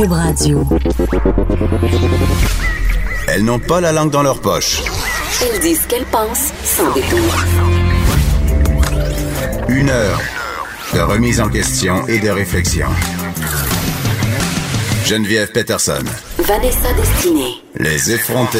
Cube 0.00 0.12
Radio. 0.12 0.66
Elles 3.28 3.44
n'ont 3.44 3.58
pas 3.58 3.82
la 3.82 3.92
langue 3.92 4.10
dans 4.10 4.22
leur 4.22 4.40
poche. 4.40 4.82
Elles 5.42 5.60
disent 5.60 5.82
ce 5.82 5.88
qu'elles 5.88 6.06
pensent 6.06 6.52
sans 6.64 6.90
détour. 6.94 7.18
Une 9.68 9.90
heure 9.90 10.18
de 10.94 11.00
remise 11.00 11.38
en 11.38 11.50
question 11.50 12.06
et 12.06 12.18
de 12.18 12.30
réflexion. 12.30 12.86
Geneviève 15.04 15.52
Peterson. 15.52 16.04
Vanessa 16.38 16.92
Destinée. 16.96 17.62
Les 17.78 18.12
effrontés. 18.12 18.58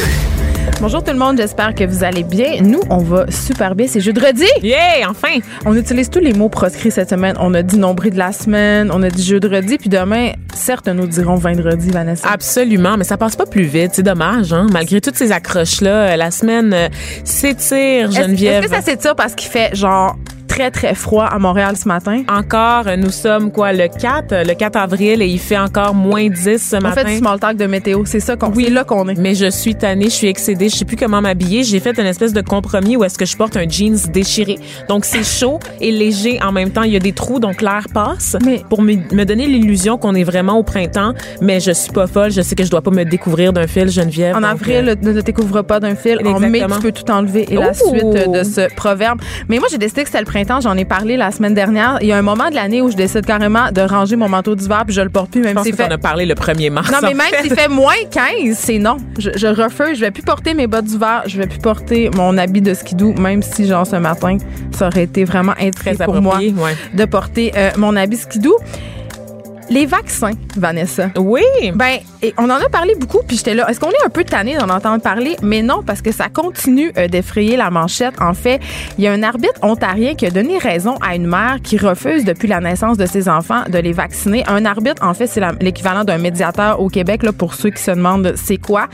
Bonjour 0.81 1.03
tout 1.03 1.13
le 1.13 1.19
monde, 1.19 1.39
j'espère 1.39 1.75
que 1.75 1.85
vous 1.85 2.05
allez 2.05 2.23
bien. 2.23 2.61
Nous, 2.61 2.81
on 2.91 2.99
va 2.99 3.31
super 3.31 3.75
bien. 3.75 3.87
C'est 3.89 4.01
jeudi. 4.01 4.47
Yeah, 4.63 5.09
enfin! 5.09 5.39
On 5.65 5.75
utilise 5.77 6.11
tous 6.11 6.21
les 6.21 6.33
mots 6.33 6.49
proscrits 6.49 6.91
cette 6.91 7.11
semaine. 7.11 7.37
On 7.41 7.55
a 7.55 7.63
dit 7.63 7.79
nombril 7.79 8.13
de 8.13 8.19
la 8.19 8.33
semaine, 8.33 8.91
on 8.93 9.03
a 9.03 9.09
dit 9.09 9.25
jeudi, 9.25 9.79
puis 9.79 9.89
demain, 9.89 10.33
certes, 10.55 10.89
nous 10.89 11.07
dirons 11.07 11.37
vendredi, 11.37 11.91
Vanessa. 11.91 12.29
Absolument, 12.31 12.97
mais 12.97 13.05
ça 13.05 13.17
passe 13.17 13.37
pas 13.37 13.47
plus 13.47 13.65
vite. 13.65 13.91
C'est 13.95 14.03
dommage, 14.03 14.53
hein? 14.53 14.67
Malgré 14.73 15.01
toutes 15.01 15.17
ces 15.17 15.33
accroches-là, 15.33 16.13
euh, 16.13 16.17
la 16.17 16.31
semaine 16.31 16.73
euh, 16.73 16.89
s'étire, 17.25 18.11
Geneviève. 18.11 18.63
Est-ce 18.65 18.71
que 18.71 18.77
ça 18.77 18.83
s'étire 18.83 19.17
parce 19.17 19.35
qu'il 19.35 19.49
fait 19.51 19.75
genre 19.75 20.17
très 20.49 20.73
très 20.73 20.97
froid 20.97 21.27
à 21.27 21.39
Montréal 21.39 21.77
ce 21.77 21.87
matin? 21.87 22.25
Encore, 22.29 22.89
euh, 22.89 22.97
nous 22.97 23.11
sommes 23.11 23.53
quoi, 23.53 23.73
le 23.73 23.87
4, 23.87 24.33
euh, 24.33 24.43
le 24.45 24.55
4 24.55 24.77
avril, 24.77 25.23
et 25.23 25.27
il 25.29 25.39
fait 25.39 25.57
encore 25.57 25.95
moins 25.95 26.29
10 26.29 26.59
ce 26.71 26.77
On 26.77 26.81
matin. 26.81 27.03
fait 27.05 27.13
du 27.13 27.19
small 27.19 27.39
talk 27.39 27.57
de 27.57 27.67
météo, 27.67 28.03
c'est 28.05 28.19
ça 28.19 28.35
qu'on 28.35 28.51
Oui. 28.51 28.69
là 28.69 28.83
qu'on 28.83 29.09
est. 29.09 29.15
Mais 29.17 29.37
je 29.37 29.49
suis 29.49 29.77
tannée, 29.77 30.07
je 30.07 30.11
suis 30.11 30.27
excédée, 30.27 30.69
je 30.69 30.75
sais 30.75 30.85
plus 30.85 30.97
comment 30.97 31.21
m'habiller. 31.21 31.63
J'ai 31.63 31.79
fait 31.79 31.97
une 32.01 32.07
espèce 32.07 32.33
de 32.33 32.41
compromis 32.41 32.97
où 32.97 33.05
est-ce 33.05 33.17
que 33.17 33.27
je 33.27 33.37
porte 33.37 33.57
un 33.57 33.69
jeans 33.69 33.97
déchiré. 34.13 34.59
Donc 34.89 35.05
c'est 35.05 35.23
chaud 35.25 35.61
et 35.81 35.93
léger 35.93 36.43
en 36.43 36.51
même 36.51 36.71
temps. 36.71 36.83
Il 36.83 36.93
y 36.93 36.97
a 36.97 37.01
des 37.01 37.13
trous, 37.13 37.39
donc 37.39 37.63
l'air 37.63 37.87
passe. 37.95 38.37
Mais- 38.45 38.63
pour 38.69 38.83
me, 38.83 38.95
me 39.15 39.25
donner 39.25 39.47
l'illusion 39.47 39.99
qu'on 39.99 40.17
est 40.17 40.25
vraiment 40.25 40.40
au 40.49 40.63
printemps, 40.63 41.13
mais 41.41 41.61
je 41.61 41.71
suis 41.73 41.93
pas 41.93 42.07
folle. 42.07 42.31
Je 42.31 42.41
sais 42.43 42.55
que 42.55 42.65
je 42.65 42.71
dois 42.71 42.83
pas 42.83 42.91
me 42.91 43.05
découvrir 43.05 43.53
d'un 43.53 43.67
fil, 43.67 43.89
Geneviève. 43.89 44.37
En 44.37 44.41
donc, 44.41 44.51
avril, 44.51 44.89
euh, 44.89 44.95
ne 45.01 45.21
te 45.21 45.25
découvre 45.25 45.63
pas 45.63 45.81
d'un 45.81 45.95
fil. 45.95 46.19
En 46.27 46.39
mai, 46.41 46.47
Exactement. 46.49 46.77
tu 46.77 46.83
peux 46.83 46.93
tout 46.93 47.11
enlever. 47.11 47.47
Et 47.53 47.57
la 47.57 47.75
suite 47.75 48.05
de 48.05 48.43
ce 48.43 48.73
proverbe. 48.75 49.21
Mais 49.49 49.59
moi, 49.59 49.69
j'ai 49.71 49.79
décidé 49.79 50.03
que 50.03 50.09
c'était 50.09 50.21
le 50.21 50.25
printemps. 50.27 50.61
J'en 50.61 50.77
ai 50.77 50.85
parlé 50.85 51.17
la 51.17 51.31
semaine 51.31 51.55
dernière. 51.55 51.99
Il 52.01 52.09
y 52.09 52.13
a 52.13 52.17
un 52.19 52.23
moment 52.23 52.49
de 52.51 52.55
l'année 52.55 52.83
où 52.83 52.91
je 52.91 52.97
décide 52.97 53.27
carrément 53.27 53.71
de 53.73 53.81
ranger 53.81 54.17
mon 54.17 54.29
manteau 54.29 54.55
d'hiver 54.55 54.83
puis 54.87 54.95
je 54.95 55.01
le 55.01 55.11
porte 55.11 55.31
plus, 55.31 55.43
je 55.43 55.47
même 55.47 55.55
pense 55.57 55.65
s'il 55.65 55.77
que 55.77 55.83
fait. 55.83 55.93
as 55.93 55.99
parlé 55.99 56.27
le 56.27 56.35
1er 56.35 56.71
mars. 56.71 56.91
Non, 56.91 56.99
mais 57.03 57.15
même 57.15 57.27
s'il 57.43 57.55
fait 57.55 57.69
moins 57.69 57.93
15, 58.11 58.57
c'est 58.57 58.79
non. 58.79 58.97
Je, 59.19 59.31
je 59.37 59.47
refuse. 59.47 59.97
Je 59.97 60.01
vais 60.01 60.11
plus 60.11 60.23
porter 60.23 60.55
mes 60.55 60.67
bottes 60.67 60.85
d'hiver. 60.85 61.23
Je 61.27 61.37
vais 61.39 61.47
plus 61.47 61.59
porter 61.59 62.11
mon 62.15 62.37
habit 62.39 62.61
de 62.63 62.75
skidoo, 62.75 63.13
même 63.15 63.43
si, 63.43 63.67
genre, 63.67 63.87
ce 63.87 63.97
matin, 63.97 64.37
ça 64.73 64.87
aurait 64.89 65.05
été 65.05 65.25
vraiment 65.25 65.53
Très 65.77 65.95
pour 65.95 66.21
moi 66.21 66.39
ouais. 66.39 66.77
de 66.95 67.05
porter 67.05 67.53
euh, 67.57 67.71
mon 67.77 67.97
habit 67.97 68.17
skidoo. 68.17 68.57
Les 69.71 69.87
vaccins, 69.87 70.33
Vanessa. 70.57 71.11
Oui. 71.17 71.43
Ben, 71.77 71.99
et 72.23 72.35
on 72.39 72.51
en 72.51 72.57
a 72.57 72.69
parlé 72.69 72.97
beaucoup, 72.97 73.21
puis 73.25 73.37
j'étais 73.37 73.55
là. 73.55 73.71
Est-ce 73.71 73.79
qu'on 73.79 73.91
est 73.91 74.05
un 74.05 74.09
peu 74.09 74.25
tanné 74.25 74.57
d'en 74.57 74.69
entendre 74.69 75.01
parler? 75.01 75.37
Mais 75.43 75.63
non, 75.63 75.85
parce 75.87 76.03
que 76.03 76.11
ça 76.11 76.29
continue 76.29 76.91
euh, 76.99 77.07
d'effrayer 77.07 77.57
la 77.57 77.71
manchette. 77.71 78.21
En 78.21 78.35
fait, 78.35 78.61
il 78.99 79.05
y 79.05 79.07
a 79.07 79.13
un 79.13 79.23
arbitre 79.23 79.63
ontarien 79.63 80.17
qui 80.17 80.27
a 80.27 80.31
donné 80.31 80.59
raison 80.59 80.97
à 80.97 81.15
une 81.15 81.29
mère 81.29 81.59
qui 81.63 81.79
refuse 81.79 82.25
depuis 82.25 82.49
la 82.49 82.59
naissance 82.59 82.99
de 82.99 83.07
ses 83.07 83.29
enfants 83.29 83.63
de 83.69 83.79
les 83.79 83.93
vacciner. 83.93 84.43
Un 84.49 84.65
arbitre, 84.65 85.05
en 85.05 85.15
fait, 85.15 85.29
c'est 85.29 85.41
l'équivalent 85.61 86.03
d'un 86.03 86.19
médiateur 86.19 86.81
au 86.81 86.89
Québec, 86.89 87.23
là, 87.23 87.33
pour 87.33 87.55
ceux 87.55 87.71
qui 87.71 87.81
se 87.81 87.93
demandent 87.93 88.33
c'est 88.35 88.59
quoi. 88.59 88.89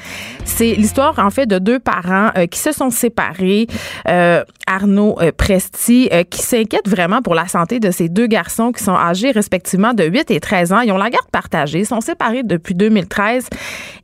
C'est 0.45 0.75
l'histoire, 0.75 1.19
en 1.19 1.31
fait, 1.31 1.47
de 1.47 1.59
deux 1.59 1.79
parents 1.79 2.33
euh, 2.37 2.47
qui 2.47 2.59
se 2.59 2.73
sont 2.73 2.91
séparés. 2.91 3.67
Euh, 4.09 4.45
Arnaud 4.67 5.17
euh, 5.21 5.31
Presti, 5.37 6.09
euh, 6.13 6.25
qui 6.25 6.43
s'inquiète 6.43 6.89
vraiment 6.89 7.23
pour 7.23 7.35
la 7.35 7.49
santé 7.49 7.81
de 7.81 7.91
ces 7.91 8.09
deux 8.09 8.27
garçons 8.27 8.73
qui 8.73 8.83
sont 8.83 8.95
âgés 8.95 9.31
respectivement 9.31 9.95
de 9.95 10.05
8 10.05 10.31
et 10.31 10.41
13 10.41 10.73
ans. 10.73 10.81
Ils 10.81 10.93
ont 10.93 10.99
la 10.99 11.11
garde 11.11 11.29
partagée, 11.31 11.81
ils 11.81 11.87
sont 11.87 12.01
séparés 12.01 12.43
depuis 12.43 12.75
2013 12.75 13.49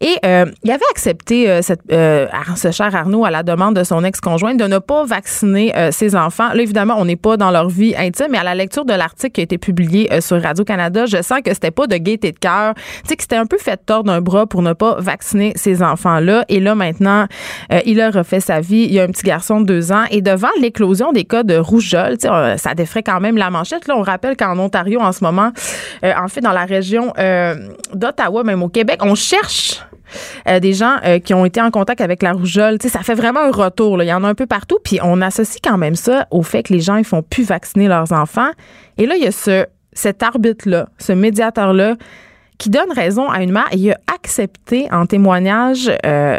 et 0.01 0.17
euh, 0.25 0.47
il 0.65 0.71
avait 0.71 0.81
accepté 0.91 1.49
euh, 1.49 1.63
cette, 1.63 1.81
euh, 1.93 2.27
ce 2.57 2.71
cher 2.73 2.95
Arnaud 2.95 3.25
à 3.25 3.31
la 3.31 3.43
demande 3.43 3.77
de 3.77 3.85
son 3.85 4.05
ex-conjointe 4.05 4.59
de 4.59 4.65
ne 4.65 4.79
pas 4.79 5.05
vacciner 5.05 5.77
euh, 5.77 5.91
ses 5.93 6.17
enfants. 6.17 6.53
Là, 6.53 6.63
évidemment, 6.63 6.95
on 6.99 7.05
n'est 7.05 7.17
pas 7.17 7.37
dans 7.37 7.51
leur 7.51 7.69
vie 7.69 7.95
intime, 7.97 8.29
mais 8.31 8.39
à 8.39 8.43
la 8.43 8.55
lecture 8.55 8.85
de 8.85 8.93
l'article 8.93 9.33
qui 9.33 9.41
a 9.41 9.45
été 9.45 9.59
publié 9.59 10.21
sur 10.21 10.43
Radio-Canada, 10.43 11.07
je 11.07 11.23
sens 11.23 11.41
que 11.45 11.55
c'était 11.55 11.71
pas 11.71 11.87
de 11.87 11.97
gaieté 11.97 12.33
de 12.33 12.39
cœur. 12.39 12.75
Tu 12.75 12.83
sais, 13.09 13.17
que 13.17 13.23
c'était 13.23 13.37
un 13.37 13.47
peu 13.47 13.59
fait 13.59 13.77
tordre 13.77 14.13
d'un 14.13 14.21
bras 14.21 14.47
pour 14.47 14.63
ne 14.63 14.73
pas 14.73 14.97
vacciner 14.99 15.53
ces 15.57 15.83
enfants-là. 15.83 16.45
Et 16.49 16.61
là, 16.61 16.75
maintenant, 16.75 17.27
il 17.87 18.01
a 18.01 18.11
refait 18.11 18.41
sa 18.41 18.61
vie. 18.61 18.85
Il 18.89 18.93
y 18.93 19.01
a 19.01 19.05
un 19.05 19.09
petit 19.09 19.23
garçon 19.23 19.61
de 19.61 19.67
deux 19.67 19.93
ans. 19.93 20.05
Et 20.11 20.21
devant 20.21 20.49
l'éclosion 20.61 21.13
des 21.13 21.25
cas 21.25 21.43
de 21.43 21.57
rougeole, 21.57 22.17
euh, 22.25 22.57
ça 22.57 22.75
défrait 22.75 23.03
quand 23.03 23.21
même 23.21 23.37
la 23.37 23.51
manchette. 23.51 23.87
Là, 23.87 23.97
on 23.97 24.03
rappelle 24.03 24.37
qu'en 24.37 24.59
Ontario, 24.59 25.01
en 25.01 25.13
ce 25.13 25.25
moment, 25.25 25.53
euh, 26.05 26.13
en 26.17 26.29
fait, 26.29 26.41
dans 26.41 26.53
la 26.53 26.65
région 26.65 27.13
euh, 27.19 27.55
d'Ottawa, 27.95 28.45
même 28.45 28.63
au 28.63 28.69
Québec, 28.69 29.01
on 29.03 29.15
cherche 29.15 29.81
des 30.61 30.75
gens 30.75 30.97
qui 31.25 31.33
ont 31.33 31.47
été 31.47 31.63
en 31.63 31.71
contact 31.71 32.03
avec 32.03 32.23
la 32.23 32.33
rougeole. 32.33 32.77
Ça 32.83 32.99
fait 32.99 33.15
vraiment 33.15 33.41
un 33.41 33.51
retour. 33.51 34.03
Il 34.03 34.07
y 34.07 34.13
en 34.13 34.23
a 34.25 34.29
un 34.29 34.35
peu 34.35 34.45
partout. 34.45 34.77
Puis 34.85 34.99
on 35.03 35.23
associe 35.23 35.59
quand 35.65 35.79
même 35.79 35.95
ça 35.95 36.27
au 36.31 36.43
fait 36.43 36.65
que 36.65 36.75
les 36.75 36.81
gens 36.81 36.97
ils 36.97 37.05
font 37.05 37.23
plus 37.23 37.45
vacciner 37.45 37.89
leurs 37.89 38.13
enfants. 38.13 38.51
Et 38.99 39.07
là, 39.07 39.17
il 39.17 39.23
y 39.23 39.27
a 39.27 39.33
ce, 39.33 39.65
cet 39.95 40.23
arbitre-là, 40.23 40.91
ce 40.99 41.13
médiateur-là, 41.13 41.97
qui 42.63 42.71
donne 42.71 42.93
raison 42.95 43.29
à 43.29 43.43
une 43.43 43.51
mère 43.51 43.67
et 43.73 43.77
il 43.77 43.91
a 43.91 43.99
accepté 44.15 44.87
en 44.93 45.05
témoignage 45.05 45.91
euh, 46.07 46.39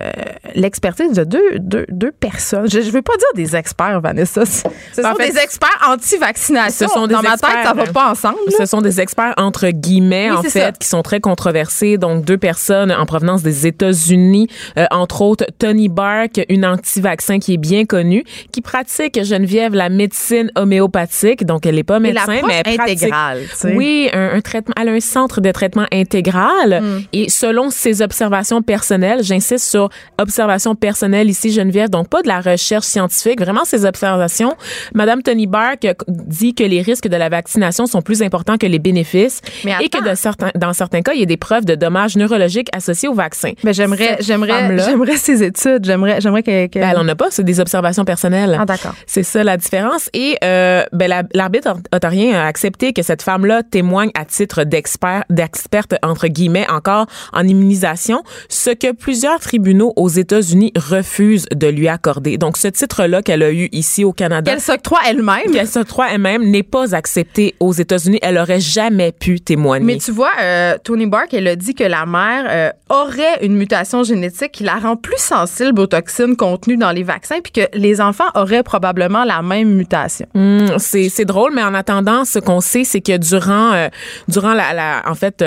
l'expertise 0.55 1.11
de 1.11 1.25
deux, 1.25 1.59
deux, 1.59 1.85
deux 1.89 2.13
personnes. 2.13 2.69
Je 2.71 2.77
ne 2.79 2.83
veux 2.91 3.01
pas 3.01 3.17
dire 3.17 3.27
des 3.35 3.57
experts, 3.57 3.99
Vanessa. 3.99 4.45
Ce 4.45 4.61
sont 4.61 5.15
fait, 5.17 5.31
des 5.33 5.37
experts 5.37 5.77
anti-vaccination. 5.85 6.87
ce 6.87 6.93
sont 6.93 7.07
des 7.07 7.13
Dans 7.15 7.21
ma 7.21 7.31
tête, 7.31 7.43
experts, 7.43 7.63
ça 7.65 7.73
va 7.73 7.85
pas 7.87 8.09
ensemble. 8.11 8.37
là. 8.47 8.53
Ce 8.57 8.65
sont 8.65 8.79
des 8.81 9.01
experts 9.01 9.33
entre 9.35 9.67
guillemets 9.67 10.29
Oui, 10.31 10.37
en 10.37 10.43
fait 10.43 10.49
ça. 10.61 10.71
qui 10.71 10.87
sont 10.87 11.01
très 11.01 11.19
controversés. 11.19 11.97
Donc 11.97 12.23
deux 12.23 12.37
personnes 12.37 12.93
en 12.93 13.05
provenance 13.05 13.43
des 13.43 13.67
États-Unis, 13.67 14.47
euh, 14.77 14.85
entre 14.91 15.21
autres 15.23 15.45
Tony 15.59 15.89
Bark, 15.89 16.39
une 16.47 16.65
anti-vaccin 16.65 17.39
qui 17.39 17.55
est 17.55 17.57
bien 17.57 17.83
connue, 17.83 18.23
qui 18.53 18.61
pratique 18.61 19.21
Geneviève 19.25 19.73
la 19.73 19.89
médecine 19.89 20.51
homéopathique. 20.55 21.45
Donc 21.45 21.65
elle 21.65 21.75
n'est 21.75 21.83
pas 21.83 21.99
médecin, 21.99 22.39
mais 22.47 22.61
elle 22.65 22.77
pratique. 22.77 23.03
intégrale, 23.03 23.41
tu 23.49 23.55
sais. 23.57 23.75
Oui, 23.75 24.09
un, 24.13 24.35
un 24.35 24.39
traitement. 24.39 24.73
Elle 24.79 24.87
a 24.87 24.93
un 24.93 24.99
centre 25.01 25.41
de 25.41 25.51
traitement 25.51 25.85
intégral 25.91 26.12
Mm. 26.21 27.01
et 27.13 27.29
selon 27.29 27.69
ses 27.69 28.01
observations 28.01 28.61
personnelles, 28.61 29.23
j'insiste 29.23 29.65
sur 29.69 29.89
observations 30.17 30.75
personnelles 30.75 31.29
ici 31.29 31.51
Geneviève, 31.51 31.89
donc 31.89 32.07
pas 32.09 32.21
de 32.21 32.27
la 32.27 32.39
recherche 32.41 32.85
scientifique, 32.85 33.39
vraiment 33.41 33.65
ses 33.65 33.85
observations. 33.85 34.55
Madame 34.93 35.21
Tony 35.21 35.47
Bark 35.47 35.85
dit 36.07 36.53
que 36.55 36.63
les 36.63 36.81
risques 36.81 37.07
de 37.07 37.15
la 37.17 37.29
vaccination 37.29 37.85
sont 37.85 38.01
plus 38.01 38.21
importants 38.21 38.57
que 38.57 38.65
les 38.67 38.79
bénéfices 38.79 39.41
Mais 39.65 39.73
et 39.81 39.89
que 39.89 39.97
attends. 39.97 40.09
de 40.11 40.15
certains, 40.15 40.51
dans 40.55 40.73
certains 40.73 41.01
cas, 41.01 41.13
il 41.13 41.19
y 41.19 41.23
a 41.23 41.25
des 41.27 41.37
preuves 41.37 41.65
de 41.65 41.75
dommages 41.75 42.15
neurologiques 42.15 42.69
associés 42.75 43.09
au 43.09 43.13
vaccin. 43.13 43.51
Ben, 43.63 43.73
j'aimerais, 43.73 44.17
j'aimerais, 44.19 44.77
j'aimerais 44.79 45.17
ces 45.17 45.43
études. 45.43 45.85
J'aimerais, 45.85 46.21
j'aimerais 46.21 46.43
que. 46.43 46.67
que- 46.67 46.79
Ben, 46.79 46.89
elle 46.91 46.97
en 46.97 47.07
a 47.07 47.15
pas, 47.15 47.27
c'est 47.29 47.43
des 47.43 47.59
observations 47.59 48.05
personnelles. 48.05 48.57
Ah, 48.59 48.65
d'accord. 48.65 48.93
C'est 49.05 49.23
ça 49.23 49.43
la 49.43 49.57
différence. 49.57 50.09
Et 50.13 50.37
euh, 50.43 50.83
ben, 50.91 51.07
la- 51.07 51.23
l'arbitre 51.33 51.73
ontarien 51.93 52.33
a 52.39 52.45
accepté 52.45 52.93
que 52.93 53.01
cette 53.01 53.21
femme-là 53.21 53.63
témoigne 53.63 54.11
à 54.15 54.25
titre 54.25 54.63
d'expert, 54.63 55.23
d'experte 55.29 55.92
entre 56.01 56.27
guillemets 56.27 56.69
encore 56.69 57.05
en 57.33 57.47
immunisation, 57.47 58.23
ce 58.49 58.71
que 58.71 58.91
plusieurs 58.93 59.39
tribunaux 59.39 59.93
aux 59.95 60.09
États-Unis 60.09 60.71
refusent 60.75 61.47
de 61.53 61.67
lui 61.67 61.87
accorder. 61.87 62.37
Donc 62.37 62.57
ce 62.57 62.67
titre-là 62.67 63.21
qu'elle 63.21 63.43
a 63.43 63.51
eu 63.51 63.69
ici 63.71 64.03
au 64.03 64.13
Canada. 64.13 64.51
Qu'elle 64.51 64.61
s'octroie 64.61 64.99
elle-même. 65.07 65.51
Qu'elle 65.51 65.67
se 65.67 65.79
croit 65.79 66.07
elle-même 66.11 66.43
n'est 66.49 66.63
pas 66.63 66.95
accepté 66.95 67.55
aux 67.59 67.73
États-Unis. 67.73 68.19
Elle 68.21 68.37
aurait 68.37 68.59
jamais 68.59 69.11
pu 69.11 69.39
témoigner. 69.39 69.85
Mais 69.85 69.97
tu 69.97 70.11
vois, 70.11 70.31
euh, 70.41 70.77
Tony 70.83 71.05
Bark, 71.05 71.33
elle 71.33 71.47
a 71.47 71.55
dit 71.55 71.75
que 71.75 71.83
la 71.83 72.05
mère 72.05 72.45
euh, 72.49 72.69
aurait 72.89 73.43
une 73.45 73.55
mutation 73.55 74.03
génétique 74.03 74.51
qui 74.51 74.63
la 74.63 74.75
rend 74.75 74.95
plus 74.95 75.17
sensible 75.17 75.79
aux 75.79 75.87
toxines 75.87 76.35
contenues 76.35 76.77
dans 76.77 76.91
les 76.91 77.03
vaccins, 77.03 77.39
puis 77.41 77.51
que 77.51 77.77
les 77.77 78.01
enfants 78.01 78.29
auraient 78.35 78.63
probablement 78.63 79.23
la 79.23 79.41
même 79.41 79.69
mutation. 79.69 80.27
Hum, 80.35 80.77
c'est 80.77 81.09
c'est 81.09 81.25
drôle, 81.25 81.53
mais 81.53 81.63
en 81.63 81.73
attendant, 81.73 82.25
ce 82.25 82.39
qu'on 82.39 82.61
sait, 82.61 82.83
c'est 82.83 83.01
que 83.01 83.17
durant 83.17 83.73
euh, 83.73 83.87
durant 84.27 84.53
la, 84.53 84.73
la 84.73 85.03
en 85.05 85.15
fait 85.15 85.43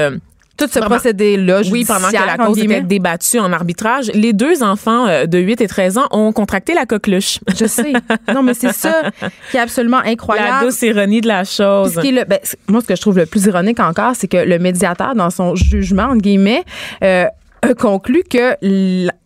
Tout 0.56 0.66
ce 0.70 0.78
procédé-là, 0.80 1.60
Oui, 1.70 1.84
pendant 1.84 2.08
que 2.08 2.12
la 2.14 2.36
cause 2.38 2.58
était 2.58 2.80
débattue 2.80 3.38
en 3.38 3.52
arbitrage, 3.52 4.10
les 4.14 4.32
deux 4.32 4.62
enfants 4.62 5.06
euh, 5.06 5.26
de 5.26 5.38
8 5.38 5.60
et 5.60 5.66
13 5.68 5.98
ans 5.98 6.06
ont 6.10 6.32
contracté 6.32 6.74
la 6.74 6.86
coqueluche. 6.86 7.38
Je 7.58 7.66
sais. 7.66 7.92
Non, 8.34 8.42
mais 8.42 8.54
c'est 8.54 8.72
ça 8.72 9.02
qui 9.50 9.56
est 9.56 9.60
absolument 9.60 10.00
La 10.00 10.10
incroyable. 10.10 10.64
douce 10.66 10.82
ironie 10.82 11.20
de 11.20 11.28
la 11.28 11.44
chose. 11.44 11.94
ce 11.94 12.00
qui 12.00 12.08
est 12.08 12.12
le- 12.12 12.24
ben, 12.24 12.38
moi, 12.68 12.80
ce 12.80 12.86
que 12.86 12.96
je 12.96 13.00
trouve 13.00 13.18
le 13.18 13.26
plus 13.26 13.44
ironique 13.46 13.80
encore, 13.80 14.12
c'est 14.14 14.28
que 14.28 14.36
le 14.38 14.58
médiateur, 14.58 15.14
dans 15.14 15.30
son 15.30 15.54
jugement, 15.54 16.04
entre 16.04 16.22
guillemets, 16.22 16.64
euh, 17.04 17.26
conclu 17.74 18.22
que 18.22 18.56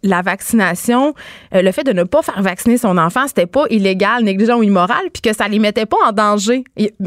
la 0.03 0.23
vaccination, 0.23 1.15
euh, 1.55 1.63
le 1.63 1.73
fait 1.73 1.85
de 1.85 1.93
ne 1.93 2.05
pas 2.05 2.23
faire 2.23 2.41
vacciner 2.43 2.79
son 2.79 2.97
enfant, 2.99 3.27
c'était 3.27 3.47
pas 3.47 3.65
illégal, 3.71 4.25
négligent 4.25 4.57
ou 4.57 4.63
immoral, 4.63 5.11
puis 5.13 5.23
que 5.23 5.35
ça 5.35 5.49
les 5.49 5.59
mettait 5.59 5.87
pas 5.87 5.97
en 6.07 6.13
danger. 6.13 6.65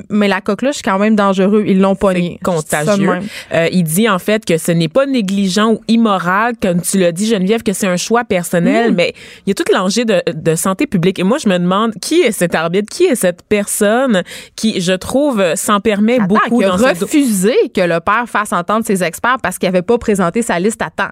Mais 0.09 0.27
la 0.27 0.41
coqueluche, 0.41 0.77
c'est 0.77 0.83
quand 0.83 0.99
même 0.99 1.15
dangereux. 1.15 1.63
Ils 1.67 1.79
l'ont 1.79 1.95
pas 1.95 2.13
nié. 2.13 2.39
contagieux. 2.43 3.09
Euh, 3.53 3.67
il 3.71 3.83
dit 3.83 4.09
en 4.09 4.19
fait 4.19 4.45
que 4.45 4.57
ce 4.57 4.71
n'est 4.71 4.87
pas 4.87 5.05
négligent 5.05 5.71
ou 5.71 5.81
immoral, 5.87 6.53
comme 6.61 6.81
tu 6.81 6.99
l'as 6.99 7.11
dit, 7.11 7.27
Geneviève, 7.27 7.63
que 7.63 7.73
c'est 7.73 7.87
un 7.87 7.97
choix 7.97 8.23
personnel, 8.23 8.93
mais 8.93 9.13
il 9.45 9.49
y 9.49 9.51
a 9.51 9.55
tout 9.55 9.63
l'enjeu 9.71 10.05
de, 10.05 10.21
de 10.33 10.55
santé 10.55 10.87
publique. 10.87 11.19
Et 11.19 11.23
moi, 11.23 11.37
je 11.37 11.49
me 11.49 11.57
demande 11.57 11.93
qui 12.01 12.21
est 12.21 12.31
cet 12.31 12.55
arbitre, 12.55 12.87
qui 12.89 13.05
est 13.05 13.15
cette 13.15 13.43
personne 13.43 14.23
qui, 14.55 14.81
je 14.81 14.93
trouve, 14.93 15.43
s'en 15.55 15.79
permet 15.79 16.19
beaucoup. 16.19 16.59
Qui 16.59 16.65
a 16.65 16.71
refusé 16.71 17.55
que 17.73 17.81
le 17.81 17.99
père 17.99 18.25
fasse 18.27 18.53
entendre 18.53 18.85
ses 18.85 19.03
experts 19.03 19.37
parce 19.41 19.57
qu'il 19.57 19.67
n'avait 19.67 19.81
pas 19.81 19.97
présenté 19.97 20.41
sa 20.41 20.59
liste 20.59 20.81
à 20.81 20.89
temps? 20.89 21.11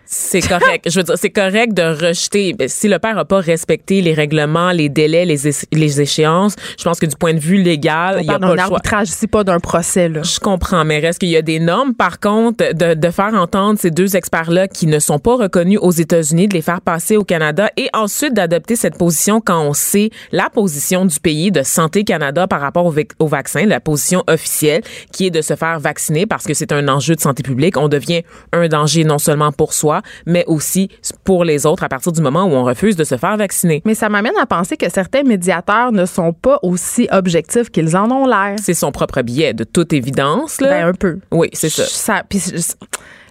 C'est 0.05 0.41
correct. 0.41 0.89
Je 0.89 0.99
veux 0.99 1.03
dire, 1.03 1.15
c'est 1.17 1.29
correct 1.29 1.73
de 1.73 1.83
rejeter. 1.83 2.53
Ben, 2.53 2.67
si 2.67 2.87
le 2.87 2.99
père 2.99 3.15
n'a 3.15 3.23
pas 3.25 3.39
respecté 3.39 4.01
les 4.01 4.13
règlements, 4.13 4.71
les 4.71 4.89
délais, 4.89 5.25
les, 5.25 5.37
les 5.71 6.01
échéances, 6.01 6.55
je 6.77 6.83
pense 6.83 6.99
que 6.99 7.05
du 7.05 7.15
point 7.15 7.33
de 7.33 7.39
vue 7.39 7.61
légal, 7.61 8.17
il 8.21 8.25
y 8.25 8.29
a 8.29 8.37
pas 8.37 8.47
choix. 8.47 8.63
arbitrage 8.63 9.09
ici, 9.09 9.27
pas 9.27 9.43
d'un 9.43 9.59
procès. 9.59 10.09
Là. 10.09 10.21
Je 10.23 10.39
comprends, 10.39 10.83
mais 10.83 10.99
reste 10.99 11.19
qu'il 11.19 11.29
y 11.29 11.37
a 11.37 11.41
des 11.41 11.59
normes. 11.59 11.93
Par 11.93 12.19
contre, 12.19 12.73
de, 12.73 12.93
de 12.93 13.09
faire 13.09 13.33
entendre 13.33 13.79
ces 13.79 13.91
deux 13.91 14.15
experts-là 14.15 14.67
qui 14.67 14.87
ne 14.87 14.99
sont 14.99 15.19
pas 15.19 15.35
reconnus 15.35 15.79
aux 15.81 15.91
États-Unis, 15.91 16.47
de 16.47 16.53
les 16.53 16.61
faire 16.61 16.81
passer 16.81 17.17
au 17.17 17.23
Canada 17.23 17.69
et 17.77 17.89
ensuite 17.93 18.33
d'adopter 18.33 18.75
cette 18.75 18.97
position 18.97 19.39
quand 19.39 19.61
on 19.61 19.73
sait 19.73 20.09
la 20.31 20.49
position 20.49 21.05
du 21.05 21.19
pays 21.19 21.51
de 21.51 21.63
Santé 21.63 22.03
Canada 22.03 22.47
par 22.47 22.61
rapport 22.61 22.85
au, 22.85 22.93
au 23.19 23.27
vaccin, 23.27 23.65
la 23.65 23.79
position 23.79 24.23
officielle 24.27 24.81
qui 25.11 25.27
est 25.27 25.31
de 25.31 25.41
se 25.41 25.55
faire 25.55 25.79
vacciner 25.79 26.25
parce 26.25 26.45
que 26.45 26.53
c'est 26.53 26.71
un 26.71 26.87
enjeu 26.87 27.15
de 27.15 27.21
santé 27.21 27.43
publique. 27.43 27.77
On 27.77 27.87
devient 27.87 28.23
un 28.51 28.67
danger 28.67 29.03
non 29.03 29.17
seulement 29.17 29.51
pour 29.51 29.73
soi, 29.73 29.90
mais 30.25 30.43
aussi 30.47 30.89
pour 31.23 31.43
les 31.43 31.65
autres 31.65 31.83
à 31.83 31.89
partir 31.89 32.11
du 32.11 32.21
moment 32.21 32.45
où 32.45 32.51
on 32.51 32.63
refuse 32.63 32.95
de 32.95 33.03
se 33.03 33.17
faire 33.17 33.37
vacciner. 33.37 33.81
Mais 33.85 33.95
ça 33.95 34.09
m'amène 34.09 34.37
à 34.39 34.45
penser 34.45 34.77
que 34.77 34.89
certains 34.89 35.23
médiateurs 35.23 35.91
ne 35.91 36.05
sont 36.05 36.33
pas 36.33 36.59
aussi 36.61 37.07
objectifs 37.11 37.69
qu'ils 37.69 37.95
en 37.97 38.09
ont 38.11 38.25
l'air. 38.25 38.55
C'est 38.61 38.73
son 38.73 38.91
propre 38.91 39.21
biais, 39.21 39.53
de 39.53 39.63
toute 39.63 39.93
évidence. 39.93 40.61
Là. 40.61 40.69
Ben, 40.69 40.87
un 40.87 40.93
peu. 40.93 41.19
Oui, 41.31 41.49
c'est 41.53 41.69
ça. 41.69 41.83
ça 41.85 42.23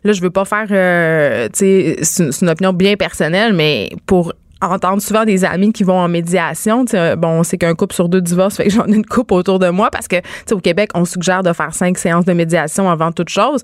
là, 0.05 0.13
je 0.13 0.21
veux 0.21 0.31
pas 0.31 0.45
faire, 0.45 0.67
euh, 0.71 1.49
tu 1.53 1.59
sais, 1.59 1.97
c'est 2.03 2.41
une 2.43 2.49
opinion 2.49 2.73
bien 2.73 2.97
personnelle, 2.97 3.53
mais 3.53 3.91
pour 4.07 4.33
entendre 4.61 5.01
souvent 5.01 5.25
des 5.25 5.45
amis 5.45 5.73
qui 5.73 5.85
vont 5.85 5.99
en 5.99 6.09
médiation. 6.09 6.85
bon, 7.19 7.43
c'est 7.43 7.59
qu'un 7.59 7.75
couple 7.75 7.95
sur 7.95 8.09
deux 8.09 8.21
divorce, 8.21 8.57
fait 8.57 8.65
que 8.65 8.71
j'en 8.71 8.87
ai 8.87 8.95
une 8.95 9.07
couple 9.07 9.35
autour 9.35 9.59
de 9.59 9.69
moi 9.69 9.91
parce 9.91 10.09
que 10.09 10.17
au 10.53 10.61
Québec, 10.61 10.91
on 10.95 11.05
suggère 11.05 11.43
de 11.43 11.53
faire 11.53 11.75
cinq 11.75 11.99
séances 11.99 12.25
de 12.25 12.33
médiation 12.33 12.91
avant 12.91 13.13
toute 13.13 13.29
chose. 13.29 13.63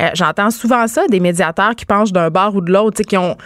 Euh, 0.00 0.08
j'entends 0.14 0.50
souvent 0.50 0.86
ça, 0.86 1.06
des 1.08 1.20
médiateurs 1.20 1.74
qui 1.74 1.86
penchent 1.86 2.12
d'un 2.12 2.30
bord 2.30 2.54
ou 2.54 2.60
de 2.60 2.72
l'autre, 2.72 3.02
qui 3.02 3.16
ont 3.16 3.36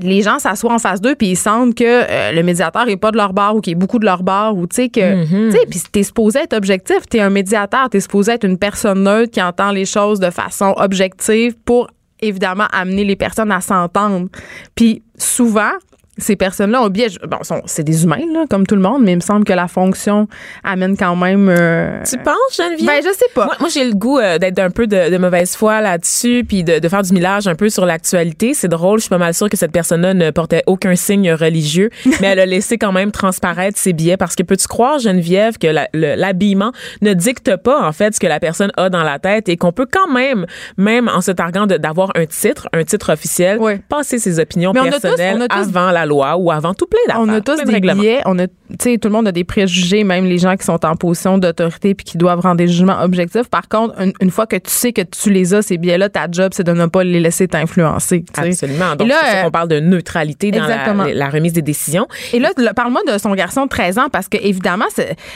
les 0.00 0.22
gens 0.22 0.38
s'assoient 0.38 0.74
en 0.74 0.78
face 0.78 1.00
d'eux 1.00 1.14
puis 1.14 1.28
ils 1.28 1.36
sentent 1.36 1.74
que 1.74 1.84
euh, 1.84 2.32
le 2.32 2.42
médiateur 2.42 2.88
est 2.88 2.98
pas 2.98 3.10
de 3.10 3.16
leur 3.16 3.32
bord 3.32 3.56
ou 3.56 3.60
qu'il 3.62 3.72
est 3.72 3.76
beaucoup 3.76 3.98
de 3.98 4.04
leur 4.04 4.22
bord 4.22 4.56
ou 4.56 4.66
tu 4.66 4.76
sais 4.76 4.88
que 4.90 5.00
mm-hmm. 5.00 5.50
tu 5.50 5.58
sais 5.58 5.66
puis 5.66 5.80
t'es 5.90 6.02
supposé 6.02 6.40
être 6.40 6.52
objectif 6.52 7.06
t'es 7.08 7.20
un 7.20 7.30
médiateur 7.30 7.88
t'es 7.88 8.00
supposé 8.00 8.32
être 8.32 8.44
une 8.44 8.58
personne 8.58 9.04
neutre 9.04 9.30
qui 9.30 9.40
entend 9.40 9.70
les 9.70 9.86
choses 9.86 10.20
de 10.20 10.28
façon 10.30 10.74
objective 10.76 11.56
pour 11.64 11.88
évidemment 12.20 12.66
amener 12.70 13.04
les 13.04 13.16
personnes 13.16 13.50
à 13.50 13.62
s'entendre 13.62 14.28
puis 14.74 15.02
souvent 15.16 15.72
ces 16.18 16.36
personnes-là 16.36 16.82
ont 16.82 16.88
bien. 16.88 17.06
Bon, 17.26 17.38
c'est 17.64 17.84
des 17.84 18.04
humains, 18.04 18.20
là, 18.32 18.44
comme 18.48 18.66
tout 18.66 18.74
le 18.74 18.82
monde, 18.82 19.02
mais 19.02 19.12
il 19.12 19.16
me 19.16 19.22
semble 19.22 19.44
que 19.44 19.52
la 19.52 19.66
fonction 19.66 20.28
amène 20.62 20.96
quand 20.96 21.16
même. 21.16 21.48
Euh, 21.48 22.02
tu 22.04 22.18
penses, 22.18 22.36
Geneviève? 22.54 22.86
Ben, 22.86 23.02
je 23.02 23.16
sais 23.16 23.30
pas. 23.34 23.48
Moi, 23.60 23.70
j'ai 23.72 23.84
le 23.84 23.94
goût 23.94 24.18
euh, 24.18 24.36
d'être 24.38 24.58
un 24.58 24.70
peu 24.70 24.86
de, 24.86 25.16
mauvaise 25.16 25.56
foi 25.56 25.80
là-dessus, 25.80 26.44
puis 26.46 26.64
de, 26.64 26.86
faire 26.86 27.02
du 27.02 27.14
millage 27.14 27.48
un 27.48 27.54
peu 27.54 27.70
sur 27.70 27.86
l'actualité. 27.86 28.52
C'est 28.52 28.68
drôle, 28.68 28.98
je 28.98 29.04
suis 29.04 29.08
pas 29.10 29.18
mal 29.18 29.32
sûre 29.32 29.48
que 29.48 29.56
cette 29.56 29.72
personne-là 29.72 30.12
ne 30.12 30.30
portait 30.30 30.62
aucun 30.66 30.94
signe 30.96 31.32
religieux, 31.32 31.88
mais 32.20 32.28
elle 32.28 32.40
a 32.40 32.46
laissé 32.46 32.76
quand 32.76 32.92
même 32.92 33.10
transparaître 33.10 33.78
ses 33.78 33.94
billets 33.94 34.18
parce 34.18 34.36
que 34.36 34.42
peux-tu 34.42 34.68
croire, 34.68 34.98
Geneviève, 34.98 35.56
que 35.56 35.68
l'habillement 35.94 36.72
ne 37.00 37.14
dicte 37.14 37.56
pas, 37.56 37.82
en 37.82 37.92
fait, 37.92 38.14
ce 38.14 38.20
que 38.20 38.26
la 38.26 38.38
personne 38.38 38.70
a 38.76 38.90
dans 38.90 39.02
la 39.02 39.18
tête 39.18 39.48
et 39.48 39.56
qu'on 39.56 39.72
peut 39.72 39.86
quand 39.90 40.12
même, 40.12 40.46
même 40.76 41.08
en 41.08 41.22
se 41.22 41.30
targuant 41.30 41.66
d'avoir 41.66 42.10
un 42.16 42.26
titre, 42.26 42.68
un 42.74 42.84
titre 42.84 43.12
officiel, 43.12 43.58
passer 43.88 44.18
ses 44.18 44.38
opinions 44.38 44.72
personnelles 44.74 45.46
avant 45.48 45.90
la 45.90 46.01
loi 46.06 46.36
ou 46.36 46.50
avant 46.50 46.74
tout 46.74 46.86
plein 46.86 47.00
d'affaires. 47.06 47.22
On 47.22 47.28
a 47.28 47.40
tous 47.40 47.62
des 47.64 47.80
billets, 47.80 48.22
on 48.26 48.38
a, 48.38 48.46
tu 48.78 48.90
sais, 48.90 48.98
tout 48.98 49.08
le 49.08 49.14
monde 49.14 49.28
a 49.28 49.32
des 49.32 49.44
préjugés, 49.44 50.04
même 50.04 50.24
les 50.24 50.38
gens 50.38 50.56
qui 50.56 50.64
sont 50.64 50.84
en 50.84 50.96
position 50.96 51.38
d'autorité 51.38 51.94
puis 51.94 52.04
qui 52.04 52.18
doivent 52.18 52.40
rendre 52.40 52.56
des 52.56 52.68
jugements 52.68 53.00
objectifs. 53.02 53.48
Par 53.48 53.68
contre, 53.68 53.94
une, 54.20 54.30
fois 54.30 54.46
que 54.46 54.56
tu 54.56 54.70
sais 54.70 54.92
que 54.92 55.02
tu 55.02 55.30
les 55.30 55.54
as, 55.54 55.62
ces 55.62 55.78
billets-là, 55.78 56.08
ta 56.08 56.26
job, 56.30 56.52
c'est 56.54 56.64
de 56.64 56.72
ne 56.72 56.86
pas 56.86 57.04
les 57.04 57.20
laisser 57.20 57.48
t'influencer. 57.48 58.24
Absolument. 58.36 58.96
Donc, 58.96 59.10
c'est 59.10 59.42
qu'on 59.42 59.50
parle 59.50 59.68
de 59.68 59.80
neutralité 59.80 60.50
dans 60.50 60.66
la, 60.66 61.28
remise 61.28 61.52
des 61.52 61.62
décisions. 61.62 62.06
Et 62.32 62.38
là, 62.38 62.50
parle-moi 62.74 63.00
de 63.06 63.18
son 63.18 63.34
garçon 63.34 63.64
de 63.64 63.68
13 63.68 63.98
ans 63.98 64.08
parce 64.10 64.28
que, 64.28 64.36
évidemment, 64.36 64.84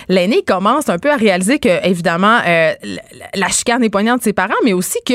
l'aîné 0.09 0.43
commence 0.43 0.89
un 0.89 0.99
peu 0.99 1.11
à 1.11 1.17
réaliser 1.17 1.59
que, 1.59 1.87
évidemment, 1.87 2.39
euh, 2.47 2.73
la 3.35 3.49
chicane 3.49 3.83
est 3.83 3.91
poignante 3.91 4.19
de 4.19 4.25
ses 4.25 4.33
parents, 4.33 4.55
mais 4.65 4.73
aussi 4.73 4.99
que 5.07 5.15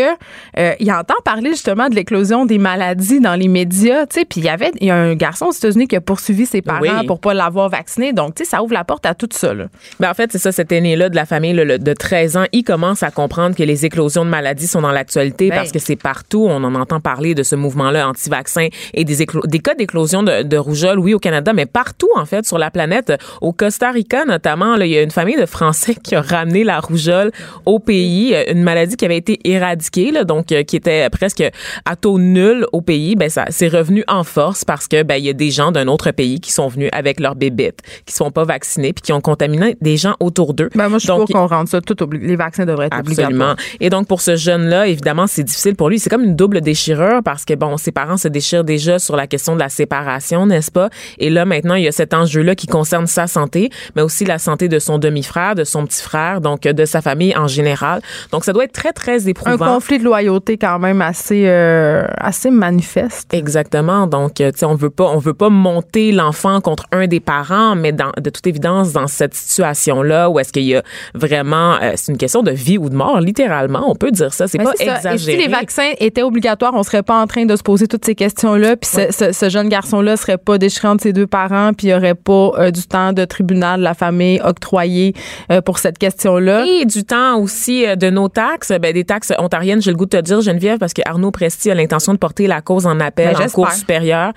euh, 0.57 0.73
il 0.79 0.91
entend 0.91 1.15
parler 1.23 1.51
justement 1.51 1.89
de 1.89 1.95
l'éclosion 1.95 2.45
des 2.45 2.57
maladies 2.57 3.19
dans 3.19 3.35
les 3.35 3.47
médias, 3.47 4.06
tu 4.07 4.19
sais, 4.19 4.25
puis 4.25 4.41
il 4.41 4.45
y 4.45 4.50
avait 4.50 4.71
il 4.79 4.88
y 4.88 4.91
a 4.91 4.95
un 4.95 5.15
garçon 5.15 5.47
aux 5.47 5.51
États-Unis 5.51 5.88
qui 5.88 5.95
a 5.95 6.01
poursuivi 6.01 6.45
ses 6.45 6.62
parents 6.62 7.06
pour 7.06 7.19
pas 7.19 7.33
l'avoir 7.33 7.69
vacciné. 7.69 8.11
Donc, 8.13 8.36
tu 8.36 8.44
sais, 8.44 8.50
ça 8.50 8.63
ouvre 8.63 8.74
la 8.74 8.84
porte 8.84 9.06
à 9.06 9.16
tout 9.16 9.30
ça. 9.31 9.54
Là. 9.54 9.66
Ben, 10.00 10.10
en 10.10 10.13
fait, 10.13 10.31
c'est 10.31 10.40
ça, 10.40 10.52
cet 10.52 10.72
aîné-là 10.72 11.10
de 11.10 11.16
la 11.16 11.25
famille 11.25 11.54
de 11.54 11.94
13 11.94 12.38
ans, 12.38 12.46
il 12.52 12.63
commence 12.63 13.04
à 13.04 13.12
comprendre 13.12 13.56
que 13.56 13.63
les 13.63 13.86
éclosions 13.86 14.25
de 14.25 14.30
maladies 14.30 14.68
sont 14.68 14.81
dans 14.81 14.92
l'actualité 14.92 15.50
ben. 15.50 15.56
parce 15.56 15.72
que 15.72 15.80
c'est 15.80 15.96
partout. 15.96 16.46
On 16.50 16.63
en 16.63 16.75
entend 16.75 17.00
parler 17.00 17.36
de 17.36 17.44
ce 17.44 17.56
mouvement-là 17.56 18.08
anti-vaccin 18.08 18.68
et 18.94 19.04
des, 19.04 19.25
des 19.46 19.60
cas 19.60 19.75
d'éclosion 19.75 20.24
de, 20.24 20.44
de, 20.44 20.58
rougeole, 20.58 21.00
oui, 21.00 21.13
au 21.13 21.19
Canada, 21.19 21.54
mais 21.54 21.66
partout, 21.66 22.10
en 22.16 22.25
fait, 22.25 22.46
sur 22.46 22.58
la 22.58 22.72
planète. 22.72 23.13
Au 23.42 23.54
Costa 23.54 23.92
Rica, 23.92 24.25
notamment, 24.25 24.75
là, 24.75 24.86
il 24.86 24.92
y 24.92 24.98
a 24.98 25.02
une 25.02 25.12
famille 25.12 25.40
de 25.40 25.46
Français 25.46 25.96
qui 26.04 26.16
a 26.16 26.22
ramené 26.22 26.64
la 26.64 26.80
rougeole 26.80 27.31
au 27.66 27.80
pays, 27.80 28.36
une 28.48 28.64
maladie 28.64 28.96
qui 28.96 29.06
avait 29.06 29.18
été 29.18 29.40
éradiquée, 29.44 30.12
là, 30.12 30.24
donc 30.24 30.52
euh, 30.52 30.64
qui 30.64 30.75
était 30.75 31.10
presque 31.10 31.44
à 31.86 31.96
taux 31.96 32.19
nul 32.19 32.66
au 32.72 32.81
pays. 32.81 33.16
Ben, 33.16 33.30
ça 33.30 33.46
c'est 33.50 33.68
revenu 33.68 34.04
en 34.07 34.24
force 34.24 34.66
parce 34.66 34.88
que 34.88 35.04
ben, 35.04 35.16
il 35.16 35.25
y 35.25 35.30
a 35.30 35.34
des 35.34 35.52
gens 35.52 35.72
d'un 35.72 35.88
autre 35.88 36.12
pays 36.12 36.40
qui 36.40 36.52
sont 36.52 36.68
venus 36.68 36.90
avec 36.94 37.19
leurs 37.19 37.36
bébites, 37.36 37.80
qui 38.06 38.13
sont 38.13 38.31
pas 38.31 38.44
vaccinés 38.44 38.94
puis 38.94 39.01
qui 39.01 39.13
ont 39.13 39.21
contaminé 39.21 39.77
des 39.81 39.98
gens 39.98 40.15
autour 40.19 40.53
d'eux. 40.53 40.69
Ben 40.75 40.89
moi, 40.89 41.00
je 41.00 41.06
suis 41.06 41.13
pour 41.13 41.27
qu'on 41.27 41.48
rende 41.48 41.68
ça 41.68 41.81
tout 41.81 41.95
Les 42.12 42.36
vaccins 42.36 42.65
devraient 42.65 42.88
être 42.88 42.98
absolument. 42.98 43.56
Et 43.80 43.89
donc, 43.89 44.07
pour 44.07 44.21
ce 44.21 44.36
jeune-là, 44.36 44.88
évidemment, 44.88 45.27
c'est 45.27 45.44
difficile 45.44 45.75
pour 45.75 45.89
lui. 45.89 46.00
C'est 46.00 46.09
comme 46.09 46.24
une 46.24 46.36
double 46.36 46.62
déchirure 46.62 47.21
parce 47.24 47.45
que, 47.45 47.53
bon, 47.53 47.77
ses 47.77 47.92
parents 47.92 48.18
se 48.18 48.27
déchirent 48.27 48.63
déjà 48.63 49.00
sur 49.00 49.15
la 49.15 49.27
question 49.27 49.56
de 49.56 49.59
la 49.59 49.69
séparation, 49.69 50.45
n'est-ce 50.45 50.71
pas? 50.71 50.89
Et 51.18 51.30
là, 51.30 51.45
maintenant, 51.45 51.75
il 51.75 51.83
y 51.83 51.88
a 51.88 51.92
cet 51.92 52.13
enjeu-là 52.13 52.56
qui 52.56 52.68
concerne 52.68 53.07
sa 53.07 53.27
santé, 53.27 53.69
mais 53.95 54.01
aussi 54.01 54.25
la 54.25 54.38
santé 54.38 54.68
de 54.68 54.80
son 54.80 54.97
demi-frère, 54.97 55.56
de 55.56 55.63
son 55.63 55.86
petit 55.86 56.01
frère, 56.01 56.42
donc 56.42 56.62
de 56.62 56.86
sa 56.86 57.01
famille 57.01 57.36
en 57.36 57.47
général. 57.47 58.01
Donc, 58.31 58.44
ça 58.44 58.54
doit 58.54 58.65
être 58.65 58.74
très, 58.74 58.94
très 58.94 59.27
éprouvant. 59.27 59.65
Un 59.65 59.74
conflit 59.75 60.00
de 60.00 60.04
loyauté 60.04 60.57
quand 60.57 60.80
même 60.80 61.01
assez, 61.01 61.44
euh, 61.47 62.06
assez 62.18 62.51
manifeste. 62.51 63.33
Exactement. 63.33 64.07
Donc, 64.07 64.36
tu 64.36 64.44
sais, 64.56 64.65
on 64.65 64.75
veut 64.75 64.89
pas, 64.89 65.06
on 65.06 65.18
veut 65.18 65.33
pas 65.33 65.50
monter 65.50 66.12
l'enfant 66.12 66.62
contre 66.62 66.86
un 66.92 67.07
des 67.07 67.19
parents, 67.19 67.75
mais 67.81 67.92
dans, 67.92 68.12
de 68.18 68.30
toute 68.30 68.45
évidence, 68.48 68.94
dans 68.94 69.07
cette 69.07 69.33
situation-là, 69.33 70.30
où 70.30 70.39
est-ce 70.39 70.54
qu'il 70.54 70.63
y 70.63 70.75
a 70.75 70.83
vraiment, 71.13 71.75
euh, 71.81 71.94
c'est 71.95 72.12
une 72.12 72.18
question 72.18 72.44
de 72.44 72.51
vie 72.51 72.78
ou 72.78 72.89
de 72.89 72.95
mort, 72.95 73.19
littéralement, 73.19 73.89
on 73.89 73.95
peut 73.95 74.12
dire 74.12 74.33
ça, 74.33 74.48
c'est 74.48 74.57
pas 74.57 74.74
exagéré. 74.80 75.16
Et 75.16 75.42
si 75.42 75.48
les 75.48 75.51
vaccins 75.51 75.92
étaient 76.00 76.21
obligatoires, 76.21 76.73
on 76.73 76.83
serait 76.83 77.04
pas 77.04 77.19
en 77.19 77.28
train 77.28 77.45
de 77.45 77.56
se 77.56 77.64
poser 77.64 77.88
toutes 77.88 78.06
ces 78.06 78.16
questions-là, 78.16 78.78
puis 78.78 78.90
ce, 78.90 79.50
jeune 79.50 79.69
garçon-là 79.69 80.16
serait 80.16 80.38
pas 80.38 80.57
déchiré 80.57 80.88
entre 80.88 81.04
ses 81.04 81.14
deux 81.14 81.28
parents, 81.28 81.73
puis 81.73 81.88
il 81.88 81.90
y 81.90 81.94
aurait 81.94 82.16
pas 82.16 82.52
euh, 82.57 82.71
du 82.71 82.83
temps 82.83 83.11
de 83.11 83.26
tribunal 83.26 83.80
de 83.80 83.83
la 83.83 83.94
famille 83.94 84.40
octroyé 84.44 85.14
euh, 85.52 85.61
pour 85.61 85.80
cette 85.80 85.97
question-là. 85.97 86.66
Et 86.66 86.85
du 86.85 87.04
temps 87.04 87.38
aussi 87.40 87.85
de 87.97 88.09
nos 88.09 88.30
taxes, 88.30 88.71
ben, 88.81 88.94
des 88.94 89.04
taxes 89.04 89.33
ontariennes, 89.38 89.81
j'ai 89.81 89.92
le 89.92 89.97
goût 89.97 90.06
de 90.06 90.18
te 90.18 90.21
dire, 90.21 90.42
Geneviève, 90.42 90.78
parce 90.78 90.94
que 90.94 91.02
Arnaud 91.06 91.31
Presti 91.31 91.71
a 91.71 91.76
l'intention 91.76 92.14
de 92.14 92.18
porter 92.18 92.47
la 92.47 92.61
cause 92.61 92.85
en 92.85 93.00
appel 93.00 93.35
ben, 93.35 93.45
en 93.45 93.50
cour 93.50 93.71
supérieure. 93.71 94.33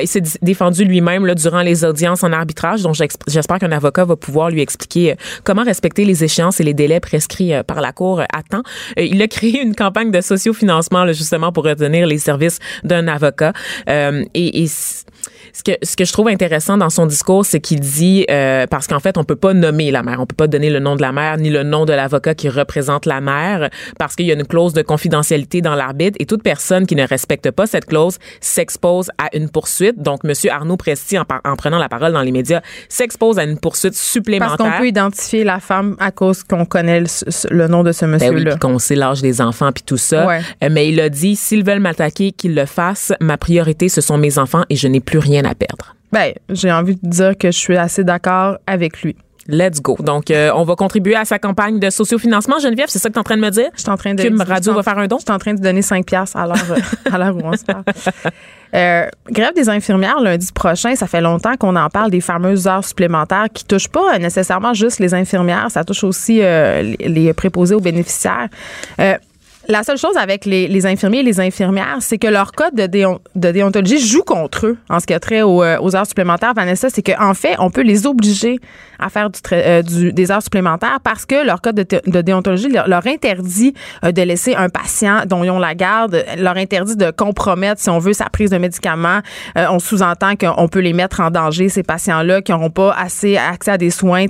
il 0.00 0.06
s'est 0.06 0.22
défendu 0.42 0.84
lui-même 0.84 1.26
là, 1.26 1.34
durant 1.34 1.62
les 1.62 1.84
audiences 1.84 2.22
en 2.22 2.32
arbitrage. 2.32 2.81
Donc, 2.82 2.96
j'espère 3.26 3.58
qu'un 3.58 3.72
avocat 3.72 4.04
va 4.04 4.16
pouvoir 4.16 4.50
lui 4.50 4.60
expliquer 4.60 5.12
euh, 5.12 5.14
comment 5.44 5.64
respecter 5.64 6.04
les 6.04 6.24
échéances 6.24 6.60
et 6.60 6.64
les 6.64 6.74
délais 6.74 7.00
prescrits 7.00 7.54
euh, 7.54 7.62
par 7.62 7.80
la 7.80 7.92
Cour 7.92 8.20
à 8.20 8.42
temps. 8.42 8.62
Euh, 8.98 9.02
il 9.02 9.20
a 9.22 9.28
créé 9.28 9.60
une 9.60 9.74
campagne 9.74 10.10
de 10.10 10.20
sociofinancement 10.20 11.04
là, 11.04 11.12
justement 11.12 11.52
pour 11.52 11.64
retenir 11.64 12.06
les 12.06 12.18
services 12.18 12.58
d'un 12.84 13.08
avocat. 13.08 13.52
et 13.86 14.66
Ce 15.52 15.62
que 15.62 15.72
ce 15.82 15.96
que 15.96 16.04
je 16.04 16.12
trouve 16.12 16.28
intéressant 16.28 16.76
dans 16.78 16.90
son 16.90 17.06
discours, 17.06 17.44
c'est 17.44 17.60
qu'il 17.60 17.80
dit 17.80 18.24
euh, 18.30 18.66
parce 18.66 18.86
qu'en 18.86 19.00
fait, 19.00 19.18
on 19.18 19.24
peut 19.24 19.36
pas 19.36 19.52
nommer 19.52 19.90
la 19.90 20.02
mère, 20.02 20.20
on 20.20 20.26
peut 20.26 20.36
pas 20.36 20.46
donner 20.46 20.70
le 20.70 20.78
nom 20.78 20.96
de 20.96 21.02
la 21.02 21.12
mère 21.12 21.36
ni 21.36 21.50
le 21.50 21.62
nom 21.62 21.84
de 21.84 21.92
l'avocat 21.92 22.34
qui 22.34 22.48
représente 22.48 23.06
la 23.06 23.20
mère 23.20 23.68
parce 23.98 24.16
qu'il 24.16 24.26
y 24.26 24.30
a 24.30 24.34
une 24.34 24.46
clause 24.46 24.72
de 24.72 24.82
confidentialité 24.82 25.60
dans 25.60 25.74
l'arbitre 25.74 26.16
et 26.20 26.26
toute 26.26 26.42
personne 26.42 26.86
qui 26.86 26.96
ne 26.96 27.06
respecte 27.06 27.50
pas 27.50 27.66
cette 27.66 27.86
clause 27.86 28.18
s'expose 28.40 29.10
à 29.18 29.34
une 29.36 29.48
poursuite. 29.48 30.00
Donc, 30.00 30.24
Monsieur 30.24 30.50
Arnaud 30.50 30.76
Presti, 30.76 31.18
en, 31.18 31.24
en 31.44 31.56
prenant 31.56 31.78
la 31.78 31.88
parole 31.88 32.12
dans 32.12 32.22
les 32.22 32.32
médias, 32.32 32.60
s'expose 32.88 33.38
à 33.38 33.44
une 33.44 33.58
poursuite 33.58 33.94
supplémentaire. 33.94 34.56
Parce 34.56 34.70
qu'on 34.70 34.78
peut 34.78 34.88
identifier 34.88 35.44
la 35.44 35.60
femme 35.60 35.96
à 35.98 36.10
cause 36.10 36.42
qu'on 36.42 36.64
connaît 36.64 37.00
le, 37.00 37.06
le, 37.50 37.68
nom 37.68 37.82
de 37.82 37.92
ce 37.92 38.04
monsieur-là. 38.04 38.44
Ben 38.44 38.52
oui, 38.52 38.58
qu'on 38.58 38.78
sait 38.78 38.94
l'âge 38.94 39.22
des 39.22 39.40
enfants 39.40 39.72
puis 39.72 39.84
tout 39.84 39.96
ça. 39.96 40.26
Ouais. 40.26 40.40
Euh, 40.62 40.68
mais 40.70 40.88
il 40.88 41.00
a 41.00 41.08
dit 41.08 41.36
s'ils 41.36 41.64
veulent 41.64 41.80
m'attaquer, 41.80 42.32
qu'ils 42.32 42.54
le 42.54 42.66
fassent. 42.66 43.12
Ma 43.20 43.36
priorité, 43.36 43.88
ce 43.88 44.00
sont 44.00 44.18
mes 44.18 44.38
enfants 44.38 44.64
et 44.70 44.76
je 44.76 44.88
n'ai 44.88 45.00
plus 45.00 45.18
rien 45.18 45.41
à 45.46 45.54
perdre. 45.54 45.94
Ben, 46.12 46.32
j'ai 46.50 46.70
envie 46.70 46.96
de 46.96 47.08
dire 47.08 47.36
que 47.38 47.50
je 47.50 47.58
suis 47.58 47.76
assez 47.76 48.04
d'accord 48.04 48.58
avec 48.66 49.02
lui. 49.02 49.16
Let's 49.48 49.82
go. 49.82 49.96
Donc, 49.98 50.30
euh, 50.30 50.50
on 50.54 50.62
va 50.62 50.76
contribuer 50.76 51.16
à 51.16 51.24
sa 51.24 51.38
campagne 51.38 51.80
de 51.80 51.90
sociofinancement. 51.90 52.60
Geneviève, 52.60 52.88
c'est 52.88 53.00
ça 53.00 53.08
que 53.08 53.14
tu 53.14 53.18
es 53.18 53.20
en 53.20 53.24
train 53.24 53.36
de 53.36 53.40
me 53.40 53.50
dire? 53.50 53.70
Je 53.74 53.80
suis 53.80 53.90
en 53.90 53.96
train 53.96 54.14
de. 54.14 54.22
Cube 54.22 54.40
Radio 54.40 54.72
va 54.74 54.82
faire 54.82 54.98
un 54.98 55.06
don? 55.08 55.18
Je 55.18 55.24
suis 55.24 55.32
en 55.32 55.38
train 55.38 55.54
de 55.54 55.60
donner 55.60 55.82
5 55.82 56.06
piastres 56.06 56.36
à 56.36 56.46
l'heure, 56.46 56.76
à 57.10 57.18
l'heure 57.18 57.36
où 57.36 57.40
on 57.44 57.56
se 57.56 57.64
parle. 57.64 57.84
Euh, 58.74 59.06
grève 59.28 59.52
des 59.52 59.68
infirmières 59.68 60.18
lundi 60.18 60.48
prochain, 60.50 60.96
ça 60.96 61.06
fait 61.06 61.20
longtemps 61.20 61.56
qu'on 61.58 61.76
en 61.76 61.90
parle 61.90 62.10
des 62.10 62.22
fameuses 62.22 62.66
heures 62.66 62.86
supplémentaires 62.86 63.48
qui 63.52 63.66
touchent 63.66 63.90
pas 63.90 64.18
nécessairement 64.18 64.72
juste 64.72 64.98
les 64.98 65.12
infirmières, 65.12 65.70
ça 65.70 65.84
touche 65.84 66.04
aussi 66.04 66.40
euh, 66.40 66.94
les 66.98 67.34
préposés 67.34 67.74
aux 67.74 67.80
bénéficiaires. 67.80 68.48
Euh, 69.68 69.72
la 69.72 69.82
seule 69.82 69.98
chose 69.98 70.16
avec 70.16 70.44
les, 70.44 70.68
les, 70.68 70.86
infirmiers 70.86 71.20
et 71.20 71.22
les 71.22 71.40
infirmières, 71.40 71.98
c'est 72.00 72.18
que 72.18 72.26
leur 72.26 72.52
code 72.52 72.74
de, 72.74 72.86
déon, 72.86 73.20
de, 73.34 73.50
déontologie 73.50 73.98
joue 73.98 74.22
contre 74.22 74.66
eux 74.66 74.78
en 74.88 75.00
ce 75.00 75.06
qui 75.06 75.14
a 75.14 75.20
trait 75.20 75.42
aux, 75.42 75.62
aux 75.62 75.96
heures 75.96 76.06
supplémentaires. 76.06 76.54
Vanessa, 76.54 76.88
c'est 76.90 77.02
qu'en 77.02 77.30
en 77.30 77.34
fait, 77.34 77.56
on 77.58 77.70
peut 77.70 77.82
les 77.82 78.06
obliger 78.06 78.58
à 79.02 79.08
faire 79.08 79.30
du, 79.30 79.38
euh, 79.52 79.82
du, 79.82 80.12
des 80.12 80.30
heures 80.30 80.42
supplémentaires 80.42 80.98
parce 81.02 81.26
que 81.26 81.44
leur 81.44 81.60
code 81.60 81.76
de, 81.76 82.20
déontologie 82.20 82.68
leur, 82.68 83.06
interdit 83.06 83.74
euh, 84.04 84.12
de 84.12 84.22
laisser 84.22 84.54
un 84.54 84.68
patient 84.68 85.22
dont 85.26 85.44
ils 85.44 85.50
ont 85.50 85.58
la 85.58 85.74
garde, 85.74 86.24
leur 86.38 86.56
interdit 86.56 86.96
de 86.96 87.10
compromettre, 87.10 87.80
si 87.80 87.90
on 87.90 87.98
veut, 87.98 88.12
sa 88.12 88.26
prise 88.26 88.50
de 88.50 88.58
médicaments. 88.58 89.20
Euh, 89.58 89.66
on 89.70 89.78
sous-entend 89.78 90.36
qu'on 90.36 90.68
peut 90.68 90.80
les 90.80 90.92
mettre 90.92 91.20
en 91.20 91.30
danger, 91.30 91.68
ces 91.68 91.82
patients-là, 91.82 92.42
qui 92.42 92.52
n'auront 92.52 92.70
pas 92.70 92.92
assez 92.92 93.36
accès 93.36 93.72
à 93.72 93.78
des 93.78 93.90
soins. 93.90 94.26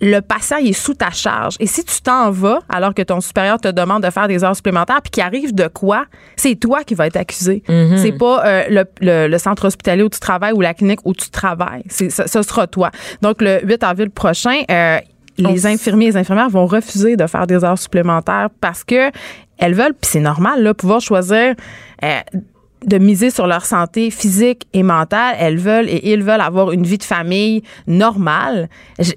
Le 0.00 0.20
patient 0.20 0.56
il 0.58 0.68
est 0.68 0.72
sous 0.72 0.94
ta 0.94 1.10
charge. 1.10 1.56
Et 1.60 1.66
si 1.66 1.84
tu 1.84 2.00
t'en 2.00 2.30
vas 2.30 2.60
alors 2.68 2.94
que 2.94 3.02
ton 3.02 3.20
supérieur 3.20 3.60
te 3.60 3.68
demande 3.68 4.02
de 4.02 4.10
faire 4.10 4.28
des 4.28 4.42
heures 4.44 4.56
supplémentaires 4.56 5.02
puis 5.02 5.10
qu'il 5.10 5.22
arrive 5.22 5.54
de 5.54 5.68
quoi, 5.68 6.06
c'est 6.36 6.54
toi 6.54 6.84
qui 6.84 6.94
vas 6.94 7.06
être 7.06 7.16
accusé. 7.16 7.62
Mm-hmm. 7.68 7.96
C'est 7.98 8.12
pas 8.12 8.44
euh, 8.44 8.62
le, 8.70 8.84
le, 9.00 9.28
le, 9.28 9.38
centre 9.38 9.66
hospitalier 9.66 10.02
où 10.02 10.08
tu 10.08 10.20
travailles 10.20 10.52
ou 10.52 10.60
la 10.60 10.74
clinique 10.74 11.00
où 11.04 11.12
tu 11.12 11.30
travailles. 11.30 11.82
Ce 11.88 12.08
sera 12.42 12.66
toi. 12.66 12.90
Donc, 13.22 13.42
le 13.42 13.60
8 13.64 13.82
avril 13.84 14.10
prochain, 14.10 14.62
euh, 14.70 14.98
les 15.38 15.66
infirmiers 15.66 16.06
et 16.06 16.10
les 16.10 16.16
infirmières 16.16 16.50
vont 16.50 16.66
refuser 16.66 17.16
de 17.16 17.26
faire 17.26 17.46
des 17.46 17.64
heures 17.64 17.78
supplémentaires 17.78 18.48
parce 18.60 18.84
que 18.84 19.10
elles 19.58 19.74
veulent, 19.74 19.94
puis 20.00 20.10
c'est 20.10 20.20
normal, 20.20 20.62
là, 20.62 20.72
pouvoir 20.72 21.00
choisir 21.00 21.54
euh, 22.02 22.20
de 22.86 22.98
miser 22.98 23.30
sur 23.30 23.46
leur 23.46 23.64
santé 23.64 24.10
physique 24.10 24.66
et 24.72 24.82
mentale. 24.82 25.36
Elles 25.38 25.58
veulent 25.58 25.88
et 25.88 26.12
ils 26.12 26.22
veulent 26.22 26.40
avoir 26.40 26.72
une 26.72 26.84
vie 26.84 26.98
de 26.98 27.04
famille 27.04 27.62
normale. 27.86 28.68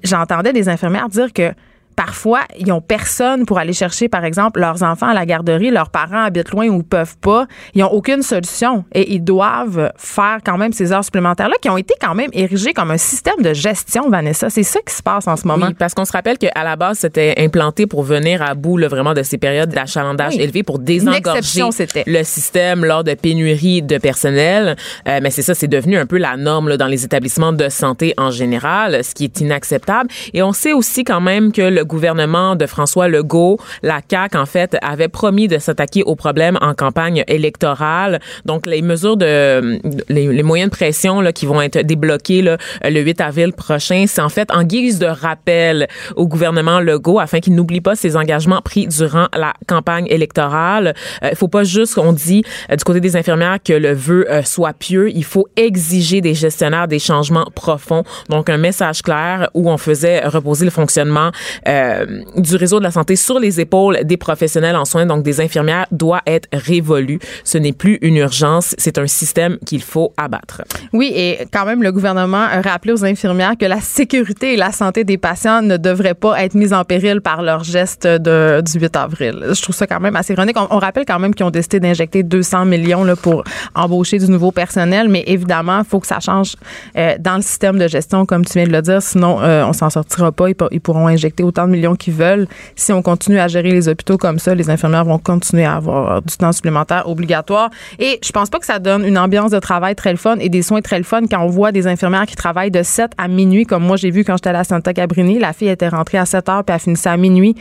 J'entendais 0.02 0.52
des 0.52 0.68
infirmières 0.68 1.08
dire 1.08 1.32
que 1.32 1.52
parfois, 1.96 2.40
ils 2.58 2.68
n'ont 2.68 2.80
personne 2.80 3.46
pour 3.46 3.58
aller 3.58 3.72
chercher, 3.72 4.08
par 4.08 4.24
exemple, 4.24 4.60
leurs 4.60 4.82
enfants 4.82 5.08
à 5.08 5.14
la 5.14 5.26
garderie. 5.26 5.70
Leurs 5.70 5.90
parents 5.90 6.24
habitent 6.24 6.50
loin 6.50 6.68
ou 6.68 6.82
peuvent 6.82 7.16
pas. 7.18 7.46
Ils 7.74 7.80
n'ont 7.80 7.92
aucune 7.92 8.22
solution 8.22 8.84
et 8.92 9.14
ils 9.14 9.22
doivent 9.22 9.92
faire 9.96 10.38
quand 10.44 10.58
même 10.58 10.72
ces 10.72 10.92
heures 10.92 11.04
supplémentaires-là 11.04 11.54
qui 11.60 11.70
ont 11.70 11.76
été 11.76 11.94
quand 12.00 12.14
même 12.14 12.30
érigées 12.32 12.72
comme 12.72 12.90
un 12.90 12.98
système 12.98 13.40
de 13.42 13.52
gestion, 13.52 14.08
Vanessa. 14.08 14.50
C'est 14.50 14.62
ça 14.62 14.80
qui 14.86 14.94
se 14.94 15.02
passe 15.02 15.28
en 15.28 15.36
ce 15.36 15.46
moment. 15.46 15.66
Oui, 15.66 15.74
parce 15.74 15.94
qu'on 15.94 16.04
se 16.04 16.12
rappelle 16.12 16.38
qu'à 16.38 16.64
la 16.64 16.76
base, 16.76 16.98
c'était 16.98 17.34
implanté 17.38 17.86
pour 17.86 18.02
venir 18.02 18.42
à 18.42 18.54
bout 18.54 18.76
là, 18.76 18.88
vraiment 18.88 19.14
de 19.14 19.22
ces 19.22 19.38
périodes 19.38 19.70
d'achalandage 19.70 20.34
oui. 20.36 20.42
élevé 20.42 20.62
pour 20.62 20.78
désengorger 20.78 21.62
le 22.06 22.22
système 22.22 22.84
lors 22.84 23.04
de 23.04 23.14
pénuries 23.14 23.82
de 23.82 23.98
personnel. 23.98 24.76
Euh, 25.08 25.20
mais 25.22 25.30
c'est 25.30 25.42
ça, 25.42 25.54
c'est 25.54 25.68
devenu 25.68 25.96
un 25.96 26.06
peu 26.06 26.18
la 26.18 26.36
norme 26.36 26.68
là, 26.68 26.76
dans 26.76 26.86
les 26.86 27.04
établissements 27.04 27.52
de 27.52 27.68
santé 27.68 28.14
en 28.16 28.30
général, 28.30 29.02
ce 29.04 29.14
qui 29.14 29.24
est 29.24 29.40
inacceptable. 29.40 30.10
Et 30.32 30.42
on 30.42 30.52
sait 30.52 30.72
aussi 30.72 31.04
quand 31.04 31.20
même 31.20 31.52
que 31.52 31.62
le 31.62 31.83
gouvernement 31.84 32.56
de 32.56 32.66
François 32.66 33.08
Legault, 33.08 33.58
la 33.82 34.00
CAQ, 34.08 34.36
en 34.36 34.46
fait, 34.46 34.76
avait 34.82 35.08
promis 35.08 35.48
de 35.48 35.58
s'attaquer 35.58 36.02
au 36.02 36.14
problème 36.14 36.58
en 36.60 36.74
campagne 36.74 37.24
électorale. 37.28 38.20
Donc, 38.44 38.66
les 38.66 38.82
mesures 38.82 39.16
de, 39.16 39.80
les, 40.08 40.42
moyens 40.42 40.70
de 40.70 40.76
pression 40.76 41.20
là, 41.20 41.32
qui 41.32 41.46
vont 41.46 41.60
être 41.60 41.78
débloqués 41.78 42.42
là, 42.42 42.58
le 42.82 43.00
8 43.00 43.20
avril 43.20 43.52
prochain, 43.52 44.04
c'est 44.06 44.22
en 44.22 44.28
fait 44.28 44.50
en 44.50 44.62
guise 44.62 44.98
de 44.98 45.06
rappel 45.06 45.88
au 46.16 46.26
gouvernement 46.26 46.80
Legault 46.80 47.18
afin 47.18 47.40
qu'il 47.40 47.54
n'oublie 47.54 47.80
pas 47.80 47.96
ses 47.96 48.16
engagements 48.16 48.60
pris 48.60 48.86
durant 48.86 49.28
la 49.36 49.52
campagne 49.66 50.06
électorale. 50.08 50.94
Il 51.22 51.28
euh, 51.28 51.34
faut 51.34 51.48
pas 51.48 51.64
juste 51.64 51.94
qu'on 51.94 52.12
dit 52.12 52.44
euh, 52.70 52.76
du 52.76 52.84
côté 52.84 53.00
des 53.00 53.16
infirmières 53.16 53.58
que 53.62 53.72
le 53.72 53.92
vœu 53.92 54.26
euh, 54.30 54.42
soit 54.42 54.72
pieux. 54.72 55.10
Il 55.10 55.24
faut 55.24 55.46
exiger 55.56 56.20
des 56.20 56.34
gestionnaires 56.34 56.88
des 56.88 56.98
changements 56.98 57.48
profonds. 57.54 58.04
Donc, 58.28 58.48
un 58.48 58.58
message 58.58 59.02
clair 59.02 59.50
où 59.54 59.70
on 59.70 59.78
faisait 59.78 60.26
reposer 60.26 60.64
le 60.64 60.70
fonctionnement 60.70 61.30
euh, 61.74 62.06
du 62.36 62.56
réseau 62.56 62.78
de 62.78 62.84
la 62.84 62.90
santé 62.90 63.16
sur 63.16 63.38
les 63.38 63.60
épaules 63.60 63.98
des 64.04 64.16
professionnels 64.16 64.76
en 64.76 64.84
soins, 64.84 65.06
donc 65.06 65.22
des 65.22 65.40
infirmières, 65.40 65.86
doit 65.90 66.22
être 66.26 66.48
révolu. 66.52 67.18
Ce 67.42 67.58
n'est 67.58 67.72
plus 67.72 67.98
une 68.00 68.16
urgence, 68.16 68.74
c'est 68.78 68.98
un 68.98 69.06
système 69.06 69.58
qu'il 69.66 69.82
faut 69.82 70.12
abattre. 70.16 70.62
Oui, 70.92 71.12
et 71.14 71.38
quand 71.52 71.64
même, 71.64 71.82
le 71.82 71.92
gouvernement 71.92 72.44
a 72.50 72.60
rappelé 72.60 72.92
aux 72.92 73.04
infirmières 73.04 73.56
que 73.58 73.66
la 73.66 73.80
sécurité 73.80 74.54
et 74.54 74.56
la 74.56 74.72
santé 74.72 75.04
des 75.04 75.18
patients 75.18 75.62
ne 75.62 75.76
devraient 75.76 76.14
pas 76.14 76.42
être 76.42 76.54
mises 76.54 76.72
en 76.72 76.84
péril 76.84 77.20
par 77.20 77.42
leur 77.42 77.64
geste 77.64 78.06
du 78.06 78.78
8 78.80 78.96
avril. 78.96 79.44
Je 79.50 79.62
trouve 79.62 79.74
ça 79.74 79.86
quand 79.86 80.00
même 80.00 80.16
assez 80.16 80.32
ironique. 80.32 80.56
On, 80.58 80.78
rappelle 80.78 81.04
quand 81.06 81.18
même 81.18 81.34
qu'ils 81.34 81.46
ont 81.46 81.50
décidé 81.50 81.80
d'injecter 81.80 82.22
200 82.22 82.66
millions 82.66 83.04
pour 83.16 83.44
embaucher 83.74 84.18
du 84.18 84.30
nouveau 84.30 84.52
personnel, 84.52 85.08
mais 85.08 85.24
évidemment, 85.26 85.78
il 85.78 85.84
faut 85.84 86.00
que 86.00 86.06
ça 86.06 86.20
change 86.20 86.56
euh, 86.96 87.14
dans 87.18 87.36
le 87.36 87.42
système 87.42 87.78
de 87.78 87.88
gestion, 87.88 88.26
comme 88.26 88.44
tu 88.44 88.54
viens 88.54 88.66
de 88.66 88.72
le 88.72 88.82
dire, 88.82 89.02
sinon 89.02 89.40
euh, 89.42 89.64
on 89.66 89.72
s'en 89.72 89.90
sortira 89.90 90.32
pas. 90.32 90.48
Ils, 90.48 90.56
ils 90.70 90.80
pourront 90.80 91.08
injecter 91.08 91.42
autant 91.42 91.63
de 91.66 91.72
millions 91.72 91.94
qu'ils 91.94 92.14
veulent. 92.14 92.46
Si 92.76 92.92
on 92.92 93.02
continue 93.02 93.38
à 93.38 93.48
gérer 93.48 93.70
les 93.70 93.88
hôpitaux 93.88 94.18
comme 94.18 94.38
ça, 94.38 94.54
les 94.54 94.70
infirmières 94.70 95.04
vont 95.04 95.18
continuer 95.18 95.64
à 95.64 95.76
avoir 95.76 96.22
du 96.22 96.36
temps 96.36 96.52
supplémentaire 96.52 97.08
obligatoire. 97.08 97.70
Et 97.98 98.18
je 98.22 98.32
pense 98.32 98.50
pas 98.50 98.58
que 98.58 98.66
ça 98.66 98.78
donne 98.78 99.04
une 99.04 99.18
ambiance 99.18 99.50
de 99.50 99.58
travail 99.58 99.94
très 99.94 100.16
fun 100.16 100.36
et 100.38 100.48
des 100.48 100.62
soins 100.62 100.80
très 100.80 101.02
fun 101.02 101.22
quand 101.30 101.42
on 101.42 101.48
voit 101.48 101.72
des 101.72 101.86
infirmières 101.86 102.26
qui 102.26 102.36
travaillent 102.36 102.70
de 102.70 102.82
7 102.82 103.12
à 103.18 103.28
minuit, 103.28 103.64
comme 103.64 103.84
moi 103.84 103.96
j'ai 103.96 104.10
vu 104.10 104.24
quand 104.24 104.36
j'étais 104.36 104.50
à 104.50 104.52
la 104.52 104.64
Santa 104.64 104.92
Cabrini. 104.92 105.38
La 105.38 105.52
fille 105.52 105.68
était 105.68 105.88
rentrée 105.88 106.18
à 106.18 106.26
7 106.26 106.48
heures 106.48 106.64
puis 106.64 106.74
elle 106.74 106.80
finissait 106.80 107.10
à 107.10 107.16
minuit. 107.16 107.54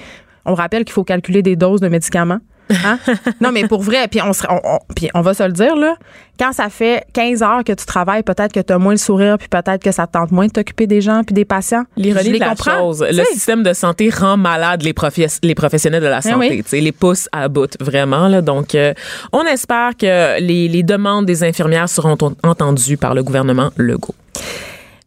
On 0.46 0.56
rappelle 0.56 0.84
qu'il 0.84 0.94
faut 0.94 1.04
calculer 1.04 1.42
des 1.42 1.56
doses 1.56 1.80
de 1.80 1.88
médicaments. 1.88 2.40
Hein? 2.70 2.98
non, 3.42 3.52
mais 3.52 3.68
pour 3.68 3.82
vrai, 3.82 4.08
puis 4.08 4.22
on, 4.22 4.32
on, 4.50 4.60
on, 4.64 4.80
puis 4.96 5.10
on 5.14 5.22
va 5.22 5.34
se 5.34 5.44
le 5.44 5.52
dire, 5.52 5.76
là, 5.76 5.96
quand 6.40 6.52
ça 6.52 6.70
fait 6.70 7.06
15 7.14 7.44
heures 7.44 7.64
que 7.64 7.74
tu 7.74 7.86
travailles, 7.86 8.24
peut-être 8.24 8.52
que 8.52 8.60
tu 8.60 8.74
as 8.74 8.78
moins 8.78 8.94
le 8.94 8.98
sourire, 8.98 9.38
puis 9.38 9.48
peut-être 9.48 9.84
que 9.84 9.92
ça 9.92 10.08
te 10.08 10.14
tente 10.14 10.32
moins 10.32 10.48
de 10.48 10.52
t'occuper 10.52 10.88
des 10.88 11.02
gens 11.02 11.24
puis 11.24 11.34
des 11.34 11.46
patients. 11.46 11.84
L'ironie 11.96 12.32
de 12.32 12.40
la 12.40 12.50
comprends. 12.50 12.78
chose, 12.80 13.06
le 13.08 13.24
système 13.26 13.64
de 13.64 13.74
santé 13.74 14.10
rend 14.10 14.38
malade 14.38 14.82
les, 14.82 14.94
professe, 14.94 15.40
les 15.44 15.56
professionnels 15.56 16.02
de 16.02 16.08
la 16.08 16.22
santé, 16.22 16.64
oui. 16.72 16.82
les 16.82 16.92
pousse 16.92 17.30
à 17.32 17.48
bout, 17.48 17.78
vraiment. 17.80 18.28
Là, 18.28 18.42
donc, 18.42 18.76
euh, 18.76 18.94
on 19.32 19.44
espère 19.44 19.96
que 19.98 20.40
les, 20.40 20.68
les 20.68 20.84
demandes 20.84 21.26
des 21.26 21.44
infirmières 21.44 21.90
seront 21.90 22.18
entendues 22.44 22.98
par 22.98 23.14
le 23.14 23.24
gouvernement 23.24 23.72
Legault. 23.78 24.16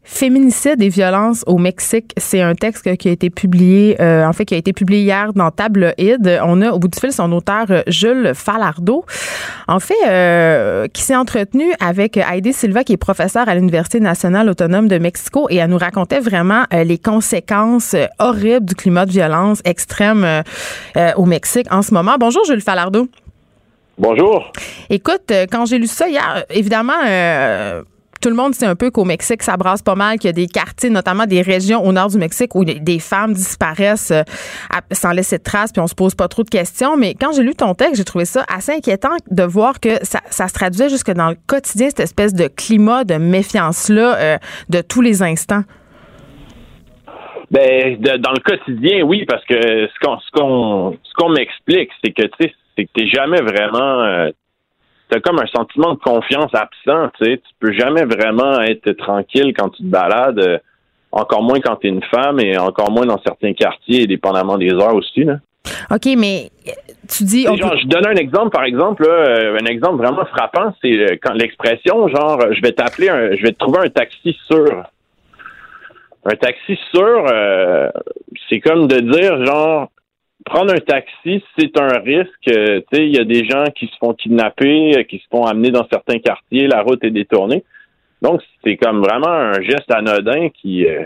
Féminicide 0.09 0.81
et 0.81 0.89
violence 0.89 1.43
au 1.49 1.59
Mexique, 1.59 2.13
c'est 2.17 2.41
un 2.41 2.55
texte 2.55 2.97
qui 2.97 3.09
a 3.09 3.11
été 3.11 3.29
publié, 3.29 4.01
euh, 4.01 4.25
en 4.25 4.33
fait, 4.33 4.45
qui 4.45 4.55
a 4.55 4.57
été 4.57 4.73
publié 4.73 5.03
hier 5.03 5.33
dans 5.33 5.51
Tabloïd. 5.51 6.41
On 6.45 6.63
a 6.63 6.71
au 6.71 6.79
bout 6.79 6.87
du 6.87 6.99
fil 6.99 7.13
son 7.13 7.33
auteur 7.33 7.67
Jules 7.89 8.31
Falardeau, 8.33 9.05
en 9.67 9.81
fait, 9.81 9.95
euh, 10.07 10.87
qui 10.93 11.03
s'est 11.03 11.17
entretenu 11.17 11.65
avec 11.81 12.17
Heidi 12.19 12.53
Silva, 12.53 12.85
qui 12.85 12.93
est 12.93 12.97
professeure 12.97 13.49
à 13.49 13.57
l'Université 13.57 13.99
nationale 13.99 14.49
autonome 14.49 14.87
de 14.87 14.99
Mexico, 14.99 15.49
et 15.51 15.57
elle 15.57 15.71
nous 15.71 15.77
racontait 15.77 16.21
vraiment 16.21 16.63
euh, 16.73 16.85
les 16.85 16.99
conséquences 16.99 17.97
horribles 18.21 18.65
du 18.65 18.77
climat 18.77 19.07
de 19.07 19.11
violence 19.11 19.61
extrême 19.65 20.25
euh, 20.25 21.13
au 21.17 21.25
Mexique 21.25 21.67
en 21.73 21.83
ce 21.83 21.93
moment. 21.93 22.15
Bonjour 22.19 22.45
Jules 22.45 22.63
Falardeau. 22.63 23.09
Bonjour. 23.99 24.53
Écoute, 24.89 25.33
quand 25.51 25.67
j'ai 25.67 25.79
lu 25.79 25.89
ça 25.89 26.09
hier, 26.09 26.45
évidemment 26.51 26.93
tout 28.21 28.29
le 28.29 28.35
monde 28.35 28.55
sait 28.55 28.67
un 28.67 28.75
peu 28.77 28.91
qu'au 28.91 29.05
Mexique, 29.05 29.43
ça 29.43 29.57
brasse 29.57 29.83
pas 29.83 29.95
mal, 29.95 30.19
qu'il 30.19 30.29
y 30.29 30.31
a 30.31 30.33
des 30.33 30.47
quartiers, 30.47 30.91
notamment 30.91 31.27
des 31.27 31.43
régions 31.43 31.85
au 31.85 31.93
nord 31.93 32.09
du 32.09 32.19
Mexique, 32.19 32.55
où 32.55 32.65
des 32.65 32.99
femmes 32.99 33.33
disparaissent 33.33 34.11
euh, 34.11 34.23
sans 34.93 35.13
laisser 35.13 35.39
de 35.39 35.43
traces, 35.43 35.73
puis 35.73 35.81
on 35.81 35.87
se 35.87 35.95
pose 35.95 36.15
pas 36.15 36.29
trop 36.29 36.43
de 36.43 36.49
questions. 36.49 36.97
Mais 36.97 37.15
quand 37.15 37.33
j'ai 37.33 37.43
lu 37.43 37.55
ton 37.55 37.75
texte, 37.75 37.97
j'ai 37.97 38.05
trouvé 38.05 38.25
ça 38.25 38.45
assez 38.49 38.73
inquiétant 38.73 39.17
de 39.31 39.43
voir 39.43 39.81
que 39.81 40.05
ça, 40.05 40.21
se 40.31 40.55
traduisait 40.55 40.89
jusque 40.89 41.13
dans 41.13 41.31
le 41.31 41.37
quotidien, 41.47 41.89
cette 41.89 42.01
espèce 42.01 42.35
de 42.35 42.49
climat 42.49 43.05
de 43.05 43.15
méfiance-là 43.15 44.17
euh, 44.17 44.39
de 44.69 44.81
tous 44.81 45.01
les 45.01 45.23
instants. 45.23 45.63
Ben, 47.51 48.01
dans 48.01 48.33
le 48.33 48.41
quotidien, 48.41 49.03
oui, 49.03 49.25
parce 49.25 49.45
que 49.45 49.55
ce 49.55 51.13
qu'on 51.15 51.29
m'explique, 51.29 51.91
c'est 52.05 52.13
que 52.13 52.23
tu 52.23 52.31
sais, 52.41 52.53
c'est 52.77 52.85
que 52.85 52.91
t'es 52.95 53.09
jamais 53.09 53.41
vraiment 53.41 54.03
euh, 54.03 54.31
t'as 55.09 55.21
comme 55.21 55.39
un 55.39 55.47
sentiment 55.47 55.95
de 55.95 55.99
confiance 55.99 56.51
absent, 56.55 57.11
tu 57.19 57.25
sais. 57.25 57.37
Tu 57.39 57.51
peux 57.61 57.73
jamais 57.73 58.05
vraiment 58.05 58.61
être 58.63 58.91
tranquille 58.93 59.53
quand 59.57 59.69
tu 59.71 59.83
te 59.83 59.89
balades, 59.89 60.39
euh, 60.39 60.59
encore 61.13 61.43
moins 61.43 61.61
quand 61.61 61.77
tu 61.77 61.87
es 61.87 61.91
une 61.91 62.03
femme 62.05 62.41
et 62.41 62.59
encore 62.59 62.91
moins 62.91 63.07
dans 63.07 63.21
certains 63.23 63.53
quartiers, 63.55 64.07
dépendamment 64.07 64.59
des 64.59 64.73
heures 64.73 64.95
aussi, 64.95 65.25
là. 65.25 65.37
OK, 65.91 66.07
mais 66.17 66.51
euh, 66.69 66.71
tu 67.09 67.25
dis. 67.25 67.43
genre, 67.45 67.57
peut- 67.73 67.77
je 67.83 67.87
donne 67.89 68.07
un 68.07 68.15
exemple, 68.15 68.51
par 68.51 68.65
exemple, 68.65 69.05
là, 69.05 69.11
euh, 69.13 69.59
un 69.61 69.65
exemple 69.67 69.97
vraiment 70.03 70.25
frappant, 70.27 70.73
c'est 70.83 71.19
quand 71.23 71.33
l'expression, 71.33 72.07
genre, 72.09 72.53
je 72.53 72.61
vais 72.63 72.73
t'appeler, 72.73 73.09
un, 73.09 73.35
je 73.35 73.43
vais 73.43 73.53
te 73.53 73.59
trouver 73.59 73.81
un 73.87 73.89
taxi 73.89 74.37
sûr. 74.49 74.85
Un 76.25 76.35
taxi 76.37 76.77
sûr, 76.93 77.27
euh, 77.33 77.89
c'est 78.49 78.61
comme 78.61 78.89
de 78.89 78.99
dire, 78.99 79.45
genre, 79.45 79.89
prendre 80.47 80.73
un 80.73 80.79
taxi, 80.79 81.45
c'est 81.59 81.79
un 81.79 81.99
risque. 81.99 82.49
euh, 82.49 82.81
tu 82.91 82.97
sais, 82.97 83.07
il 83.07 83.15
y 83.15 83.19
a 83.21 83.25
des 83.25 83.45
gens 83.45 83.65
qui 83.77 83.87
se 83.89 83.97
font 83.99 84.15
kidnapper, 84.15 84.97
euh, 84.97 85.03
qui 85.03 85.19
se 85.19 85.25
font 85.31 85.45
amener 85.45 85.71
dans 85.71 85.87
certains 85.93 86.19
quartiers, 86.19 86.67
la 86.69 86.81
route 86.83 87.03
est 87.05 87.11
détournée. 87.11 87.63
Donc, 88.23 88.41
c'est 88.65 88.77
comme 88.77 89.01
vraiment 89.01 89.29
un 89.29 89.61
geste 89.61 89.91
anodin 89.91 90.49
qui, 90.51 90.87
euh, 90.87 91.03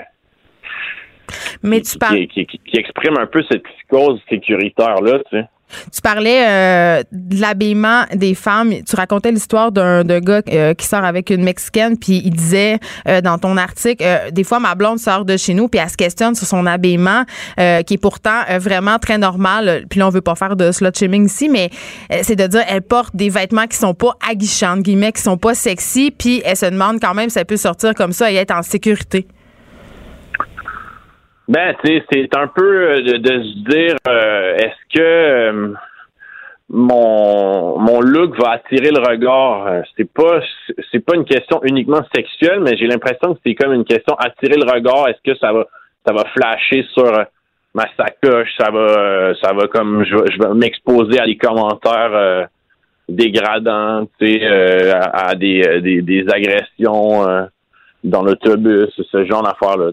mais 1.62 1.80
qui, 1.80 1.92
tu 1.92 1.98
parles. 1.98 2.26
qui, 2.28 2.46
qui- 2.46 2.58
qui 2.58 2.76
exprime 2.78 3.18
un 3.18 3.26
peu 3.26 3.42
cette 3.50 3.62
psychose 3.64 4.20
sécuritaire-là, 4.28 5.18
tu 5.92 6.00
parlais 6.00 6.44
euh, 6.46 7.02
de 7.12 7.40
l'habillement 7.40 8.04
des 8.14 8.34
femmes. 8.34 8.72
Tu 8.88 8.96
racontais 8.96 9.32
l'histoire 9.32 9.72
d'un 9.72 10.04
gars 10.04 10.42
euh, 10.50 10.74
qui 10.74 10.86
sort 10.86 11.04
avec 11.04 11.30
une 11.30 11.42
Mexicaine, 11.42 11.96
puis 11.96 12.22
il 12.24 12.34
disait 12.34 12.78
euh, 13.08 13.20
dans 13.20 13.38
ton 13.38 13.56
article, 13.56 14.04
des 14.32 14.44
fois 14.44 14.60
ma 14.60 14.74
blonde 14.74 14.98
sort 14.98 15.24
de 15.24 15.36
chez 15.36 15.54
nous, 15.54 15.68
puis 15.68 15.80
elle 15.80 15.90
se 15.90 15.96
questionne 15.96 16.34
sur 16.34 16.46
son 16.46 16.66
habillement, 16.66 17.24
qui 17.56 17.94
est 17.94 18.00
pourtant 18.00 18.42
vraiment 18.58 18.98
très 18.98 19.18
normal. 19.18 19.84
Puis 19.88 20.00
là, 20.00 20.06
on 20.06 20.10
veut 20.10 20.20
pas 20.20 20.34
faire 20.34 20.56
de 20.56 20.72
slut 20.72 20.90
shaming 20.94 21.26
ici, 21.26 21.48
mais 21.48 21.70
c'est 22.22 22.36
de 22.36 22.46
dire 22.46 22.62
elle 22.68 22.82
porte 22.82 23.14
des 23.14 23.30
vêtements 23.30 23.66
qui 23.66 23.76
sont 23.76 23.94
pas 23.94 24.16
aguichants, 24.28 24.78
guillemets, 24.78 25.12
qui 25.12 25.22
sont 25.22 25.38
pas 25.38 25.54
sexy, 25.54 26.10
puis 26.10 26.42
elle 26.44 26.56
se 26.56 26.66
demande 26.66 27.00
quand 27.00 27.14
même 27.14 27.30
si 27.30 27.38
elle 27.38 27.46
peut 27.46 27.56
sortir 27.56 27.94
comme 27.94 28.12
ça 28.12 28.30
et 28.30 28.36
être 28.36 28.54
en 28.54 28.62
sécurité. 28.62 29.26
Ben, 31.52 31.74
tu 31.84 31.90
sais, 31.92 32.04
c'est 32.12 32.36
un 32.36 32.46
peu 32.46 32.62
euh, 32.90 33.02
de, 33.02 33.16
de 33.16 33.42
se 33.42 33.70
dire, 33.70 33.96
euh, 34.08 34.54
est-ce 34.54 34.96
que 34.98 35.02
euh, 35.02 35.72
mon 36.68 37.78
mon 37.78 38.00
look 38.00 38.40
va 38.40 38.52
attirer 38.52 38.90
le 38.92 39.00
regard? 39.00 39.66
Euh, 39.66 39.82
C'est 39.96 40.10
pas 40.12 40.40
c'est 40.92 41.04
pas 41.04 41.16
une 41.16 41.24
question 41.24 41.60
uniquement 41.64 42.02
sexuelle, 42.14 42.60
mais 42.60 42.76
j'ai 42.76 42.86
l'impression 42.86 43.34
que 43.34 43.40
c'est 43.44 43.54
comme 43.56 43.72
une 43.72 43.84
question 43.84 44.14
attirer 44.14 44.56
le 44.56 44.70
regard. 44.72 45.08
Est-ce 45.08 45.22
que 45.32 45.36
ça 45.38 45.52
va 45.52 45.64
ça 46.06 46.12
va 46.14 46.24
flasher 46.36 46.86
sur 46.94 47.06
euh, 47.06 47.24
ma 47.74 47.86
sacoche? 47.96 48.50
Ça 48.58 48.70
va 48.70 49.34
ça 49.42 49.52
va 49.52 49.66
comme 49.66 50.04
je, 50.04 50.14
vais- 50.16 50.30
je 50.32 50.38
vais 50.38 50.54
m'exposer 50.54 51.18
à 51.18 51.26
des 51.26 51.36
commentaires 51.36 52.12
euh, 52.14 52.44
dégradants, 53.08 54.06
tu 54.20 54.26
sais, 54.38 54.46
à, 54.92 55.30
à 55.30 55.34
des, 55.34 55.80
des 55.80 56.00
des 56.02 56.24
agressions. 56.32 57.26
Dans 58.02 58.22
l'autobus, 58.22 58.88
ce 59.10 59.24
genre 59.26 59.42
d'affaires-là. 59.42 59.90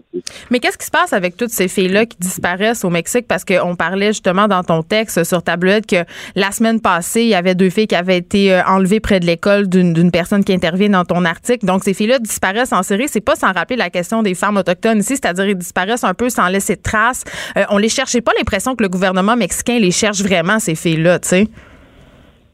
Mais 0.50 0.60
qu'est-ce 0.60 0.78
qui 0.78 0.86
se 0.86 0.90
passe 0.90 1.12
avec 1.12 1.36
toutes 1.36 1.50
ces 1.50 1.68
filles-là 1.68 2.06
qui 2.06 2.16
disparaissent 2.18 2.84
au 2.84 2.90
Mexique? 2.90 3.26
Parce 3.28 3.44
qu'on 3.44 3.76
parlait 3.76 4.08
justement 4.08 4.48
dans 4.48 4.62
ton 4.62 4.82
texte 4.82 5.24
sur 5.24 5.42
tablette 5.42 5.86
que 5.86 6.04
la 6.34 6.50
semaine 6.50 6.80
passée, 6.80 7.22
il 7.22 7.28
y 7.28 7.34
avait 7.34 7.54
deux 7.54 7.68
filles 7.68 7.86
qui 7.86 7.94
avaient 7.94 8.16
été 8.16 8.54
euh, 8.54 8.62
enlevées 8.66 9.00
près 9.00 9.20
de 9.20 9.26
l'école 9.26 9.68
d'une 9.68 9.92
d'une 9.92 10.10
personne 10.10 10.44
qui 10.44 10.52
intervient 10.52 10.88
dans 10.88 11.04
ton 11.04 11.24
article. 11.24 11.66
Donc, 11.66 11.84
ces 11.84 11.92
filles-là 11.92 12.18
disparaissent 12.18 12.72
en 12.72 12.82
série. 12.82 13.08
C'est 13.08 13.20
pas 13.20 13.36
sans 13.36 13.52
rappeler 13.52 13.76
la 13.76 13.90
question 13.90 14.22
des 14.22 14.34
femmes 14.34 14.56
autochtones 14.56 14.98
ici, 14.98 15.16
c'est-à-dire 15.16 15.46
ils 15.46 15.58
disparaissent 15.58 16.04
un 16.04 16.14
peu 16.14 16.30
sans 16.30 16.48
laisser 16.48 16.76
de 16.76 16.82
traces. 16.82 17.24
Euh, 17.56 17.64
on 17.70 17.78
les 17.78 17.88
cherchait 17.88 18.20
pas 18.20 18.32
l'impression 18.38 18.74
que 18.74 18.82
le 18.82 18.88
gouvernement 18.88 19.36
mexicain 19.36 19.78
les 19.78 19.90
cherche 19.90 20.22
vraiment, 20.22 20.58
ces 20.58 20.74
filles-là, 20.74 21.18
tu 21.18 21.28
sais. 21.28 21.48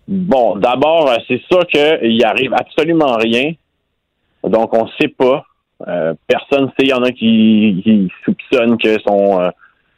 Bon, 0.06 0.56
d'abord, 0.56 1.10
euh, 1.10 1.16
c'est 1.28 1.40
sûr 1.50 1.66
qu'il 1.66 2.24
arrive 2.24 2.52
absolument 2.54 3.16
rien. 3.16 3.52
Donc, 4.48 4.74
on 4.74 4.84
ne 4.84 4.90
sait 5.00 5.08
pas. 5.08 5.44
Euh, 5.88 6.14
personne 6.26 6.64
ne 6.64 6.68
sait. 6.68 6.86
Il 6.86 6.88
y 6.88 6.94
en 6.94 7.02
a 7.02 7.10
qui, 7.10 7.80
qui 7.82 8.10
soupçonnent 8.24 8.76
qu'elles 8.78 9.02
sont 9.06 9.40
euh, 9.40 9.50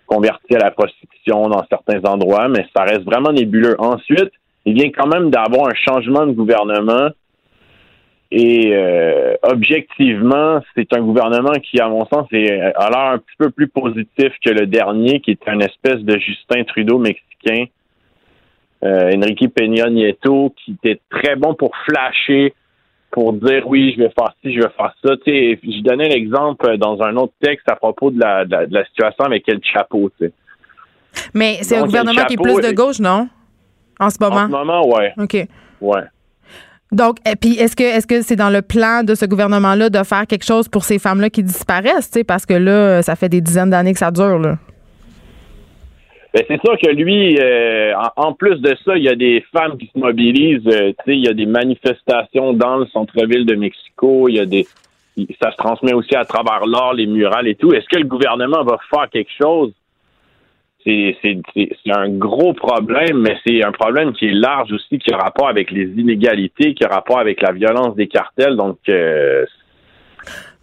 converties 0.06 0.56
à 0.56 0.58
la 0.58 0.70
prostitution 0.70 1.48
dans 1.48 1.64
certains 1.68 2.00
endroits, 2.08 2.48
mais 2.48 2.66
ça 2.74 2.84
reste 2.84 3.04
vraiment 3.04 3.32
nébuleux. 3.32 3.76
Ensuite, 3.78 4.30
il 4.64 4.74
vient 4.74 4.90
quand 4.90 5.06
même 5.06 5.30
d'avoir 5.30 5.68
un 5.68 5.74
changement 5.74 6.26
de 6.26 6.32
gouvernement. 6.32 7.10
Et 8.32 8.72
euh, 8.72 9.36
objectivement, 9.42 10.60
c'est 10.74 10.92
un 10.92 11.00
gouvernement 11.00 11.52
qui, 11.62 11.78
à 11.80 11.88
mon 11.88 12.04
sens, 12.06 12.26
est, 12.32 12.60
a 12.60 12.90
l'air 12.90 13.12
un 13.12 13.18
petit 13.18 13.36
peu 13.38 13.50
plus 13.50 13.68
positif 13.68 14.32
que 14.44 14.50
le 14.50 14.66
dernier, 14.66 15.20
qui 15.20 15.32
était 15.32 15.52
une 15.52 15.62
espèce 15.62 16.00
de 16.00 16.18
Justin 16.18 16.64
Trudeau 16.64 16.98
mexicain 16.98 17.66
euh, 18.82 19.12
Enrique 19.16 19.52
Peña 19.54 19.88
Nieto, 19.88 20.54
qui 20.56 20.72
était 20.72 21.00
très 21.10 21.36
bon 21.36 21.54
pour 21.54 21.74
flasher, 21.88 22.54
pour 23.10 23.32
dire 23.32 23.62
oui, 23.66 23.94
je 23.96 24.02
vais 24.02 24.12
faire 24.18 24.34
ci, 24.42 24.52
je 24.54 24.60
vais 24.60 24.72
faire 24.76 24.94
ça. 25.04 25.16
Tu 25.24 25.30
sais, 25.32 25.60
je 25.62 25.82
donnais 25.82 26.08
l'exemple 26.08 26.76
dans 26.78 27.00
un 27.02 27.16
autre 27.16 27.32
texte 27.42 27.68
à 27.70 27.76
propos 27.76 28.10
de 28.10 28.20
la, 28.20 28.44
de 28.44 28.50
la, 28.50 28.66
de 28.66 28.74
la 28.74 28.84
situation 28.86 29.24
avec 29.24 29.48
El 29.48 29.60
Chapo. 29.62 30.10
Tu 30.18 30.26
sais. 30.26 30.32
Mais 31.32 31.58
c'est 31.62 31.76
un 31.76 31.84
gouvernement 31.84 32.24
qui 32.26 32.34
est 32.34 32.36
chapeau 32.36 32.58
plus 32.58 32.68
de 32.68 32.74
gauche, 32.74 33.00
non? 33.00 33.28
En 33.98 34.10
ce 34.10 34.16
En 34.22 34.28
moment. 34.28 34.46
ce 34.46 34.50
moment, 34.50 34.88
ouais, 34.88 35.12
OK. 35.18 35.46
ouais. 35.80 36.02
Donc, 36.92 37.16
et 37.26 37.34
puis 37.36 37.54
est-ce 37.58 37.74
que 37.74 37.82
est-ce 37.82 38.06
que 38.06 38.22
c'est 38.22 38.36
dans 38.36 38.50
le 38.50 38.62
plan 38.62 39.02
de 39.02 39.14
ce 39.14 39.24
gouvernement-là 39.24 39.90
de 39.90 40.02
faire 40.04 40.26
quelque 40.26 40.44
chose 40.44 40.68
pour 40.68 40.84
ces 40.84 40.98
femmes-là 40.98 41.30
qui 41.30 41.42
disparaissent, 41.42 42.12
parce 42.28 42.46
que 42.46 42.54
là, 42.54 43.02
ça 43.02 43.16
fait 43.16 43.28
des 43.28 43.40
dizaines 43.40 43.70
d'années 43.70 43.92
que 43.92 43.98
ça 43.98 44.10
dure, 44.10 44.38
là. 44.38 44.58
Ben, 46.36 46.44
c'est 46.48 46.60
sûr 46.60 46.76
que 46.76 46.90
lui, 46.90 47.38
euh, 47.40 47.94
en, 48.16 48.34
plus 48.34 48.60
de 48.60 48.76
ça, 48.84 48.94
il 48.94 49.04
y 49.04 49.08
a 49.08 49.14
des 49.14 49.42
femmes 49.54 49.78
qui 49.78 49.86
se 49.86 49.98
mobilisent. 49.98 50.66
euh, 50.66 50.92
il 51.06 51.24
y 51.24 51.28
a 51.28 51.32
des 51.32 51.46
manifestations 51.46 52.52
dans 52.52 52.76
le 52.76 52.84
centre-ville 52.88 53.46
de 53.46 53.54
Mexico. 53.54 54.28
Il 54.28 54.34
y 54.34 54.40
a 54.40 54.44
des, 54.44 54.66
ça 55.40 55.50
se 55.50 55.56
transmet 55.56 55.94
aussi 55.94 56.14
à 56.14 56.26
travers 56.26 56.66
l'art, 56.66 56.92
les 56.92 57.06
murales 57.06 57.48
et 57.48 57.54
tout. 57.54 57.72
Est-ce 57.72 57.88
que 57.88 57.98
le 57.98 58.04
gouvernement 58.04 58.64
va 58.64 58.76
faire 58.90 59.08
quelque 59.08 59.30
chose? 59.40 59.72
C'est 60.84 61.16
c'est- 61.22 61.40
c'est- 61.54 61.74
c'est 61.82 61.92
un 61.96 62.10
gros 62.10 62.52
problème, 62.52 63.16
mais 63.20 63.38
c'est 63.46 63.64
un 63.64 63.72
problème 63.72 64.12
qui 64.12 64.26
est 64.26 64.34
large 64.34 64.70
aussi, 64.72 64.98
qui 64.98 65.10
a 65.14 65.16
rapport 65.16 65.48
avec 65.48 65.70
les 65.70 65.86
inégalités, 65.86 66.74
qui 66.74 66.84
a 66.84 66.88
rapport 66.88 67.18
avec 67.18 67.40
la 67.40 67.52
violence 67.52 67.96
des 67.96 68.08
cartels. 68.08 68.56
Donc, 68.56 68.76
euh, 68.90 69.46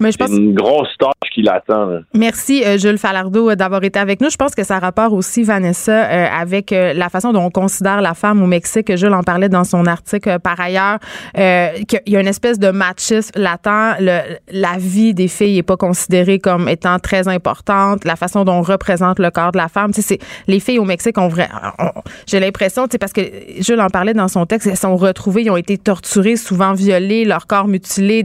Mais 0.04 0.12
je 0.12 0.18
c'est 0.20 0.36
une 0.38 0.54
grosse 0.54 0.90
tâche 1.00 1.30
qui 1.34 1.42
l'attend. 1.42 1.86
là. 1.86 2.00
Merci 2.14 2.64
euh, 2.66 2.78
Jules 2.78 2.98
Falardeau 2.98 3.50
euh, 3.50 3.56
d'avoir 3.56 3.84
été 3.84 3.98
avec 4.00 4.22
nous. 4.22 4.30
Je 4.30 4.36
pense 4.38 4.54
que 4.54 4.64
ça 4.64 4.76
a 4.76 4.80
rapport 4.80 5.14
aussi 5.14 5.44
Vanessa 5.44 5.92
euh, 5.92 6.28
avec 6.40 6.72
la 6.72 7.10
façon 7.10 7.32
dont 7.34 7.44
on 7.46 7.50
considère 7.50 8.02
la 8.02 8.14
femme 8.14 8.42
au 8.44 8.48
Mexique. 8.48 8.96
Jules 8.96 9.14
en 9.14 9.24
parlait 9.24 9.50
dans 9.50 9.64
son 9.64 9.86
article 9.88 10.38
par 10.40 10.60
ailleurs 10.60 11.00
qu'il 11.34 12.02
y 12.08 12.16
a 12.16 12.20
une 12.20 12.28
espèce 12.28 12.60
de 12.60 12.70
machisme 12.70 13.32
latent. 13.40 13.96
Le- 14.00 14.38
la 14.52 14.78
vie 14.78 15.14
des 15.14 15.28
filles 15.28 15.58
est 15.60 15.64
pas 15.64 15.78
considérée 15.78 16.40
comme 16.40 16.68
étant 16.70 17.00
très 17.00 17.28
importante. 17.28 18.06
La 18.06 18.16
façon 18.16 18.44
dont 18.44 18.54
on 18.54 18.62
représente 18.62 19.20
le 19.20 19.32
corps 19.32 19.52
de 19.52 19.58
la 19.58 19.68
femme, 19.68 19.92
c'est 19.94 20.20
les 20.48 20.60
filles 20.60 20.80
au 20.80 20.86
Mexique 20.86 21.18
ont 21.18 21.28
vrai. 21.30 21.50
on- 21.80 21.90
J'ai 22.28 22.40
l'impression, 22.40 22.88
parce 23.00 23.14
que 23.14 23.22
Jules 23.60 23.80
en 23.82 23.88
parlait 23.90 24.14
dans 24.14 24.28
son 24.28 24.46
texte, 24.46 24.68
elles 24.68 24.78
sont 24.78 24.96
retrouvées, 24.96 25.44
ils 25.44 25.50
ont 25.52 25.58
été 25.58 25.78
torturées, 25.78 26.36
souvent 26.36 26.74
violées, 26.74 27.26
leur 27.26 27.48
corps 27.48 27.68
mutilé, 27.68 28.24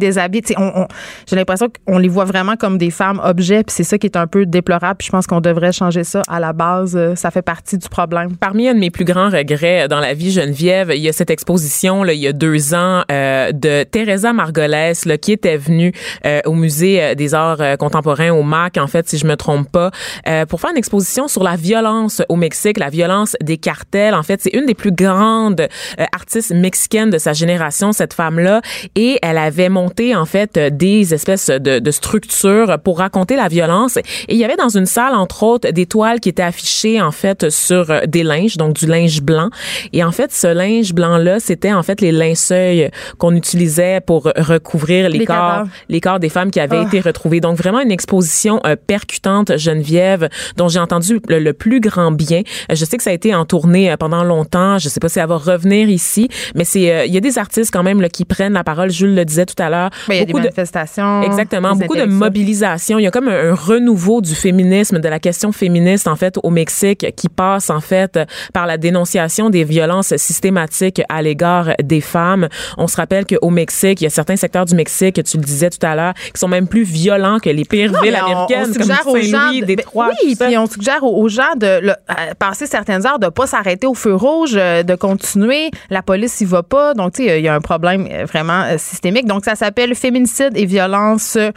on- 0.56 0.62
on- 0.82 0.88
J'ai 1.28 1.36
l'impression 1.36 1.67
qu'on 1.86 1.98
les 1.98 2.08
voit 2.08 2.24
vraiment 2.24 2.56
comme 2.56 2.78
des 2.78 2.90
femmes 2.90 3.20
objets, 3.24 3.62
puis 3.64 3.74
c'est 3.74 3.84
ça 3.84 3.98
qui 3.98 4.06
est 4.06 4.16
un 4.16 4.26
peu 4.26 4.46
déplorable. 4.46 4.96
Puis 4.98 5.06
je 5.06 5.12
pense 5.12 5.26
qu'on 5.26 5.40
devrait 5.40 5.72
changer 5.72 6.04
ça 6.04 6.22
à 6.28 6.40
la 6.40 6.52
base. 6.52 6.96
Euh, 6.96 7.14
Ça 7.16 7.30
fait 7.30 7.42
partie 7.42 7.78
du 7.78 7.88
problème. 7.88 8.36
Parmi 8.36 8.68
un 8.68 8.74
de 8.74 8.78
mes 8.78 8.90
plus 8.90 9.04
grands 9.04 9.30
regrets 9.30 9.88
dans 9.88 10.00
la 10.00 10.14
vie, 10.14 10.30
Geneviève, 10.30 10.92
il 10.94 11.00
y 11.00 11.08
a 11.08 11.12
cette 11.12 11.30
exposition 11.30 12.02
là, 12.02 12.12
il 12.12 12.20
y 12.20 12.26
a 12.26 12.32
deux 12.32 12.74
ans 12.74 13.02
euh, 13.10 13.52
de 13.52 13.84
Teresa 13.84 14.32
Margolès 14.32 15.04
là, 15.04 15.18
qui 15.18 15.32
était 15.32 15.56
venue 15.56 15.92
euh, 16.26 16.40
au 16.46 16.54
musée 16.54 17.02
euh, 17.02 17.14
des 17.14 17.34
arts 17.34 17.60
euh, 17.60 17.76
contemporains 17.76 18.30
au 18.30 18.42
MAC, 18.42 18.76
en 18.78 18.86
fait, 18.86 19.08
si 19.08 19.18
je 19.18 19.26
me 19.26 19.36
trompe 19.36 19.70
pas, 19.70 19.90
euh, 20.26 20.46
pour 20.46 20.60
faire 20.60 20.70
une 20.70 20.76
exposition 20.76 21.28
sur 21.28 21.42
la 21.42 21.56
violence 21.56 22.22
au 22.28 22.36
Mexique, 22.36 22.78
la 22.78 22.90
violence 22.90 23.36
des 23.42 23.58
cartels. 23.58 24.14
En 24.14 24.22
fait, 24.22 24.40
c'est 24.42 24.54
une 24.54 24.66
des 24.66 24.74
plus 24.74 24.92
grandes 24.92 25.66
artistes 26.12 26.52
mexicaines 26.52 27.10
de 27.10 27.18
sa 27.18 27.32
génération, 27.32 27.92
cette 27.92 28.14
femme-là, 28.14 28.60
et 28.94 29.18
elle 29.22 29.38
avait 29.38 29.68
monté 29.68 30.14
en 30.14 30.24
fait 30.24 30.58
des 30.58 31.14
espèces 31.14 31.47
de, 31.50 31.78
de 31.78 31.90
structures 31.90 32.78
pour 32.82 32.98
raconter 32.98 33.36
la 33.36 33.48
violence. 33.48 33.96
Et 33.96 34.02
il 34.30 34.36
y 34.36 34.44
avait 34.44 34.56
dans 34.56 34.68
une 34.68 34.86
salle, 34.86 35.14
entre 35.14 35.42
autres, 35.42 35.70
des 35.70 35.86
toiles 35.86 36.20
qui 36.20 36.28
étaient 36.28 36.42
affichées 36.42 37.00
en 37.00 37.10
fait 37.10 37.50
sur 37.50 37.90
euh, 37.90 38.00
des 38.06 38.22
linges, 38.22 38.56
donc 38.56 38.74
du 38.74 38.86
linge 38.86 39.22
blanc. 39.22 39.50
Et 39.92 40.02
en 40.04 40.12
fait, 40.12 40.32
ce 40.32 40.46
linge 40.46 40.92
blanc-là, 40.92 41.40
c'était 41.40 41.72
en 41.72 41.82
fait 41.82 42.00
les 42.00 42.12
linceuils 42.12 42.90
qu'on 43.18 43.34
utilisait 43.34 44.00
pour 44.00 44.24
recouvrir 44.36 45.08
les, 45.08 45.18
Les 45.18 45.24
corps, 45.26 45.36
cadavres. 45.36 45.68
les 45.88 46.00
corps 46.00 46.18
des 46.20 46.28
femmes 46.28 46.50
qui 46.50 46.60
avaient 46.60 46.78
Ah. 46.78 46.86
été 46.86 47.00
retrouvées. 47.00 47.40
Donc 47.40 47.56
vraiment 47.56 47.80
une 47.80 47.90
exposition 47.92 48.60
euh, 48.66 48.76
percutante, 48.86 49.56
Geneviève, 49.56 50.28
dont 50.56 50.68
j'ai 50.68 50.78
entendu 50.80 51.20
le, 51.28 51.38
le 51.38 51.52
plus 51.52 51.80
grand 51.80 52.12
bien. 52.12 52.42
Euh, 52.70 52.74
Je 52.74 52.84
sais 52.84 52.96
que 52.96 53.02
ça 53.02 53.10
a 53.10 53.12
été 53.12 53.34
en 53.34 53.44
tournée 53.44 53.94
pendant 53.98 54.24
longtemps. 54.24 54.78
Je 54.78 54.88
sais 54.88 55.00
pas 55.00 55.08
si 55.08 55.18
elle 55.18 55.26
va 55.28 55.36
revenir 55.36 55.88
ici, 55.88 56.28
mais 56.54 56.64
c'est 56.64 56.92
euh, 56.92 57.04
il 57.06 57.12
y 57.12 57.16
a 57.16 57.20
des 57.20 57.38
artistes 57.38 57.70
quand 57.72 57.82
même 57.82 58.00
là, 58.00 58.08
qui 58.08 58.24
prennent 58.24 58.52
la 58.54 58.64
parole. 58.64 58.90
Jules 58.90 59.14
le 59.14 59.24
disait 59.24 59.46
tout 59.46 59.60
à 59.62 59.70
l'heure. 59.70 59.90
Ben, 60.08 60.14
il 60.14 60.18
y 60.18 60.22
a 60.22 60.24
des 60.24 60.32
Beaucoup 60.32 60.42
de- 60.42 60.48
manifestations. 60.48 61.22
Exactement. 61.40 61.74
Beaucoup 61.76 61.96
de 61.96 62.04
mobilisation. 62.04 62.98
Il 62.98 63.02
y 63.04 63.06
a 63.06 63.10
comme 63.10 63.28
un, 63.28 63.50
un 63.50 63.54
renouveau 63.54 64.20
du 64.20 64.34
féminisme, 64.34 64.98
de 64.98 65.08
la 65.08 65.18
question 65.18 65.52
féministe, 65.52 66.06
en 66.08 66.16
fait, 66.16 66.36
au 66.42 66.50
Mexique, 66.50 67.06
qui 67.16 67.28
passe, 67.28 67.70
en 67.70 67.80
fait, 67.80 68.18
par 68.52 68.66
la 68.66 68.76
dénonciation 68.78 69.50
des 69.50 69.64
violences 69.64 70.16
systématiques 70.16 71.02
à 71.08 71.22
l'égard 71.22 71.70
des 71.82 72.00
femmes. 72.00 72.48
On 72.76 72.86
se 72.86 72.96
rappelle 72.96 73.26
qu'au 73.26 73.50
Mexique, 73.50 74.00
il 74.00 74.04
y 74.04 74.06
a 74.06 74.10
certains 74.10 74.36
secteurs 74.36 74.64
du 74.64 74.74
Mexique, 74.74 75.22
tu 75.24 75.36
le 75.36 75.42
disais 75.42 75.70
tout 75.70 75.84
à 75.86 75.94
l'heure, 75.94 76.14
qui 76.14 76.38
sont 76.38 76.48
même 76.48 76.66
plus 76.68 76.82
violents 76.82 77.38
que 77.38 77.50
les 77.50 77.64
pires 77.64 77.92
Non, 77.92 78.00
villes 78.00 78.16
on- 78.20 78.24
américaines, 78.26 78.70
on 78.70 78.72
comme 78.72 78.82
suggère 78.82 79.06
aux 79.06 79.16
gens 79.18 79.38
Saint-Louis, 79.38 79.60
de- 79.60 79.66
Détroit. 79.66 80.08
ben 80.08 80.14
oui, 80.24 80.36
puis 80.38 80.58
on 80.58 80.66
suggère 80.66 81.02
aux, 81.04 81.22
aux 81.22 81.28
gens 81.28 81.54
de 81.56 81.80
le- 81.80 81.92
à 82.08 82.34
passer 82.38 82.66
certaines 82.66 83.06
heures, 83.06 83.18
de 83.18 83.28
pas 83.28 83.46
s'arrêter 83.46 83.86
au 83.86 83.94
feu 83.94 84.14
rouge, 84.14 84.52
euh, 84.56 84.82
de 84.82 84.94
continuer. 84.94 85.70
La 85.90 86.02
police 86.02 86.40
y 86.40 86.44
va 86.44 86.62
pas. 86.62 86.94
Donc, 86.94 87.12
tu 87.14 87.24
sais, 87.26 87.38
il 87.40 87.44
y 87.44 87.48
a 87.48 87.54
un 87.54 87.60
problème 87.60 88.06
euh, 88.10 88.24
vraiment 88.24 88.62
euh, 88.62 88.76
systémique. 88.78 89.26
Donc, 89.26 89.44
ça 89.44 89.54
s'appelle 89.54 89.94
Féminicide 89.94 90.52
et 90.54 90.64
violence 90.66 91.27
euh, 91.36 91.50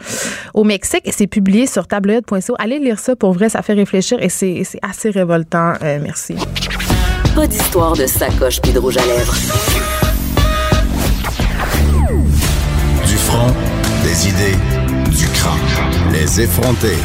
au 0.54 0.64
Mexique. 0.64 1.02
Et 1.04 1.12
c'est 1.12 1.26
publié 1.26 1.66
sur 1.66 1.86
tabloïd.co. 1.86 2.54
Allez 2.58 2.78
lire 2.78 2.98
ça 2.98 3.16
pour 3.16 3.32
vrai, 3.32 3.48
ça 3.48 3.62
fait 3.62 3.72
réfléchir 3.72 4.18
et 4.20 4.28
c'est 4.28 4.62
c'est 4.64 4.80
assez 4.82 5.10
révoltant. 5.10 5.74
Euh, 5.82 5.98
merci. 6.02 6.34
Pas 7.34 7.46
d'histoire 7.46 7.96
de 7.96 8.06
sacoche 8.06 8.60
puis 8.60 8.72
de 8.72 8.78
rouge 8.78 8.96
à 8.96 9.06
lèvres. 9.06 9.34
Du 13.06 13.16
front, 13.16 13.52
des 14.04 14.28
idées, 14.28 14.58
du 15.16 15.26
crâne. 15.28 16.12
Les 16.12 16.40
effronter. 16.42 16.96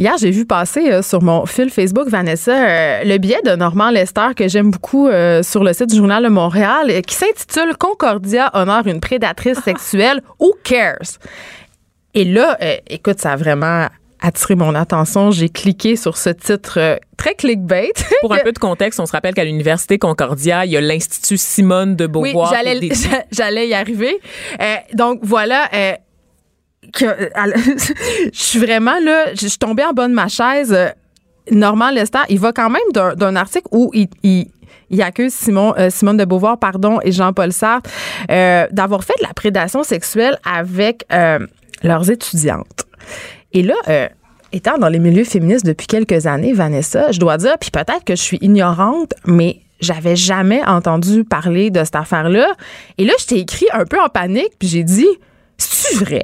Hier, 0.00 0.14
j'ai 0.18 0.30
vu 0.32 0.44
passer 0.44 0.90
euh, 0.90 1.02
sur 1.02 1.22
mon 1.22 1.46
fil 1.46 1.70
Facebook, 1.70 2.08
Vanessa, 2.08 2.50
euh, 2.52 3.04
le 3.04 3.16
billet 3.18 3.40
de 3.44 3.54
Normand 3.54 3.90
Lester 3.90 4.28
que 4.36 4.48
j'aime 4.48 4.72
beaucoup 4.72 5.06
euh, 5.06 5.42
sur 5.44 5.62
le 5.62 5.72
site 5.72 5.90
du 5.90 5.96
Journal 5.96 6.24
de 6.24 6.28
Montréal 6.28 6.86
euh, 6.90 7.00
qui 7.00 7.14
s'intitule 7.14 7.76
Concordia 7.78 8.50
honore 8.54 8.86
une 8.88 8.98
prédatrice 8.98 9.58
sexuelle. 9.64 10.20
Who 10.40 10.52
cares? 10.64 11.18
Et 12.14 12.24
là, 12.24 12.56
euh, 12.60 12.74
écoute, 12.88 13.20
ça 13.20 13.32
a 13.32 13.36
vraiment 13.36 13.86
attiré 14.20 14.56
mon 14.56 14.74
attention. 14.74 15.30
J'ai 15.30 15.48
cliqué 15.48 15.94
sur 15.94 16.16
ce 16.16 16.30
titre 16.30 16.78
euh, 16.80 16.96
très 17.16 17.34
clickbait. 17.36 17.92
Pour 18.20 18.32
un 18.34 18.38
peu 18.38 18.50
de 18.50 18.58
contexte, 18.58 18.98
on 18.98 19.06
se 19.06 19.12
rappelle 19.12 19.34
qu'à 19.34 19.44
l'université 19.44 19.98
Concordia, 19.98 20.64
il 20.64 20.72
y 20.72 20.76
a 20.76 20.80
l'Institut 20.80 21.36
Simone 21.36 21.94
de 21.94 22.06
Oui, 22.06 22.32
Beauvoir. 22.32 22.52
j'allais, 22.52 22.78
est 22.78 22.80
dédié- 22.80 23.22
j'allais 23.30 23.68
y 23.68 23.74
arriver. 23.74 24.18
Euh, 24.60 24.74
donc 24.94 25.20
voilà. 25.22 25.68
Que, 26.92 27.04
euh, 27.04 27.28
je 28.32 28.38
suis 28.38 28.58
vraiment 28.58 28.98
là, 29.02 29.34
je 29.34 29.46
suis 29.46 29.58
tombée 29.58 29.84
en 29.84 29.92
bas 29.92 30.08
de 30.08 30.14
ma 30.14 30.28
chaise. 30.28 30.72
Euh, 30.72 30.88
Normand 31.50 31.90
Lester, 31.90 32.20
il 32.30 32.38
va 32.38 32.52
quand 32.52 32.70
même 32.70 33.16
d'un, 33.16 33.36
article 33.36 33.68
où 33.70 33.90
il, 33.92 34.08
il, 34.22 35.02
accuse 35.02 35.34
Simon, 35.34 35.74
euh, 35.76 35.90
Simone 35.90 36.16
de 36.16 36.24
Beauvoir 36.24 36.58
pardon, 36.58 37.00
et 37.02 37.12
Jean-Paul 37.12 37.52
Sartre 37.52 37.90
d'avoir 38.28 39.04
fait 39.04 39.12
de 39.18 39.26
la 39.26 39.34
prédation 39.34 39.82
sexuelle 39.82 40.38
avec 40.50 41.04
leurs 41.82 42.10
étudiantes. 42.10 42.86
Et 43.52 43.62
là, 43.62 43.74
étant 44.52 44.78
dans 44.78 44.88
les 44.88 44.98
milieux 44.98 45.24
féministes 45.24 45.66
depuis 45.66 45.86
quelques 45.86 46.26
années, 46.26 46.54
Vanessa, 46.54 47.12
je 47.12 47.20
dois 47.20 47.36
dire, 47.36 47.58
puis 47.60 47.70
peut-être 47.70 48.04
que 48.04 48.16
je 48.16 48.22
suis 48.22 48.38
ignorante, 48.40 49.12
mais 49.26 49.60
j'avais 49.80 50.16
jamais 50.16 50.64
entendu 50.64 51.24
parler 51.24 51.70
de 51.70 51.84
cette 51.84 51.96
affaire-là. 51.96 52.54
Et 52.96 53.04
là, 53.04 53.12
je 53.20 53.26
t'ai 53.26 53.38
écrit 53.40 53.66
un 53.74 53.84
peu 53.84 54.00
en 54.00 54.08
panique, 54.08 54.52
puis 54.58 54.68
j'ai 54.68 54.82
dit. 54.82 55.08
C'est 55.56 55.96
vrai? 56.04 56.22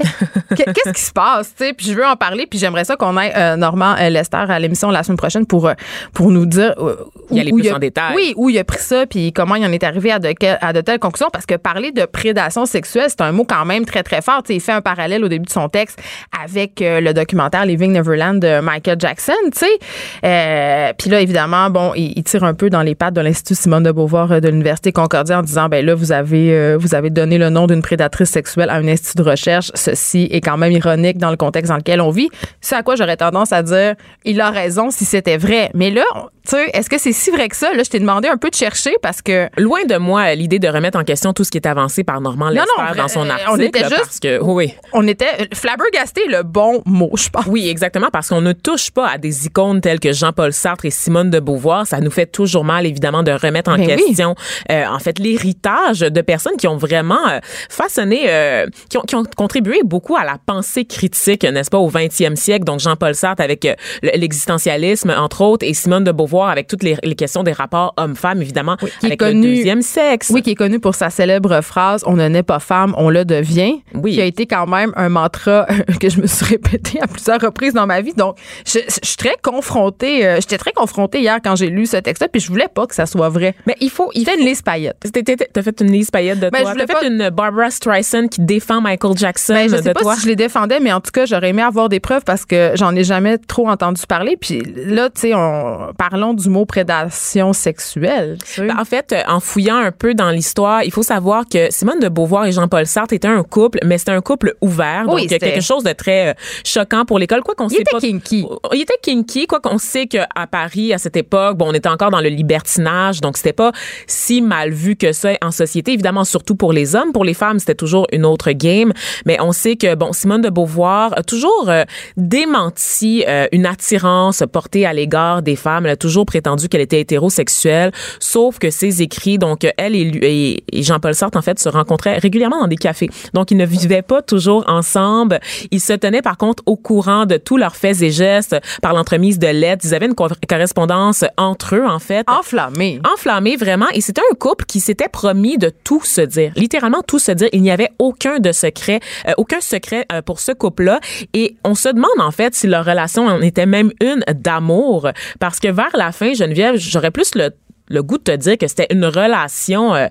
Qu'est- 0.57 0.65
Qu'est-ce 0.73 0.93
qui 0.93 1.03
se 1.03 1.13
passe? 1.13 1.55
tu 1.57 1.65
sais? 1.65 1.73
Puis 1.73 1.87
je 1.87 1.95
veux 1.95 2.05
en 2.05 2.17
parler, 2.17 2.47
puis 2.49 2.59
j'aimerais 2.59 2.85
ça 2.85 2.97
qu'on 2.97 3.17
ait 3.19 3.33
euh, 3.37 3.57
Normand 3.57 3.95
euh, 4.01 4.09
Lester 4.09 4.37
à 4.49 4.59
l'émission 4.59 4.91
la 4.91 5.03
semaine 5.03 5.17
prochaine 5.19 5.47
pour, 5.47 5.69
euh, 5.69 5.75
pour 6.15 6.31
nous 6.31 6.47
dire 6.47 6.75
euh, 6.79 6.97
Y 7.31 7.41
aller 7.41 7.53
plus 7.53 7.69
a, 7.71 7.77
en 7.77 7.79
détail. 7.79 8.15
Oui, 8.17 8.33
où 8.37 8.51
il 8.51 8.59
a 8.59 8.65
pris 8.65 8.79
ça, 8.81 9.07
puis 9.07 9.33
comment 9.33 9.55
il 9.55 9.65
en 9.65 9.73
est 9.73 9.85
arrivé 9.85 10.11
à 10.13 10.19
de, 10.19 10.33
à 10.61 10.73
de 10.73 10.81
telles 10.81 10.99
conclusions. 10.99 11.29
Parce 11.33 11.47
que 11.47 11.55
parler 11.57 11.93
de 11.93 12.05
prédation 12.07 12.67
sexuelle, 12.67 13.07
c'est 13.09 13.21
un 13.21 13.33
mot 13.33 13.45
quand 13.45 13.65
même 13.65 13.85
très, 13.85 14.03
très 14.03 14.23
fort. 14.23 14.43
Tu 14.43 14.49
sais, 14.49 14.55
il 14.57 14.61
fait 14.61 14.73
un 14.73 14.81
parallèle 14.81 15.23
au 15.25 15.29
début 15.29 15.47
de 15.47 15.51
son 15.53 15.69
texte 15.69 16.01
avec 16.43 16.81
euh, 16.83 17.01
le 17.01 17.13
documentaire 17.15 17.67
Living 17.67 17.93
Neverland 17.93 18.41
de 18.41 18.61
Michael 18.61 18.97
Jackson. 18.99 19.33
tu 19.53 19.59
sais. 19.59 20.95
Puis 20.99 21.11
là, 21.11 21.21
évidemment, 21.21 21.71
bon, 21.71 21.93
il, 21.95 22.13
il 22.17 22.25
tire 22.25 22.45
un 22.45 22.55
peu 22.55 22.71
dans 22.71 22.83
les 22.83 22.95
pattes 22.95 23.15
de 23.15 23.21
l'Institut 23.21 23.55
Simone 23.55 23.83
de 23.85 23.93
Beauvoir 23.93 24.41
de 24.41 24.49
l'Université 24.49 24.91
Concordia 24.93 25.39
en 25.39 25.43
disant, 25.43 25.69
ben 25.69 25.85
là, 25.85 25.95
vous 25.95 26.13
avez, 26.13 26.77
vous 26.77 26.95
avez 26.95 27.11
donné 27.11 27.39
le 27.39 27.51
nom 27.51 27.67
d'une 27.67 27.83
prédatrice 27.83 28.31
sexuelle 28.31 28.71
à 28.71 28.75
un 28.75 28.89
institut 28.89 29.20
recherche. 29.23 29.71
Ceci 29.75 30.29
est 30.31 30.41
quand 30.41 30.57
même 30.57 30.73
ironique 30.73 31.19
dans 31.19 31.31
le 31.31 31.37
contexte 31.37 31.71
dans 31.71 31.77
lequel 31.77 32.01
on 32.01 32.11
vit. 32.11 32.29
C'est 32.61 32.77
à 32.77 32.83
quoi 32.83 32.97
j'aurais 32.97 33.17
tendance 33.17 33.53
à 33.53 33.63
dire, 33.63 33.95
il 34.25 34.41
a 34.41 34.51
raison 34.51 34.91
si 34.91 35.05
c'était 35.05 35.37
vrai. 35.37 35.71
Mais 35.75 35.91
là, 35.91 36.05
tu 36.51 36.57
sais, 36.57 36.71
est-ce 36.75 36.91
que 36.91 36.99
c'est 36.99 37.13
si 37.13 37.31
vrai 37.31 37.49
que 37.49 37.57
ça? 37.57 37.73
Là, 37.75 37.83
je 37.85 37.91
t'ai 37.91 38.01
demandé 38.01 38.29
un 38.29 38.37
peu 38.37 38.51
de 38.51 38.55
chercher 38.55 38.93
parce 39.03 39.23
que 39.23 39.49
Loin 39.57 39.85
de 39.85 39.97
moi 39.97 40.35
l'idée 40.35 40.59
de 40.59 40.69
remettre 40.69 40.99
en 40.99 41.05
question 41.05 41.33
tout 41.33 41.45
ce 41.45 41.51
qui 41.51 41.59
est 41.59 41.67
avancé 41.67 42.03
par 42.05 42.21
Normand 42.21 42.49
Lester 42.49 42.67
non, 42.79 42.95
dans 42.97 43.09
son 43.09 43.27
euh, 43.27 43.31
article. 43.31 43.51
on 43.53 43.59
était 43.61 43.79
juste- 43.85 43.97
parce 43.97 44.21
que, 44.21 44.41
oui, 44.43 44.53
oui. 44.67 44.75
on 44.93 45.07
était 45.07 45.49
flabbergasté 45.55 46.23
le 46.29 46.43
bon 46.43 46.83
mot, 46.87 47.11
je 47.15 47.29
pense. 47.29 47.47
Oui, 47.47 47.69
exactement, 47.69 48.09
parce 48.13 48.29
qu'on 48.29 48.41
ne 48.41 48.53
touche 48.53 48.91
pas 48.91 49.09
à 49.09 49.19
des 49.19 49.47
icônes 49.47 49.81
telles 49.81 50.01
que 50.01 50.13
Jean-Paul 50.13 50.53
Sartre 50.53 50.85
et 50.87 50.91
Simone 50.91 51.31
de 51.31 51.39
Beauvoir. 51.41 51.87
Ça 51.87 52.01
nous 52.01 52.11
fait 52.11 52.27
toujours 52.27 52.65
mal, 52.65 52.87
évidemment, 52.87 53.23
de 53.23 53.33
remettre 53.33 53.71
en 53.71 53.77
Ben 53.77 53.87
oui. 53.89 54.05
question, 54.07 54.35
euh, 54.71 54.85
en 54.87 54.99
fait, 54.99 55.19
l'héritage 55.19 56.01
de 56.01 56.21
personnes 56.21 56.57
qui 56.57 56.67
ont 56.67 56.77
vraiment 56.77 57.29
euh, 57.29 57.39
façonné, 57.69 58.25
euh, 58.29 58.67
qui, 58.89 58.97
ont, 58.99 59.03
qui 59.03 59.15
ont 59.15 59.25
contribué 59.37 59.81
beaucoup 59.85 60.17
à 60.17 60.25
la 60.25 60.37
pensée 60.45 60.85
critique, 60.85 61.45
n'est-ce 61.45 61.71
pas, 61.71 61.79
au 61.79 61.89
20e 61.91 62.37
siècle. 62.37 62.65
Donc, 62.65 62.81
Jean-Paul 62.81 63.15
Sartre 63.15 63.43
avec 63.43 63.65
euh, 63.65 63.75
le- 64.03 64.11
l'existentialisme, 64.19 65.11
entre 65.17 65.43
autres, 65.43 65.67
et 65.67 65.75
Simone 65.75 66.05
de 66.05 66.13
Beauvoir 66.13 66.40
avec 66.49 66.67
toutes 66.67 66.83
les, 66.83 66.97
les 67.03 67.15
questions 67.15 67.43
des 67.43 67.53
rapports 67.53 67.95
hommes-femmes, 67.97 68.41
évidemment, 68.43 68.77
qui 68.77 68.87
est 68.87 69.07
avec 69.07 69.21
connu- 69.21 69.49
le 69.51 69.57
deuxième 69.57 69.83
sexe. 69.83 70.31
Oui, 70.31 70.43
qui 70.43 70.51
est 70.51 70.55
connu 70.55 70.81
pour 70.81 70.95
sa 70.95 71.11
célèbre 71.11 71.61
phrase 71.61 72.03
On 72.07 72.15
ne 72.15 72.27
naît 72.29 72.43
pas 72.43 72.59
femme, 72.59 72.95
on 72.97 73.11
le 73.11 73.25
devient. 73.25 73.83
Oui. 73.95 74.15
Qui 74.15 74.21
a 74.21 74.25
été 74.25 74.47
quand 74.47 74.67
même 74.67 74.93
un 74.97 75.09
mantra 75.09 75.67
que 76.01 76.09
je 76.09 76.21
me 76.21 76.27
suis 76.27 76.47
répété 76.47 77.01
à 77.01 77.07
plusieurs 77.07 77.41
reprises 77.41 77.75
dans 77.75 77.87
ma 77.87 78.01
vie. 78.01 78.15
Donc, 78.15 78.37
je, 78.67 78.79
je 78.87 79.07
suis 79.07 79.17
très 79.17 79.37
confrontée. 79.43 80.27
euh, 80.27 80.37
J'étais 80.41 80.59
très 80.59 80.73
confrontée 80.73 81.21
hier 81.21 81.39
quand 81.43 81.57
j'ai 81.57 81.69
lu 81.69 81.87
ce 81.87 81.97
texte-là, 81.97 82.29
puis 82.29 82.41
je 82.41 82.49
voulais 82.49 82.69
pas 82.73 82.87
que 82.87 82.95
ça 82.95 83.07
soit 83.07 83.29
vrai. 83.29 83.55
Mais 83.67 83.77
il 83.81 83.91
faut, 83.91 84.11
il 84.15 84.21
C'était 84.25 84.39
une 84.41 84.47
liste 84.47 84.65
paillette. 84.65 84.97
T'es- 85.13 85.23
t'es- 85.23 85.37
T'as 85.53 85.63
fait 85.63 85.81
une 85.81 85.91
liste 85.93 86.11
paillette 86.13 86.41
de 86.41 86.51
Ben, 86.51 86.59
je 86.59 86.63
toi. 86.65 86.75
T'as 86.75 86.87
fait 86.87 86.93
pas- 87.01 87.05
une 87.07 87.31
Barbara 87.31 87.71
Streisand 87.71 88.29
qui 88.29 88.41
défend 88.43 88.81
Michael 88.81 89.17
Jackson 89.17 89.55
Ben, 89.55 89.69
je 89.71 89.77
de 89.77 89.83
sais 89.83 89.93
pas 89.93 90.01
toi. 90.01 90.15
si 90.17 90.23
je 90.23 90.27
les 90.29 90.37
défendais, 90.37 90.81
mais 90.81 90.93
en 90.93 91.01
tout 91.01 91.11
cas, 91.13 91.27
j'aurais 91.27 91.51
aimé 91.51 91.63
avoir 91.63 91.89
des 91.89 92.01
preuves 92.01 92.23
parce 92.25 92.45
que 92.45 92.73
j'en 92.75 92.95
ai 92.95 93.05
jamais 93.05 93.39
trop 93.39 93.69
entendu 93.69 94.03
parler. 94.09 94.37
Puis 94.41 94.63
là, 94.87 95.09
tu 95.11 95.21
sais, 95.23 95.35
on- 95.35 95.93
parlons 96.21 96.35
du 96.35 96.51
mot 96.51 96.67
prédation 96.67 97.53
sexuelle. 97.55 98.37
Ben, 98.59 98.77
En 98.79 98.85
fait, 98.85 99.13
euh, 99.13 99.23
en 99.27 99.41
fouillant 99.41 99.77
un 99.79 99.91
peu 99.91 100.13
dans 100.15 100.31
l'histoire, 100.31 100.85
il 100.85 100.93
faut 100.93 101.03
savoir 101.03 101.45
que 101.51 101.71
Simone 101.73 101.99
de 101.99 102.09
Beauvoir 102.09 102.45
et 102.45 102.53
Jean-Paul 102.53 102.85
Sartre 102.87 103.15
étaient 103.15 103.27
un 103.29 103.43
couple, 103.43 103.79
mais 103.87 103.97
c'était 103.97 104.13
un 104.13 104.21
couple 104.21 104.55
ouvert. 104.61 105.05
Oui, 105.09 105.23
donc, 105.23 105.31
c'était- 105.31 105.39
quelque 105.53 105.63
chose 105.63 105.83
de 105.83 105.93
très 105.93 106.29
euh, 106.29 106.35
choquant 106.65 107.07
pour 107.07 107.19
l'école. 107.19 107.41
Quoi 107.43 107.55
qu'on 107.55 107.69
Il 107.69 107.77
sait 107.77 107.81
était 107.83 107.91
pas. 107.93 108.01
kinky. 108.01 108.47
Il 108.75 108.83
était 108.83 108.99
kinky. 109.01 109.47
Quoi 109.47 109.61
qu'on 109.61 109.79
sait 109.79 110.07
qu'à 110.07 110.27
Paris, 110.51 110.93
à 110.93 110.99
cette 110.99 111.17
époque, 111.17 111.57
bon, 111.57 111.71
on 111.71 111.73
était 111.73 111.89
encore 111.89 112.11
dans 112.11 112.21
le 112.21 112.29
libertinage. 112.29 113.23
Donc, 113.23 113.39
c'était 113.39 113.55
pas 113.55 113.73
si 114.07 114.43
mal 114.43 114.73
vu 114.73 114.97
que 114.97 115.13
ça 115.13 115.31
en 115.43 115.51
société. 115.53 115.93
Évidemment, 115.93 116.25
surtout 116.25 116.55
pour 116.55 116.75
les 116.75 116.95
hommes. 116.97 117.13
Pour 117.13 117.25
les 117.25 117.35
femmes, 117.35 117.59
c'était 117.61 117.75
toujours 117.75 118.07
une 118.13 118.27
autre 118.27 118.51
game. 118.53 118.93
Mais 119.25 119.41
on 119.41 119.53
sait 119.53 119.77
que, 119.77 119.95
bon, 119.95 120.13
Simone 120.13 120.43
de 120.43 120.51
Beauvoir 120.51 121.15
a 121.17 121.23
toujours 121.23 121.69
euh, 121.69 121.85
démenti 122.17 123.25
euh, 123.27 123.47
une 123.53 123.65
attirance 123.65 124.43
portée 124.53 124.85
à 124.85 124.93
l'égard 124.93 125.41
des 125.43 125.57
femmes. 125.57 125.87
Elle 125.87 125.93
a 125.93 125.97
toujours 125.97 126.10
prétendu 126.25 126.69
qu'elle 126.69 126.81
était 126.81 127.01
hétérosexuelle. 127.01 127.93
Sauf 128.19 128.59
que 128.59 128.71
ses 128.71 129.03
écrits, 129.03 129.39
donc, 129.39 129.67
elle 129.77 129.95
et, 129.97 130.63
Jean-Paul 130.73 131.15
Sartre, 131.15 131.39
en 131.39 131.43
fait, 131.43 131.59
se 131.59 131.69
rencontraient 131.69 132.19
régulièrement 132.19 132.61
dans 132.61 132.69
des 132.69 132.77
cafés. 132.77 133.09
Donc, 133.35 133.51
ils 133.51 133.57
ne 133.57 133.67
vivaient 133.67 134.03
pas 134.03 134.23
toujours 134.23 134.65
ensemble. 134.69 135.41
Ils 135.71 135.81
se 135.81 135.93
tenaient, 135.93 136.23
par 136.23 136.37
contre, 136.37 136.63
au 136.67 136.77
courant 136.77 137.27
de 137.27 137.37
tous 137.37 137.57
leurs 137.57 137.77
faits 137.77 138.03
et 138.03 138.11
gestes 138.11 138.57
par 138.83 138.93
l'entremise 138.93 139.39
de 139.39 139.47
lettres. 139.49 139.85
Ils 139.87 139.95
avaient 139.95 140.07
une 140.07 140.15
co- 140.15 140.29
correspondance 140.49 141.25
entre 141.37 141.77
eux, 141.77 141.87
en 141.87 141.99
fait 141.99 142.25
Enflammé. 142.29 143.01
enflammé 143.13 143.57
vraiment 143.57 143.87
et 143.95 144.01
c'était 144.01 144.21
un 144.31 144.35
couple 144.35 144.65
qui 144.65 144.81
s'était 144.81 145.09
promis 145.09 145.59
de 145.59 145.71
tout 145.85 146.03
se 146.05 146.21
dire 146.21 146.53
littéralement 146.57 147.03
tout 147.07 147.19
se 147.19 147.33
dire 147.33 147.49
il 147.53 147.63
n'y 147.63 147.71
avait 147.71 147.91
aucun 147.99 148.39
de 148.39 148.53
secret 148.53 149.01
euh, 149.29 149.33
aucun 149.37 149.61
secret 149.61 150.07
euh, 150.13 150.23
pour 150.23 150.41
ce 150.41 150.53
couple 150.53 150.85
là 150.85 151.01
et 151.35 151.57
on 151.65 151.75
se 151.75 151.89
demande 151.89 152.11
en 152.19 152.31
fait 152.31 152.55
si 152.55 152.67
leur 152.67 152.85
relation 152.85 153.27
en 153.27 153.41
était 153.41 153.67
même 153.67 153.93
une 154.01 154.25
d'amour 154.35 155.09
parce 155.39 155.59
que 155.61 155.69
vers 155.69 155.91
la 156.01 156.13
fin 156.13 156.33
Geneviève 156.35 156.77
j'aurais 156.77 157.11
plus 157.11 157.35
le 157.35 157.51
le 157.91 158.03
goût 158.03 158.19
de 158.19 158.23
te 158.23 158.37
dire 158.37 158.57
que 158.57 158.67
c'était 158.69 158.87
une 158.91 159.05
relation 159.05 159.95
euh, 159.95 160.07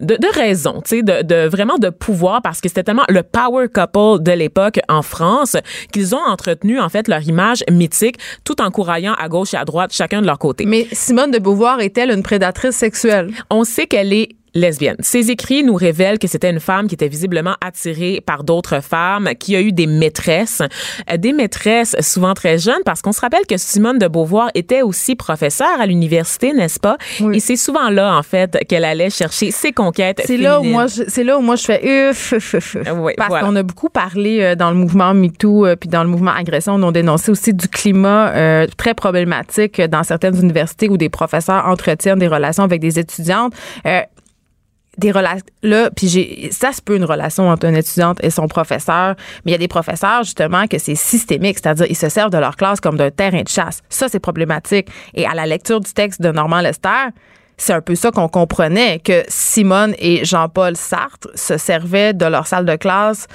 de, 0.00 0.16
de 0.16 0.38
raison, 0.38 0.82
tu 0.84 0.98
sais, 0.98 1.02
de, 1.02 1.22
de 1.22 1.48
vraiment 1.48 1.78
de 1.78 1.88
pouvoir 1.88 2.42
parce 2.42 2.60
que 2.60 2.68
c'était 2.68 2.84
tellement 2.84 3.06
le 3.08 3.22
power 3.22 3.68
couple 3.68 4.22
de 4.22 4.32
l'époque 4.32 4.78
en 4.88 5.02
France 5.02 5.56
qu'ils 5.92 6.14
ont 6.14 6.20
entretenu 6.20 6.78
en 6.78 6.90
fait 6.90 7.08
leur 7.08 7.22
image 7.22 7.64
mythique 7.70 8.18
tout 8.44 8.60
en 8.60 8.70
couraillant 8.70 9.14
à 9.14 9.28
gauche 9.28 9.54
et 9.54 9.56
à 9.56 9.64
droite 9.64 9.92
chacun 9.92 10.20
de 10.20 10.26
leur 10.26 10.38
côté. 10.38 10.66
Mais 10.66 10.86
Simone 10.92 11.30
de 11.30 11.38
Beauvoir 11.38 11.80
est-elle 11.80 12.10
une 12.10 12.22
prédatrice 12.22 12.76
sexuelle? 12.76 13.30
On 13.50 13.64
sait 13.64 13.86
qu'elle 13.86 14.12
est 14.12 14.36
lesbienne. 14.54 14.96
Ses 15.00 15.30
écrits 15.30 15.62
nous 15.64 15.74
révèlent 15.74 16.18
que 16.18 16.28
c'était 16.28 16.50
une 16.50 16.60
femme 16.60 16.86
qui 16.86 16.94
était 16.94 17.08
visiblement 17.08 17.54
attirée 17.60 18.22
par 18.24 18.44
d'autres 18.44 18.82
femmes, 18.82 19.30
qui 19.38 19.56
a 19.56 19.60
eu 19.60 19.72
des 19.72 19.86
maîtresses, 19.86 20.62
euh, 21.10 21.16
des 21.16 21.32
maîtresses 21.32 21.96
souvent 22.00 22.34
très 22.34 22.58
jeunes, 22.58 22.82
parce 22.84 23.02
qu'on 23.02 23.12
se 23.12 23.20
rappelle 23.20 23.46
que 23.48 23.56
Simone 23.56 23.98
de 23.98 24.08
Beauvoir 24.08 24.50
était 24.54 24.82
aussi 24.82 25.16
professeure 25.16 25.80
à 25.80 25.86
l'université, 25.86 26.52
n'est-ce 26.52 26.80
pas? 26.80 26.96
Oui. 27.20 27.36
Et 27.36 27.40
c'est 27.40 27.56
souvent 27.56 27.88
là, 27.90 28.16
en 28.16 28.22
fait, 28.22 28.58
qu'elle 28.68 28.84
allait 28.84 29.10
chercher 29.10 29.50
ses 29.50 29.72
conquêtes. 29.72 30.22
C'est 30.24 30.36
là 30.36 30.60
où 30.60 30.64
moi, 30.64 30.86
c'est 30.88 31.24
là 31.24 31.38
où 31.38 31.40
moi 31.40 31.56
je 31.56 31.64
fais 31.64 32.10
uff, 32.10 32.32
uff, 32.32 32.54
uff, 32.54 32.74
uff. 32.74 32.88
Oui, 32.96 33.12
Parce 33.16 33.28
voilà. 33.28 33.46
qu'on 33.46 33.56
a 33.56 33.62
beaucoup 33.62 33.88
parlé 33.88 34.40
euh, 34.42 34.54
dans 34.54 34.70
le 34.70 34.76
mouvement 34.76 35.14
MeToo 35.14 35.66
euh, 35.66 35.76
puis 35.76 35.88
dans 35.88 36.02
le 36.02 36.08
mouvement 36.08 36.32
agression, 36.32 36.74
on 36.74 36.88
a 36.88 36.92
dénoncé 36.92 37.30
aussi 37.30 37.52
du 37.54 37.68
climat 37.68 38.30
euh, 38.30 38.66
très 38.76 38.94
problématique 38.94 39.80
euh, 39.80 39.88
dans 39.88 40.02
certaines 40.02 40.36
universités 40.40 40.88
où 40.88 40.96
des 40.96 41.08
professeurs 41.08 41.66
entretiennent 41.66 42.18
des 42.18 42.28
relations 42.28 42.64
avec 42.64 42.80
des 42.80 42.98
étudiantes. 42.98 43.54
Euh, 43.86 44.00
des 44.98 45.10
relations 45.10 45.46
là 45.62 45.90
puis 45.90 46.08
j'ai 46.08 46.50
ça 46.52 46.72
se 46.72 46.82
peut 46.82 46.96
une 46.96 47.04
relation 47.04 47.48
entre 47.48 47.66
une 47.66 47.76
étudiante 47.76 48.18
et 48.22 48.30
son 48.30 48.46
professeur 48.46 49.14
mais 49.44 49.50
il 49.50 49.52
y 49.52 49.54
a 49.54 49.58
des 49.58 49.68
professeurs 49.68 50.22
justement 50.22 50.66
que 50.66 50.78
c'est 50.78 50.94
systémique 50.94 51.58
c'est-à-dire 51.58 51.86
ils 51.88 51.96
se 51.96 52.08
servent 52.08 52.30
de 52.30 52.38
leur 52.38 52.56
classe 52.56 52.80
comme 52.80 52.96
d'un 52.96 53.10
terrain 53.10 53.42
de 53.42 53.48
chasse. 53.48 53.80
Ça 53.88 54.08
c'est 54.08 54.20
problématique. 54.20 54.88
Et 55.14 55.26
à 55.26 55.34
la 55.34 55.46
lecture 55.46 55.80
du 55.80 55.92
texte 55.92 56.20
de 56.20 56.30
Normand 56.30 56.60
Lester 56.60 57.10
c'est 57.56 57.72
un 57.72 57.80
peu 57.80 57.94
ça 57.94 58.10
qu'on 58.10 58.28
comprenait 58.28 58.98
que 58.98 59.22
Simone 59.28 59.94
et 59.98 60.24
Jean-Paul 60.24 60.76
Sartre 60.76 61.28
se 61.34 61.56
servaient 61.58 62.12
de 62.12 62.26
leur 62.26 62.46
salle 62.46 62.66
de 62.66 62.76
classe 62.76 63.28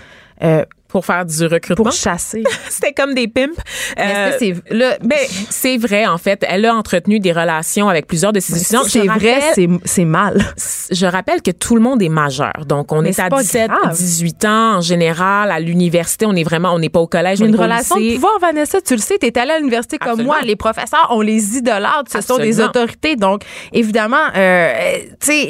euh, 0.43 0.65
Pour 0.87 1.05
faire 1.05 1.25
du 1.25 1.45
recrutement? 1.45 1.83
pour 1.85 1.91
chasser. 1.91 2.43
C'était 2.69 2.93
comme 2.93 3.13
des 3.13 3.27
pimps. 3.27 3.57
Mais 3.97 4.03
Euh, 4.15 4.35
c'est 4.39 4.53
là 4.69 4.97
ben, 5.01 5.17
c'est 5.49 5.77
vrai, 5.77 6.05
en 6.05 6.17
fait. 6.17 6.45
Elle 6.47 6.65
a 6.65 6.73
entretenu 6.75 7.19
des 7.19 7.31
relations 7.31 7.89
avec 7.89 8.07
plusieurs 8.07 8.33
de 8.33 8.39
ses 8.39 8.59
étudiants. 8.61 8.83
c'est 8.87 9.05
vrai, 9.05 9.41
c'est 9.53 9.67
c'est 9.85 10.05
mal. 10.05 10.43
je 10.91 11.05
rappelle 11.05 11.41
que 11.41 11.51
tout 11.51 11.75
le 11.75 11.81
monde 11.81 12.01
est 12.01 12.09
majeur. 12.09 12.53
Donc, 12.65 12.91
on 12.91 13.01
Mais 13.01 13.09
est 13.09 13.13
c'est 13.13 13.21
à 13.23 13.29
pas 13.29 13.41
17, 13.41 13.69
grave. 13.71 13.95
18 13.95 14.45
ans 14.45 14.77
en 14.77 14.81
général. 14.81 15.51
À 15.51 15.59
l'université, 15.59 16.25
on 16.25 16.33
est 16.35 16.43
vraiment, 16.43 16.73
on 16.73 16.79
n'est 16.79 16.89
pas 16.89 16.99
au 16.99 17.07
collège, 17.07 17.41
on 17.41 17.45
Une 17.45 17.51
n'est 17.51 17.57
pas 17.57 17.63
au 17.63 17.65
relation 17.67 17.95
de 17.95 18.01
lycée. 18.01 18.15
pouvoir, 18.15 18.39
Vanessa, 18.39 18.81
tu 18.81 18.93
le 18.95 19.01
sais, 19.01 19.17
tu 19.19 19.27
es 19.27 19.37
allée 19.37 19.51
à 19.51 19.57
l'université 19.57 19.97
comme 19.97 20.23
moi. 20.23 20.37
Les 20.43 20.55
professeurs, 20.55 21.07
on 21.11 21.21
les 21.21 21.57
idolâtre. 21.57 22.11
Ce 22.11 22.21
sont 22.21 22.37
des 22.37 22.59
autorités. 22.61 23.15
Donc, 23.15 23.43
évidemment, 23.73 24.17
euh, 24.35 24.73
tu 25.19 25.27
sais, 25.27 25.49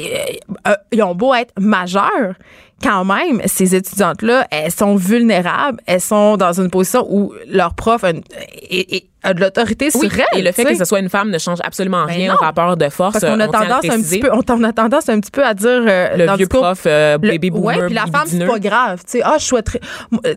euh, 0.66 0.70
euh, 0.70 0.74
ils 0.92 1.02
ont 1.02 1.14
beau 1.14 1.34
être 1.34 1.52
majeurs. 1.58 2.34
Quand 2.82 3.04
même, 3.04 3.42
ces 3.46 3.74
étudiantes-là, 3.74 4.46
elles 4.50 4.70
sont 4.70 4.94
vulnérables. 4.94 5.80
Elles 5.86 6.00
sont 6.00 6.36
dans 6.36 6.52
une 6.60 6.70
position 6.70 7.06
où 7.10 7.32
leur 7.48 7.74
prof 7.74 8.04
est- 8.04 9.04
a 9.22 9.34
de 9.34 9.40
l'autorité 9.40 9.88
Oui, 9.94 10.08
sur 10.08 10.18
elles. 10.32 10.40
et 10.40 10.42
le 10.42 10.52
fait 10.52 10.64
que 10.64 10.76
ce 10.76 10.84
soit 10.84 11.00
une 11.00 11.08
femme 11.08 11.30
ne 11.30 11.38
change 11.38 11.58
absolument 11.64 12.04
Ben 12.06 12.12
rien 12.14 12.28
non. 12.28 12.34
au 12.34 12.36
rapport 12.44 12.76
de 12.76 12.88
force. 12.88 13.12
Parce 13.18 13.24
qu'on 13.24 13.40
a 13.40 13.46
on 13.48 13.50
à 13.52 13.62
le 13.64 13.68
tendance 13.68 13.84
un 13.90 14.00
petit 14.02 14.20
peu, 14.20 14.30
on 14.32 14.64
a 14.64 14.72
tendance 14.72 15.08
un 15.08 15.20
petit 15.20 15.30
peu 15.30 15.44
à 15.44 15.54
dire 15.54 15.68
euh, 15.86 16.16
Le 16.16 16.36
vieux 16.36 16.46
prof 16.46 16.82
euh, 16.86 17.18
le- 17.20 17.28
baby 17.30 17.50
boomer 17.50 17.64
Ouais, 17.66 17.86
puis 17.86 17.94
la 17.94 18.06
femme, 18.06 18.26
c'est 18.26 18.46
pas 18.46 18.58
grave. 18.58 19.00
Tu 19.04 19.18
sais, 19.18 19.22
ah, 19.24 19.36
je 19.38 19.44
souhaiterais. 19.44 19.80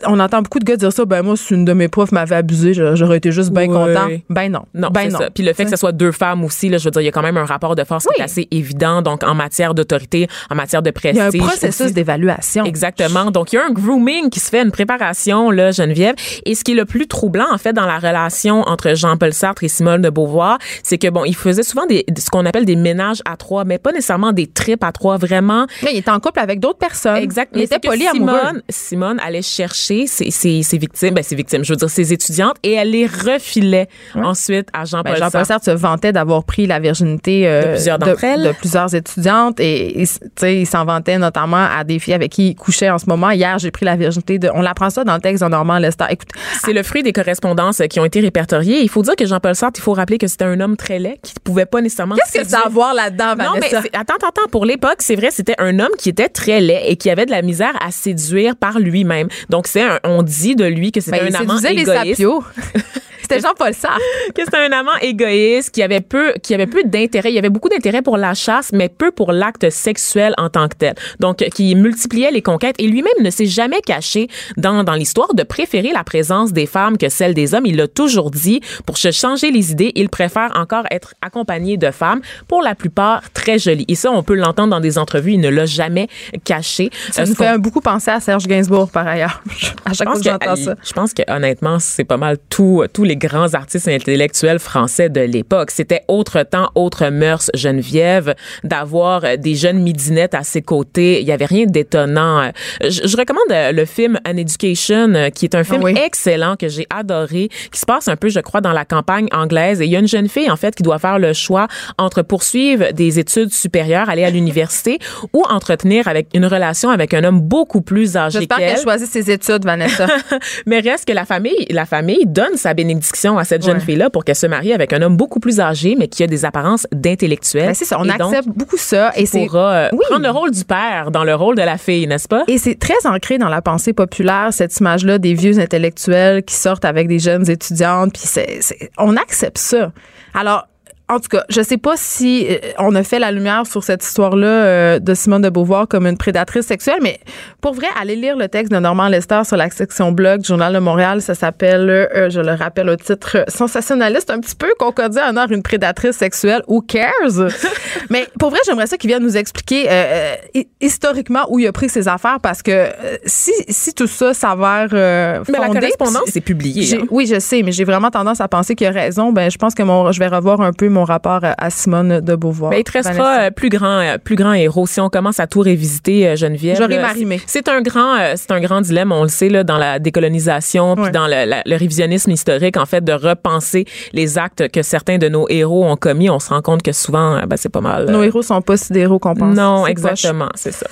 On 0.08 0.20
entend 0.20 0.42
beaucoup 0.42 0.60
de 0.60 0.66
gars 0.66 0.76
dire 0.78 0.92
ça. 0.92 1.06
Ben, 1.06 1.22
moi, 1.22 1.38
si 1.38 1.54
une 1.54 1.66
de 1.66 1.74
mes 1.74 1.88
profs 1.88 2.12
m'avait 2.12 2.36
abusé, 2.36 2.74
j'aurais 2.74 3.18
été 3.18 3.32
juste 3.32 3.52
bien 3.52 3.68
content. 3.68 4.08
Ben, 4.30 4.52
non. 4.52 4.62
Non, 4.74 4.90
ben, 4.90 5.10
non. 5.12 5.20
ça. 5.20 5.30
Puis 5.30 5.44
le 5.44 5.54
fait 5.54 5.66
que 5.66 5.70
ce 5.72 5.76
soit 5.78 5.92
deux 5.92 6.12
femmes 6.12 6.44
aussi, 6.44 6.70
là, 6.70 6.78
je 6.78 6.86
veux 6.86 6.92
dire, 6.92 7.02
il 7.02 7.06
y 7.06 7.10
a 7.10 7.12
quand 7.12 7.22
même 7.22 7.38
un 7.38 7.46
rapport 7.46 7.76
de 7.76 7.84
force 7.84 8.06
qui 8.16 8.22
est 8.22 8.24
assez 8.24 8.48
évident. 8.52 9.02
Donc, 9.02 9.24
en 9.24 9.36
matière 9.36 9.74
d'autorité, 9.74 10.28
en 10.50 10.56
matière 10.56 10.82
de 10.82 10.90
Il 10.90 10.94
prestige. 10.94 11.18
y 11.18 11.40
a 11.40 11.44
un 11.44 11.48
processus 11.48 11.94
d'évaluation. 11.94 12.66
Exactement. 12.66 13.32
Donc, 13.32 13.54
il 13.54 13.58
y 13.58 13.60
a 13.60 13.66
un 13.66 13.72
grooming 13.72 14.30
qui 14.30 14.40
se 14.40 14.50
fait, 14.50 14.62
une 14.64 14.72
préparation, 14.72 15.52
là, 15.52 15.72
Geneviève. 15.72 16.16
Et 16.46 16.56
ce 16.56 16.64
qui 16.64 16.72
est 16.72 16.76
le 16.76 16.86
plus 16.86 17.08
troublant, 17.08 17.46
en 17.52 17.58
fait, 17.58 17.74
dans 17.74 17.86
la 17.86 17.98
relation 18.00 18.62
entre 18.72 18.96
Jean-Paul 18.96 19.34
Sartre 19.34 19.64
et 19.64 19.68
Simone 19.68 20.02
de 20.02 20.10
Beauvoir, 20.10 20.58
c'est 20.84 20.98
que, 20.98 21.08
bon, 21.10 21.26
il 21.26 21.36
faisait 21.36 21.64
souvent 21.64 21.86
des, 21.86 22.06
ce 22.18 22.30
qu'on 22.30 22.46
appelle 22.46 22.66
des 22.66 22.76
ménages 22.76 23.22
à 23.26 23.38
trois, 23.38 23.64
mais 23.66 23.78
pas 23.78 23.92
nécessairement 23.92 24.32
des 24.32 24.48
tripes 24.48 24.84
à 24.84 24.92
trois, 24.92 25.18
vraiment. 25.18 25.66
Là, 25.84 25.90
il 25.92 25.98
était 25.98 26.12
en 26.12 26.20
couple 26.20 26.40
avec 26.40 26.60
d'autres 26.60 26.80
personnes. 26.80 27.18
Exact. 27.18 27.50
Il 27.54 27.60
Mais 27.60 27.64
était 27.66 27.76
c'est 27.76 27.82
que 27.82 27.88
poli 27.88 28.08
amoureux. 28.08 28.38
Simone, 28.40 28.62
Simone 28.70 29.20
allait 29.20 29.42
chercher 29.42 30.08
ses, 30.08 30.32
ses, 30.32 30.64
ses 30.64 30.78
victimes, 30.78 31.14
ben, 31.14 31.24
ses 31.24 31.36
victimes, 31.36 31.64
je 31.64 31.74
veux 31.74 31.78
dire, 31.78 31.90
ses 31.90 32.14
étudiantes, 32.14 32.56
et 32.64 32.74
elle 32.74 32.92
les 32.92 33.06
refilait 33.06 33.88
ensuite 34.16 34.70
à 34.74 34.86
Jean-Paul 34.86 35.14
Ben, 35.14 35.20
Jean-Paul 35.20 35.46
Sartre. 35.46 35.48
Sartre 35.48 35.66
se 35.66 35.72
vantait 35.72 36.12
d'avoir 36.12 36.44
pris 36.44 36.68
la 36.68 36.80
virginité 36.80 37.48
euh, 37.48 37.62
De 37.62 37.68
plusieurs 37.74 38.00
d'entre 38.00 38.24
elles. 38.24 38.44
de 38.44 38.52
plusieurs 38.54 38.94
étudiantes 38.96 39.60
et, 39.60 40.02
et, 40.02 40.08
tu 40.08 40.18
sais, 40.38 40.58
il 40.62 40.66
s'en 40.66 40.86
vantait 40.86 41.18
notamment 41.18 41.66
à 41.76 41.84
des 41.84 42.00
filles 42.00 42.14
avec 42.14 42.32
qui 42.32 42.50
il 42.50 42.56
couchait 42.56 42.90
en 42.90 42.98
ce 42.98 43.06
moment. 43.08 43.30
Hier, 43.32 43.58
j'ai 43.60 43.72
pris 43.72 43.86
la 43.86 43.96
virginité 43.96 44.40
de. 44.40 44.50
On 44.54 44.62
l'apprend 44.62 44.90
ça 44.90 45.04
dans 45.04 45.16
le 45.16 45.22
texte 45.22 45.44
de 45.44 45.50
Normand 45.50 45.78
Lester. 45.78 46.06
Écoute, 46.10 46.30
C'est 46.64 46.74
le 46.74 46.84
fruit 46.84 47.04
des 47.04 47.14
correspondances 47.14 47.82
qui 47.90 48.00
ont 48.00 48.06
été 48.06 48.20
répertoriées. 48.20 48.61
Il 48.64 48.90
faut 48.90 49.02
dire 49.02 49.16
que 49.16 49.26
Jean-Paul 49.26 49.56
Sartre, 49.56 49.80
il 49.80 49.84
faut 49.84 49.94
rappeler 49.94 50.18
que 50.18 50.28
c'était 50.28 50.46
un 50.46 50.60
homme 50.60 50.78
très 50.78 51.00
laid 51.00 51.20
qui 51.24 51.34
pouvait 51.44 51.66
pas 51.66 51.82
nécessairement. 51.82 52.16
qu'est-ce 52.16 52.44
que 52.44 52.48
ça 52.50 52.58
a 52.58 52.60
à 52.60 52.64
séduire. 52.64 52.72
voir 52.74 52.94
là-dedans, 52.94 53.36
Non, 53.38 53.52
mais 53.56 53.60
Vanessa? 53.70 53.82
c'est- 53.82 53.96
attends, 53.96 54.16
attends, 54.16 54.28
attends. 54.30 54.48
Pour 54.52 54.66
l'époque, 54.66 54.98
c'est 55.00 55.16
vrai, 55.16 55.30
c'était 55.32 55.56
un 55.58 55.80
homme 55.80 55.92
qui 55.98 56.10
était 56.10 56.30
très 56.30 56.62
laid 56.62 56.82
et 56.88 56.96
qui 56.98 57.10
avait 57.10 57.26
de 57.26 57.32
la 57.32 57.42
misère 57.42 57.74
à 57.82 57.92
séduire 57.92 58.56
par 58.56 58.80
lui-même. 58.80 59.28
Donc, 59.50 59.68
c'est 59.68 59.82
un- 59.84 60.00
on 60.04 60.24
dit 60.24 60.56
de 60.56 60.66
lui 60.66 60.92
que 60.92 61.02
c'était 61.02 61.20
Ben, 61.20 61.28
il 61.30 61.36
un 61.36 61.40
amant 61.42 61.58
séduisait 61.58 61.74
les 61.74 61.82
égoïste. 61.82 62.10
sapios. 62.18 62.44
C'était 63.22 63.40
Jean-Paul 63.40 63.74
Sartre. 63.74 64.00
que 64.36 64.44
c'était 64.44 64.58
un 64.58 64.72
amant 64.72 64.96
égoïste, 65.02 65.72
qui 65.72 65.82
avait 65.84 66.02
peu, 66.02 66.34
qui 66.42 66.54
avait 66.54 66.68
peu 66.68 66.84
d'intérêt. 66.84 67.32
Il 67.32 67.36
y 67.36 67.40
avait 67.40 67.50
beaucoup 67.50 67.70
d'intérêt 67.70 68.02
pour 68.02 68.18
la 68.18 68.34
chasse, 68.34 68.72
mais 68.74 68.90
peu 68.90 69.12
pour 69.12 69.32
l'acte 69.32 69.70
sexuel 69.70 70.34
en 70.38 70.50
tant 70.50 70.68
que 70.68 70.76
tel. 70.76 70.96
Donc, 71.20 71.38
qui 71.38 71.76
multipliait 71.76 72.32
les 72.32 72.42
conquêtes 72.42 72.76
et 72.80 72.88
lui-même 72.88 73.12
ne 73.22 73.30
s'est 73.30 73.46
jamais 73.46 73.82
caché 73.82 74.28
dans, 74.58 74.84
dans 74.84 74.94
l'histoire 74.94 75.34
de 75.34 75.44
préférer 75.44 75.92
la 75.94 76.04
présence 76.04 76.52
des 76.54 76.66
femmes 76.66 76.98
que 76.98 77.10
celle 77.10 77.34
des 77.34 77.54
hommes. 77.54 77.66
Il 77.66 77.78
l'a 77.78 77.88
toujours 77.88 78.32
dit. 78.32 78.62
Pour 78.86 78.98
se 78.98 79.12
changer 79.12 79.52
les 79.52 79.72
idées, 79.72 79.92
il 79.96 80.10
préfère 80.10 80.52
encore 80.56 80.84
être 80.92 81.14
accompagné 81.22 81.78
de 81.78 81.92
femmes, 81.92 82.22
pour 82.48 82.62
la 82.62 82.76
plupart 82.76 83.32
très 83.34 83.60
jolies. 83.60 83.86
Et 83.88 83.96
ça, 83.96 84.12
on 84.12 84.24
peut 84.24 84.36
l'entendre 84.36 84.70
dans 84.70 84.80
des 84.80 84.98
entrevues. 84.98 85.34
Il 85.34 85.40
ne 85.40 85.50
l'a 85.50 85.66
jamais 85.66 86.08
caché. 86.44 86.90
Ça 87.12 87.22
Euh, 87.22 87.26
nous 87.26 87.36
fait 87.36 87.58
beaucoup 87.58 87.82
penser 87.82 88.12
à 88.12 88.20
Serge 88.20 88.48
Gainsbourg, 88.48 88.90
par 88.90 89.08
ailleurs. 89.08 89.42
à 89.86 89.94
chaque 89.94 90.08
fois 90.08 90.18
que 90.18 90.24
que, 90.24 90.30
j'entends 90.30 90.56
ça. 90.56 90.76
je 90.84 90.94
pense 90.94 91.14
que 91.14 91.24
honnêtement, 91.32 91.80
c'est 91.80 92.04
pas 92.04 92.18
mal 92.18 92.38
tout, 92.50 92.84
tous 92.94 93.04
les 93.04 93.11
grands 93.16 93.54
artistes 93.54 93.88
intellectuels 93.88 94.60
français 94.60 95.10
de 95.10 95.22
l'époque. 95.22 95.72
C'était 95.72 96.02
autre 96.08 96.44
temps, 96.44 96.70
autre 96.76 97.08
mœurs, 97.10 97.50
Geneviève, 97.54 98.36
d'avoir 98.64 99.38
des 99.38 99.56
jeunes 99.56 99.80
midinettes 99.80 100.34
à 100.36 100.44
ses 100.44 100.62
côtés. 100.62 101.22
Il 101.22 101.28
y 101.28 101.32
avait 101.32 101.46
rien 101.46 101.66
d'étonnant. 101.66 102.52
Je, 102.82 103.08
je 103.08 103.18
recommande 103.18 103.44
euh, 103.52 103.72
le 103.72 103.86
film 103.86 104.20
An 104.28 104.38
Education, 104.38 105.14
euh, 105.16 105.30
qui 105.30 105.46
est 105.46 105.56
un 105.56 105.64
film 105.64 105.82
Ah 105.82 105.86
oui. 105.86 105.94
excellent 106.04 106.56
que 106.56 106.68
j'ai 106.68 106.88
adoré, 106.90 107.50
qui 107.72 107.80
se 107.80 107.86
passe 107.86 108.08
un 108.08 108.16
peu, 108.16 108.30
je 108.30 108.40
crois, 108.40 108.62
dans 108.62 108.72
la 108.74 108.86
campagne 108.86 109.28
anglaise. 109.32 109.82
Et 109.82 109.86
il 109.86 109.92
y 109.92 109.96
a 109.96 110.00
une 110.00 110.08
jeune 110.08 110.30
fille, 110.30 110.50
en 110.50 110.56
fait, 110.56 110.76
qui 110.76 110.84
doit 110.84 111.00
faire 111.00 111.20
le 111.20 111.34
choix 111.34 111.68
entre 111.98 112.22
poursuivre 112.22 112.92
des 112.94 113.20
études 113.20 113.54
supérieures, 113.54 114.10
aller 114.10 114.24
à 114.24 114.30
l'université, 114.30 115.00
ou 115.34 115.44
entretenir 115.50 116.08
avec 116.08 116.28
une 116.34 116.46
relation 116.46 116.90
avec 116.90 117.14
un 117.14 117.24
homme 117.24 117.42
beaucoup 117.42 117.82
plus 117.82 118.18
âgé 118.18 118.40
J'espère 118.40 118.58
qu'elle. 118.58 118.74
qu'elle 118.76 118.84
choisit 118.84 119.08
ses 119.10 119.32
études, 119.32 119.66
Vanessa. 119.66 120.08
Mais 120.66 120.80
reste 120.80 121.06
que 121.08 121.14
la 121.14 121.26
famille, 121.26 121.66
la 121.70 121.86
famille 121.86 122.24
donne 122.26 122.56
sa 122.56 122.74
bénédiction 122.74 123.01
à 123.38 123.44
cette 123.44 123.64
jeune 123.64 123.78
Ouais. 123.78 123.84
fille-là 123.84 124.10
pour 124.10 124.24
qu'elle 124.24 124.36
se 124.36 124.48
marie 124.48 124.74
avec 124.74 124.94
un 124.94 125.02
homme 125.02 125.18
beaucoup 125.18 125.40
plus 125.40 125.60
âgé, 125.60 125.96
mais 125.98 126.08
qui 126.08 126.24
a 126.24 126.28
des 126.28 126.46
apparences 126.46 126.88
d'intellectuel. 126.92 127.68
Ben, 127.68 127.74
c'est 127.74 127.86
ça, 127.86 127.98
on 128.00 128.04
Et 128.06 128.08
donc, 128.18 128.34
accepte 128.34 128.50
beaucoup 128.56 128.78
ça. 128.78 129.12
Et 129.16 129.26
c'est 129.26 129.46
pourra 129.46 129.72
euh, 129.74 129.90
Oui. 129.94 130.00
prendre 130.10 130.24
le 130.24 130.30
rôle 130.32 130.52
du 130.52 130.64
père 130.66 131.12
dans 131.12 131.24
le 131.24 131.36
rôle 131.36 131.56
de 131.56 131.62
la 131.62 131.78
fille, 131.78 132.08
n'est-ce 132.08 132.28
pas? 132.28 132.44
Et 132.48 132.58
c'est 132.58 132.76
très 132.80 133.06
ancré 133.06 133.38
dans 133.38 133.50
la 133.50 133.62
pensée 133.62 133.94
populaire, 133.94 134.50
cette 134.52 134.76
image-là 134.80 135.18
des 135.18 135.34
vieux 135.34 135.60
intellectuels 135.60 136.44
qui 136.44 136.56
sortent 136.56 136.86
avec 136.86 137.08
des 137.08 137.20
jeunes 137.20 137.50
étudiantes, 137.50 138.14
puis 138.14 138.24
c'est- 138.26 138.60
on 138.98 139.16
accepte 139.18 139.58
ça. 139.58 139.92
Alors, 140.34 140.68
en 141.12 141.20
tout 141.20 141.30
cas, 141.30 141.44
je 141.50 141.62
sais 141.62 141.78
pas 141.78 141.94
si 141.98 142.48
euh, 142.50 142.58
on 142.80 142.96
a 142.96 143.04
fait 143.04 143.20
la 143.20 143.32
lumière 143.32 143.66
sur 143.68 143.84
cette 143.84 144.04
histoire-là 144.04 144.48
euh, 144.48 145.00
de 145.00 145.14
Simone 145.14 145.42
de 145.42 145.50
Beauvoir 145.50 145.88
comme 145.88 146.08
une 146.08 146.18
prédatrice 146.18 146.66
sexuelle, 146.66 147.00
mais 147.02 147.20
pour 147.62 147.74
vrai, 147.74 147.88
allez 148.02 148.16
lire 148.16 148.36
le 148.38 148.48
texte 148.48 148.72
de 148.72 148.78
Normand 148.80 149.08
Lester 149.08 149.42
sur 149.44 149.58
la 149.58 149.70
section 149.70 150.12
blog 150.12 150.42
du 150.42 150.48
Journal 150.48 150.74
de 150.74 150.80
Montréal. 150.80 151.22
Ça 151.22 151.36
s'appelle, 151.36 151.90
euh, 151.90 152.30
je 152.30 152.40
le 152.40 152.54
rappelle 152.54 152.90
au 152.90 152.96
titre 152.96 153.44
sensationnaliste, 153.48 154.30
un 154.32 154.40
petit 154.40 154.56
peu 154.56 154.70
concordé 154.80 155.20
en 155.22 155.36
or 155.38 155.52
une 155.52 155.62
prédatrice 155.64 156.16
sexuelle. 156.18 156.64
Who 156.68 156.82
cares? 156.82 157.50
mais 158.10 158.28
pour 158.40 158.50
vrai, 158.50 158.60
j'aimerais 158.66 158.88
ça 158.88 158.98
qu'il 158.98 159.10
vienne 159.10 159.24
nous 159.24 159.38
expliquer 159.38 159.88
euh, 159.90 160.34
hi- 160.56 160.68
historiquement 160.80 161.46
où 161.50 161.60
il 161.60 161.68
a 161.68 161.72
pris 161.72 161.90
ses 161.90 162.08
affaires 162.08 162.40
parce 162.42 162.62
que 162.64 162.88
si, 163.26 163.52
si 163.70 163.94
tout 163.94 164.08
ça 164.08 164.34
s'avère 164.34 164.90
euh, 164.94 165.44
Mais 165.50 165.60
la 165.60 165.66
fondé, 165.68 165.80
correspondance, 165.80 166.24
c'est 166.28 166.42
publié. 166.42 166.96
hein. 166.96 167.06
Oui, 167.12 167.26
je 167.28 167.40
sais, 167.40 167.62
mais 167.64 167.72
j'ai 167.72 167.84
vraiment 167.84 168.10
tendance 168.12 168.42
à 168.42 168.48
penser 168.48 168.76
qu'il 168.76 168.88
a 168.88 168.92
raison. 168.92 169.32
Ben, 169.32 169.50
je 169.52 169.58
pense 169.58 169.76
que 169.76 169.84
mon, 169.84 170.12
je 170.12 170.20
vais 170.20 170.28
revoir 170.28 170.62
un 170.62 170.74
peu 170.74 170.88
mon 170.90 171.01
rapport 171.04 171.42
à, 171.44 171.70
Simone 171.70 172.20
de 172.22 172.36
Beauvoir. 172.36 172.72
Ben, 172.72 172.78
il 172.80 172.84
te 172.84 172.92
restera 172.92 173.42
euh, 173.44 173.52
plus 173.52 173.70
grand, 173.70 174.00
euh, 174.00 174.18
plus 174.18 174.36
grand 174.36 174.54
héros. 174.54 174.86
Si 174.88 175.00
on 175.02 175.10
commence 175.10 175.40
à 175.40 175.48
tout 175.48 175.62
révisiter, 175.62 176.28
euh, 176.28 176.36
Geneviève. 176.36 176.78
J'aurai 176.78 176.96
là, 176.96 177.02
m'arrimer. 177.04 177.42
C'est 177.48 177.68
un 177.70 177.82
grand, 177.82 178.16
c'est 178.36 178.52
un 178.52 178.60
grand 178.60 178.82
dilemme, 178.82 179.12
on 179.12 179.24
le 179.24 179.30
sait 179.30 179.50
là, 179.50 179.64
dans 179.64 179.78
la 179.78 180.00
décolonisation, 180.00 180.96
puis 180.96 181.06
Ouais. 181.06 181.12
dans 181.12 181.28
le, 181.28 181.46
la- 181.46 181.62
le 181.66 181.76
révisionnisme 181.76 182.32
historique, 182.32 182.78
en 182.78 182.86
fait, 182.86 183.04
de 183.04 183.14
repenser 183.14 183.86
les 184.14 184.38
actes 184.38 184.70
que 184.72 184.82
certains 184.82 185.18
de 185.18 185.28
nos 185.30 185.48
héros 185.50 185.86
ont 185.86 185.96
commis. 185.96 186.30
On 186.30 186.40
se 186.40 186.50
rend 186.50 186.62
compte 186.62 186.84
que 186.84 186.92
souvent, 186.92 187.42
ben, 187.48 187.58
c'est 187.58 187.70
pas 187.70 187.82
mal. 187.82 188.10
Nos 188.10 188.24
héros 188.24 188.42
sont 188.42 188.62
pas 188.62 188.78
si 188.78 188.94
des 188.94 189.02
héros 189.02 189.20
qu'on 189.20 189.36
pense. 189.36 189.56
non, 189.56 189.86
exactement, 189.88 190.50
c'est 190.56 190.72
ça. 190.74 190.88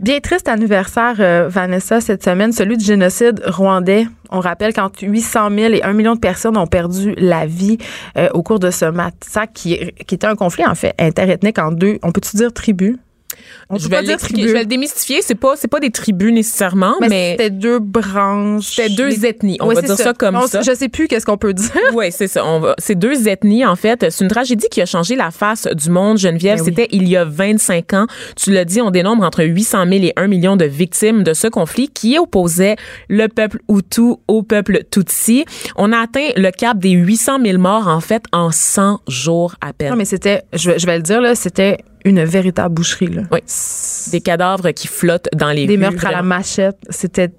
Bien 0.00 0.20
triste 0.20 0.46
anniversaire, 0.46 1.16
euh, 1.18 1.48
Vanessa, 1.48 2.00
cette 2.00 2.22
semaine, 2.22 2.52
celui 2.52 2.76
du 2.76 2.84
génocide 2.84 3.42
rwandais. 3.44 4.06
On 4.30 4.38
rappelle 4.38 4.72
qu'entre 4.72 5.02
800 5.02 5.50
000 5.50 5.74
et 5.74 5.82
1 5.82 5.92
million 5.92 6.14
de 6.14 6.20
personnes 6.20 6.56
ont 6.56 6.68
perdu 6.68 7.14
la 7.16 7.46
vie 7.46 7.78
euh, 8.16 8.28
au 8.32 8.44
cours 8.44 8.60
de 8.60 8.70
ce 8.70 8.84
massacre 8.84 9.52
qui, 9.52 9.92
qui 10.06 10.14
était 10.14 10.28
un 10.28 10.36
conflit, 10.36 10.64
en 10.64 10.76
fait, 10.76 10.94
interethnique 11.00 11.58
en 11.58 11.72
deux, 11.72 11.98
on 12.04 12.12
peut-tu 12.12 12.36
dire 12.36 12.52
tribus? 12.52 12.96
On 13.70 13.76
je 13.78 13.88
vais, 13.88 14.02
je 14.04 14.52
le 14.54 14.64
démystifier. 14.64 15.20
C'est 15.22 15.34
pas, 15.34 15.54
c'est 15.56 15.68
pas 15.68 15.80
des 15.80 15.90
tribus 15.90 16.32
nécessairement, 16.32 16.94
Mais, 17.00 17.08
mais, 17.08 17.30
c'était 17.32 17.50
deux 17.50 17.78
branches. 17.78 18.74
c'était 18.76 18.88
deux 18.88 19.24
ethnies. 19.26 19.58
On 19.60 19.66
Ouais, 19.68 19.74
va 19.74 19.82
dire 19.82 19.96
ça, 19.96 20.14
comme 20.14 20.36
On- 20.36 20.46
ça. 20.46 20.62
Je 20.62 20.74
sais 20.74 20.88
plus 20.88 21.06
qu'est-ce 21.08 21.26
qu'on 21.26 21.36
peut 21.38 21.52
dire. 21.52 21.70
Oui, 21.94 22.06
c'est 22.10 22.28
ça. 22.28 22.44
On 22.46 22.60
va, 22.60 22.74
c'est 22.78 22.94
deux 22.98 23.28
ethnies, 23.28 23.64
en 23.66 23.76
fait. 23.76 24.06
C'est 24.10 24.24
une 24.24 24.30
tragédie 24.30 24.66
qui 24.70 24.80
a 24.80 24.86
changé 24.86 25.16
la 25.16 25.30
face 25.30 25.66
du 25.66 25.90
monde, 25.90 26.18
Geneviève. 26.18 26.58
Ben 26.58 26.64
oui. 26.64 26.68
C'était 26.70 26.88
il 26.92 27.08
y 27.08 27.16
a 27.16 27.24
25 27.24 27.92
ans. 27.94 28.06
Tu 28.36 28.50
l'as 28.52 28.64
dit, 28.64 28.80
on 28.80 28.90
dénombre 28.90 29.24
entre 29.24 29.42
800 29.44 29.84
000 29.90 30.04
et 30.04 30.12
1 30.16 30.26
million 30.28 30.56
de 30.56 30.64
victimes 30.64 31.22
de 31.22 31.34
ce 31.34 31.46
conflit 31.48 31.88
qui 31.88 32.18
opposait 32.18 32.76
le 33.08 33.28
peuple 33.28 33.58
Hutu 33.68 34.14
au 34.28 34.42
peuple 34.42 34.84
Tutsi. 34.90 35.44
On 35.76 35.92
a 35.92 35.98
atteint 35.98 36.28
le 36.36 36.50
cap 36.50 36.78
des 36.78 36.90
800 36.90 37.38
000 37.44 37.58
morts, 37.58 37.88
en 37.88 38.00
fait, 38.00 38.22
en 38.32 38.50
100 38.50 39.00
jours 39.08 39.54
à 39.60 39.72
peine. 39.72 39.90
Non, 39.90 39.96
mais 39.96 40.04
c'était, 40.04 40.42
je, 40.52 40.78
je 40.78 40.86
vais 40.86 40.96
le 40.96 41.02
dire, 41.02 41.20
là, 41.20 41.34
c'était 41.34 41.78
une 42.08 42.24
véritable 42.24 42.74
boucherie. 42.74 43.06
Là. 43.08 43.22
Oui. 43.30 43.40
Des 44.10 44.20
cadavres 44.20 44.70
qui 44.72 44.88
flottent 44.88 45.28
dans 45.34 45.50
les 45.50 45.66
Des 45.66 45.74
rues. 45.74 45.80
meurtres 45.80 46.06
à 46.06 46.10
la 46.12 46.22
machette, 46.22 46.78
c'était 46.90 47.30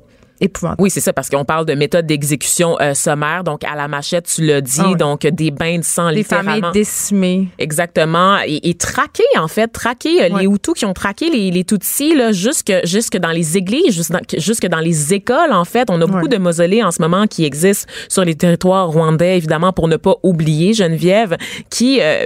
épouvantable. 0.42 0.82
Oui, 0.82 0.90
c'est 0.90 1.00
ça, 1.02 1.14
parce 1.14 1.30
qu'on 1.30 1.46
parle 1.46 1.66
de 1.66 1.74
méthode 1.74 2.06
d'exécution 2.06 2.78
euh, 2.82 2.94
sommaire. 2.94 3.44
Donc, 3.44 3.64
à 3.64 3.76
la 3.76 3.88
machette, 3.88 4.26
tu 4.34 4.46
l'as 4.46 4.62
dit, 4.62 4.80
Ah 4.80 4.90
oui. 4.90 4.96
donc 4.96 5.22
des 5.28 5.52
bains 5.52 5.78
de 5.80 5.84
sang, 5.84 6.12
Des 6.12 6.24
familles 6.24 6.56
littéralement. 6.56 6.72
décimées. 6.72 7.48
Exactement. 7.60 8.38
Et, 8.46 8.70
et 8.70 8.74
traquer, 8.76 9.24
en 9.38 9.48
fait, 9.48 9.68
traquer 9.68 10.24
euh, 10.24 10.38
les 10.40 10.46
Hutus 10.46 10.74
qui 10.76 10.86
ont 10.86 10.94
traqué 10.94 11.30
les, 11.30 11.52
les 11.52 11.64
Tutsis 11.64 12.16
là, 12.16 12.32
jusque, 12.32 12.74
jusque 12.84 13.18
dans 13.18 13.32
les 13.32 13.58
églises, 13.58 13.94
jusque 13.96 14.12
dans, 14.12 14.20
jusque 14.38 14.68
dans 14.68 14.80
les 14.80 15.14
écoles, 15.14 15.52
en 15.52 15.66
fait. 15.66 15.90
On 15.90 16.02
a 16.02 16.06
beaucoup 16.06 16.28
de 16.28 16.38
mausolées 16.38 16.84
en 16.84 16.92
ce 16.92 17.02
moment 17.02 17.28
qui 17.28 17.46
existent 17.46 17.92
sur 18.08 18.24
les 18.26 18.36
territoires 18.36 18.88
rwandais, 18.90 19.38
évidemment, 19.38 19.74
pour 19.74 19.88
ne 19.88 19.98
pas 19.98 20.16
oublier 20.24 20.74
Geneviève, 20.74 21.38
qui, 21.70 22.00
euh, 22.02 22.24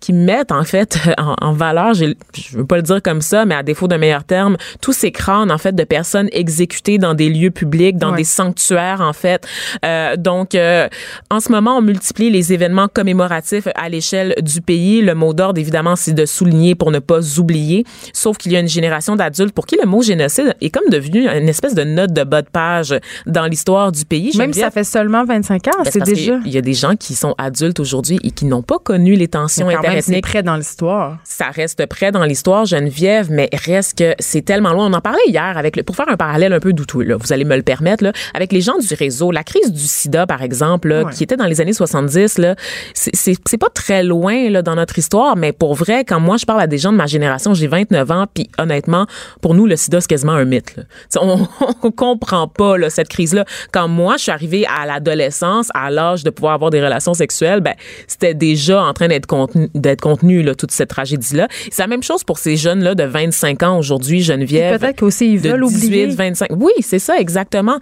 qui 0.00 0.12
mettent, 0.12 0.52
en 0.52 0.64
fait, 0.64 0.98
en, 1.18 1.34
en 1.40 1.52
valeur, 1.52 1.94
je 1.94 2.06
veux 2.52 2.66
pas 2.66 2.76
le 2.76 2.82
dire 2.82 3.02
comme 3.02 3.20
ça, 3.22 3.44
mais 3.44 3.54
à 3.54 3.62
défaut 3.62 3.88
d'un 3.88 3.98
meilleur 3.98 4.24
terme, 4.24 4.56
tous 4.80 4.92
ces 4.92 5.12
crânes, 5.12 5.50
en 5.50 5.58
fait, 5.58 5.74
de 5.74 5.84
personnes 5.84 6.28
exécutées 6.32 6.98
dans 6.98 7.14
des 7.14 7.28
lieux 7.28 7.50
publics, 7.54 7.96
dans 7.96 8.10
Ouais. 8.10 8.18
des 8.18 8.24
sanctuaires, 8.24 9.00
en 9.00 9.12
fait. 9.14 9.46
Euh, 9.84 10.16
donc, 10.16 10.54
euh, 10.54 10.88
en 11.30 11.40
ce 11.40 11.50
moment, 11.50 11.78
on 11.78 11.80
multiplie 11.82 12.30
les 12.30 12.52
événements 12.52 12.88
commémoratifs 12.88 13.68
à 13.74 13.88
l'échelle 13.88 14.34
du 14.42 14.60
pays. 14.60 15.00
Le 15.00 15.14
mot 15.14 15.32
d'ordre, 15.32 15.58
évidemment, 15.58 15.96
c'est 15.96 16.12
de 16.12 16.26
souligner 16.26 16.74
pour 16.74 16.90
ne 16.90 16.98
pas 16.98 17.38
oublier. 17.40 17.84
Sauf 18.12 18.36
qu'il 18.36 18.52
y 18.52 18.56
a 18.56 18.60
une 18.60 18.68
génération 18.68 19.16
d'adultes 19.16 19.54
pour 19.54 19.66
qui 19.66 19.76
le 19.82 19.88
mot 19.88 20.02
génocide 20.02 20.54
est 20.60 20.70
comme 20.70 20.88
devenu 20.90 21.26
une 21.28 21.48
espèce 21.48 21.74
de 21.74 21.84
note 21.84 22.12
de 22.12 22.24
bas 22.24 22.42
de 22.42 22.48
page 22.50 22.94
dans 23.26 23.46
l'histoire 23.46 23.90
du 23.92 24.04
pays. 24.04 24.36
Même 24.36 24.52
si 24.52 24.60
ça 24.60 24.70
fait 24.70 24.84
seulement 24.84 25.24
25 25.24 25.68
ans, 25.68 25.70
Ben, 25.84 25.90
c'est 25.90 26.02
déjà. 26.04 26.38
Il 26.44 26.52
y 26.52 26.58
a 26.58 26.62
des 26.62 26.74
gens 26.74 26.96
qui 26.96 27.14
sont 27.14 27.34
adultes 27.38 27.80
aujourd'hui 27.80 28.18
et 28.24 28.30
qui 28.30 28.44
n'ont 28.44 28.62
pas 28.62 28.78
connu 28.78 29.14
les 29.14 29.28
tensions 29.28 29.66
Mais 29.66 29.74
quand 29.74 29.82
même, 29.82 29.92
c'est 29.92 29.98
interethniques 29.98 30.24
près 30.26 30.42
dans 30.42 30.56
l'histoire. 30.56 31.18
ça 31.24 31.46
reste 31.50 31.86
près 31.86 32.10
dans 32.12 32.24
l'histoire 32.24 32.64
Geneviève, 32.66 33.28
mais 33.30 33.48
reste 33.52 33.98
que 33.98 34.14
c'est 34.18 34.42
tellement 34.42 34.72
loin. 34.72 34.86
On 34.90 34.92
en 34.92 35.00
parlait 35.00 35.20
hier 35.26 35.56
avec 35.56 35.76
le, 35.76 35.82
pour 35.82 35.96
faire 35.96 36.08
un 36.08 36.16
parallèle 36.16 36.52
un 36.52 36.60
peu 36.60 36.72
douteux, 36.72 37.02
là, 37.02 37.16
vous 37.16 37.32
allez 37.32 37.43
me 37.44 37.56
le 37.56 37.62
permettre, 37.62 38.04
là, 38.04 38.12
avec 38.34 38.52
les 38.52 38.60
gens 38.60 38.78
du 38.78 38.94
réseau. 38.94 39.30
La 39.30 39.44
crise 39.44 39.72
du 39.72 39.80
sida, 39.86 40.26
par 40.26 40.42
exemple, 40.42 40.88
là, 40.88 41.04
Ouais. 41.04 41.12
qui 41.12 41.22
était 41.24 41.36
dans 41.36 41.46
les 41.46 41.60
années 41.60 41.72
70, 41.72 42.38
là, 42.38 42.54
c'est- 42.94 43.56
pas 43.58 43.68
très 43.72 44.02
loin 44.02 44.50
là, 44.50 44.62
dans 44.62 44.74
notre 44.74 44.98
histoire, 44.98 45.36
mais 45.36 45.52
pour 45.52 45.74
vrai, 45.74 46.04
quand 46.04 46.18
moi 46.20 46.36
je 46.36 46.44
parle 46.44 46.60
à 46.60 46.66
des 46.66 46.78
gens 46.78 46.90
de 46.92 46.96
ma 46.96 47.06
génération, 47.06 47.54
j'ai 47.54 47.66
29 47.68 48.10
ans, 48.10 48.26
puis 48.32 48.48
honnêtement, 48.58 49.06
pour 49.40 49.54
nous, 49.54 49.66
le 49.66 49.76
sida, 49.76 50.00
c'est 50.00 50.08
quasiment 50.08 50.32
un 50.32 50.44
mythe. 50.44 50.74
On, 51.20 51.46
on 51.82 51.90
comprend 51.90 52.48
pas 52.48 52.76
là, 52.78 52.90
cette 52.90 53.08
crise-là. 53.08 53.44
Quand 53.72 53.86
moi, 53.88 54.16
je 54.16 54.22
suis 54.24 54.32
arrivée 54.32 54.66
à 54.66 54.86
l'adolescence, 54.86 55.68
à 55.74 55.90
l'âge 55.90 56.24
de 56.24 56.30
pouvoir 56.30 56.54
avoir 56.54 56.70
des 56.70 56.82
relations 56.82 57.14
sexuelles, 57.14 57.60
ben, 57.60 57.74
c'était 58.08 58.34
déjà 58.34 58.82
en 58.82 58.92
train 58.92 59.08
d'être 59.08 59.26
contenu, 59.26 59.68
d'être 59.74 60.00
contenu 60.00 60.42
là, 60.42 60.54
toute 60.54 60.70
cette 60.72 60.88
tragédie-là. 60.90 61.48
C'est 61.70 61.82
la 61.82 61.88
même 61.88 62.02
chose 62.02 62.24
pour 62.24 62.38
ces 62.38 62.56
jeunes-là 62.56 62.94
de 62.94 63.04
25 63.04 63.62
ans 63.62 63.78
aujourd'hui, 63.78 64.22
Geneviève. 64.22 64.78
Peut-être 64.80 64.98
qu'aussi 64.98 65.34
ils 65.34 65.40
de 65.42 65.50
veulent 65.50 65.66
18, 65.66 65.86
oublier. 65.86 66.06
25. 66.06 66.48
Oui, 66.56 66.72
c'est 66.80 66.98
ça, 66.98 67.16
exactement. 67.18 67.33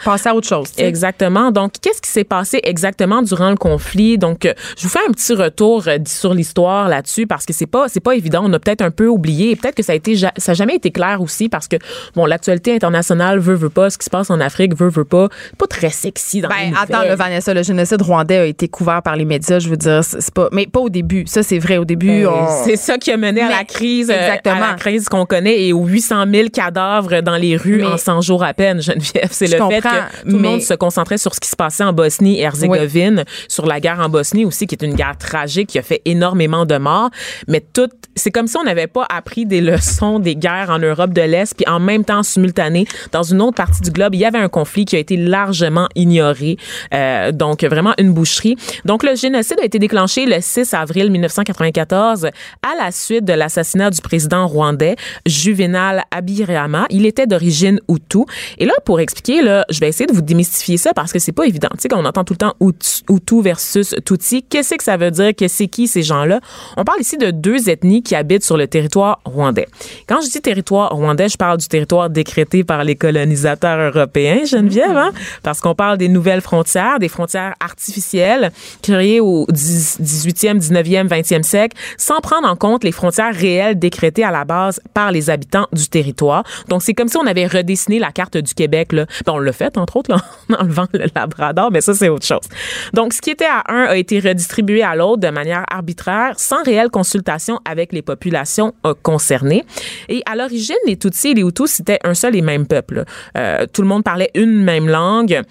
Passer 0.05 0.29
à 0.29 0.35
autre 0.35 0.49
chose. 0.49 0.69
Exactement. 0.79 1.51
Donc, 1.51 1.73
qu'est-ce 1.81 2.01
qui 2.03 2.11
s'est 2.11 2.25
passé 2.25 2.61
exactement 2.65 3.23
durant 3.23 3.51
le 3.51 3.57
conflit? 3.57 4.19
Donc, 4.19 4.45
euh, 4.47 4.53
je 4.77 4.83
vous 4.85 4.88
fais 4.88 4.99
un 5.09 5.12
petit 5.12 5.35
retour 5.35 5.85
euh, 5.88 5.99
sur 6.07 6.35
l'histoire 6.35 6.88
là-dessus 6.88 7.27
parce 7.27 7.47
que 7.47 7.53
c'est 7.53 7.67
pas 7.67 7.87
c'est 7.88 8.01
pas 8.01 8.15
évident. 8.15 8.43
On 8.45 8.53
a 8.53 8.59
peut-être 8.59 8.83
un 8.83 8.91
peu 8.91 9.07
oublié 9.09 9.51
et 9.51 9.57
peut-être 9.57 9.75
que 9.75 9.83
ça 9.83 9.93
a 9.93 9.95
été 9.95 10.17
ça 10.17 10.31
a 10.47 10.55
jamais 10.55 10.75
été 10.77 10.91
clair 10.91 11.21
aussi 11.21 11.49
parce 11.49 11.69
que 11.69 11.77
bon, 12.15 12.27
l'actualité 12.27 12.75
internationale 12.75 13.38
veut 13.38 13.55
veut 13.55 13.71
pas, 13.71 13.91
ce 13.91 13.99
qui 13.99 14.05
se 14.05 14.11
passe 14.11 14.31
en 14.31 14.41
Afrique 14.41 14.77
veut 14.77 14.88
veut 14.88 15.05
pas, 15.05 15.29
pas 15.59 15.67
très 15.67 15.91
sexy 15.91 16.41
dans 16.41 16.49
les 16.49 16.71
Ben, 16.71 16.75
attends, 16.81 16.95
nouvelles. 16.99 17.11
le 17.11 17.17
Vanessa, 17.17 17.55
le 17.55 17.62
génocide 17.62 18.03
rwandais 18.03 18.38
a 18.38 18.45
été 18.47 18.69
couvert 18.69 19.03
par 19.03 19.17
les 19.17 19.25
médias, 19.25 19.59
je 19.59 19.69
veux 19.69 19.77
dire, 19.77 20.03
c'est 20.05 20.33
pas, 20.35 20.49
mais 20.53 20.67
pas 20.67 20.81
au 20.81 20.88
début. 20.88 21.25
Ça, 21.27 21.43
c'est 21.43 21.59
vrai. 21.59 21.79
Au 21.79 21.85
début, 21.85 22.25
Ben, 22.25 22.27
on- 22.29 22.65
C'est 22.65 22.77
ça 22.77 22.99
qui 22.99 23.11
a 23.11 23.17
mené 23.17 23.41
à 23.43 23.49
Mais- 23.49 23.55
la 23.57 23.65
crise, 23.65 24.11
euh, 24.11 24.15
exactement. 24.15 24.57
à 24.57 24.71
la 24.73 24.75
crise 24.75 25.09
qu'on 25.09 25.27
connaît 25.27 25.62
et 25.67 25.73
aux 25.73 25.85
800 25.87 26.25
000 26.33 26.49
cadavres 26.51 27.21
dans 27.23 27.37
les 27.37 27.57
rues 27.57 27.79
Mais- 27.79 27.85
en 27.87 27.97
100 27.97 28.21
jours 28.21 28.45
à 28.45 28.55
peine, 28.55 28.81
Geneviève. 28.83 29.29
C'est 29.46 29.59
le 29.59 29.68
fait 29.68 29.81
que 29.81 30.31
tout 30.31 30.37
le 30.37 30.42
monde 30.42 30.61
se 30.62 30.74
concentrait 30.74 31.18
sur 31.18 31.35
ce 31.35 31.40
qui 31.40 31.48
se 31.48 31.57
passait 31.57 31.85
en 31.85 31.92
Bosnie 31.92 32.38
et 32.38 32.42
Herzégovine, 32.42 33.24
sur 33.48 33.66
la 33.66 33.81
guerre 33.81 34.00
en 34.00 34.09
Bosnie 34.09 34.44
aussi, 34.44 34.66
qui 34.66 34.74
est 34.74 34.85
une 34.85 34.94
guerre 34.94 35.16
tragique 35.18 35.68
qui 35.68 35.78
a 35.78 35.83
fait 35.83 36.02
énormément 36.05 36.66
de 36.66 36.76
morts. 36.76 37.11
Mais 37.48 37.61
tout, 37.61 37.88
c'est 38.14 38.31
comme 38.31 38.46
si 38.46 38.57
on 38.57 38.64
n'avait 38.64 38.87
pas 38.87 39.07
appris 39.11 39.46
des 39.46 39.61
leçons 39.61 40.18
des 40.18 40.37
guerres 40.37 40.70
en 40.70 40.78
Europe 40.78 41.12
de 41.12 41.22
l'Est, 41.22 41.55
puis 41.55 41.66
en 41.68 41.81
même 41.81 42.05
temps, 42.05 42.22
simultané, 42.22 42.87
dans 43.12 43.22
une 43.22 43.40
autre 43.40 43.57
partie 43.57 43.81
du 43.81 43.90
globe, 43.90 44.14
il 44.14 44.20
y 44.20 44.24
avait 44.24 44.38
un 44.38 44.48
conflit 44.48 44.85
qui 44.85 44.96
a 44.96 44.98
été 44.98 45.16
largement 45.16 45.88
ignoré. 45.94 46.57
Euh, 46.94 47.33
donc, 47.33 47.64
vraiment 47.64 47.94
une 47.98 48.12
boucherie. 48.12 48.57
Donc, 48.85 49.02
le 49.02 49.14
génocide 49.14 49.59
a 49.61 49.64
été 49.64 49.78
déclenché 49.78 50.26
le 50.26 50.37
6 50.40 50.74
avril 50.74 51.11
1994 51.11 52.26
à 52.26 52.83
la 52.83 52.90
suite 52.90 53.24
de 53.24 53.33
l'assassinat 53.33 53.90
du 53.90 54.00
président 54.00 54.46
rwandais 54.46 54.96
Juvenal 55.26 56.02
Abirama. 56.11 56.87
Il 56.90 57.07
était 57.07 57.26
d'origine 57.26 57.81
Hutu. 57.88 58.24
Et 58.59 58.66
là, 58.66 58.74
pour 58.85 59.00
expliquer, 59.00 59.21
là, 59.28 59.64
je 59.70 59.80
vais 59.80 59.88
essayer 59.88 60.06
de 60.06 60.12
vous 60.12 60.22
démystifier 60.22 60.76
ça 60.76 60.92
parce 60.94 61.12
que 61.12 61.18
c'est 61.18 61.32
pas 61.32 61.44
évident. 61.44 61.68
Tu 61.72 61.82
sais, 61.82 61.94
on 61.94 62.04
entend 62.04 62.24
tout 62.24 62.35
le 62.35 62.38
temps 62.38 62.54
Hutu 62.61 63.42
versus 63.42 63.94
Tutsi, 64.04 64.42
qu'est-ce 64.42 64.74
que 64.74 64.85
ça 64.85 64.96
veut 64.96 65.11
dire? 65.11 65.35
Que 65.35 65.48
c'est 65.48 65.68
qui 65.68 65.87
ces 65.87 66.02
gens-là? 66.02 66.40
On 66.76 66.85
parle 66.85 67.00
ici 67.00 67.16
de 67.16 67.30
deux 67.30 67.68
ethnies 67.68 68.02
qui 68.02 68.14
habitent 68.14 68.44
sur 68.44 68.56
le 68.56 68.66
territoire 68.66 69.20
rwandais. 69.24 69.68
Quand 70.08 70.20
je 70.20 70.30
dis 70.30 70.40
territoire 70.40 70.90
rwandais, 70.90 71.28
je 71.28 71.37
parle 71.37 71.58
du 71.58 71.68
territoire 71.68 72.11
décrété 72.11 72.64
par 72.64 72.85
les 72.85 72.96
colonisateurs 72.96 73.94
européens, 73.94 74.44
Geneviève, 74.44 74.96
hein? 74.96 75.12
Parce 75.42 75.61
qu'on 75.61 75.74
parle 75.74 75.98
des 75.98 76.08
nouvelles 76.08 76.40
frontières, 76.40 76.98
des 76.98 77.08
frontières 77.08 77.54
artificielles 77.61 78.50
créées 78.82 79.20
au 79.20 79.46
10 79.48 79.98
18e, 80.00 80.58
19e, 80.58 81.08
20e 81.08 81.42
siècle, 81.42 81.76
sans 81.96 82.20
prendre 82.20 82.48
en 82.48 82.56
compte 82.56 82.85
les 82.85 82.92
frontières 82.92 83.35
réelles 83.35 83.78
décrétées 83.78 84.24
à 84.24 84.30
la 84.30 84.44
base 84.44 84.80
par 84.94 85.12
les 85.12 85.30
habitants 85.30 85.66
du 85.72 85.88
territoire. 85.88 86.44
Donc, 86.68 86.82
c'est 86.82 86.94
comme 86.94 87.08
si 87.08 87.16
on 87.16 87.26
avait 87.26 87.46
redessiné 87.46 87.98
la 87.98 88.12
carte 88.12 88.37
du 88.37 88.54
Québec, 88.54 88.92
là. 88.92 89.06
Ben, 89.27 89.33
on 89.35 89.38
l'a 89.38 89.53
fait, 89.53 89.77
entre 89.79 89.96
autres, 89.96 90.11
là, 90.11 90.18
en 90.59 90.62
enlevant 90.64 90.87
le 90.92 91.05
Labrador, 91.14 91.70
mais 91.70 91.81
ça, 91.81 91.94
c'est 91.94 92.09
autre 92.09 92.27
chose. 92.27 92.48
Donc, 92.92 93.12
ce 93.12 93.20
qui 93.20 93.31
était 93.31 93.44
à 93.46 93.62
un 93.68 93.85
a 93.85 93.96
été 93.96 94.20
redistribué 94.20 94.83
à 94.83 94.94
l'autre 94.96 95.20
de 95.20 95.29
manière 95.29 95.64
arbitraire, 95.70 96.35
sans 96.38 96.62
réelle 96.62 96.90
consultation 96.90 97.59
avec 97.64 97.92
les 97.92 98.03
populations 98.03 98.75
euh, 98.87 98.94
concernées. 99.03 99.64
Et 100.09 100.22
à 100.31 100.37
l'origine, 100.37 100.77
les 100.87 100.96
Tutsis 100.96 101.29
et 101.29 101.35
les 101.35 101.42
Hutus, 101.42 101.70
c'était 101.70 101.98
un 102.05 102.14
seul 102.14 102.37
et 102.37 102.42
même 102.42 102.66
peuple. 102.66 103.05
Euh, 103.37 103.66
tout 103.72 103.83
le 103.83 103.88
monde 103.88 104.05
parlait 104.05 104.31
une 104.35 104.62
même 104.62 104.88
langue. 104.88 105.42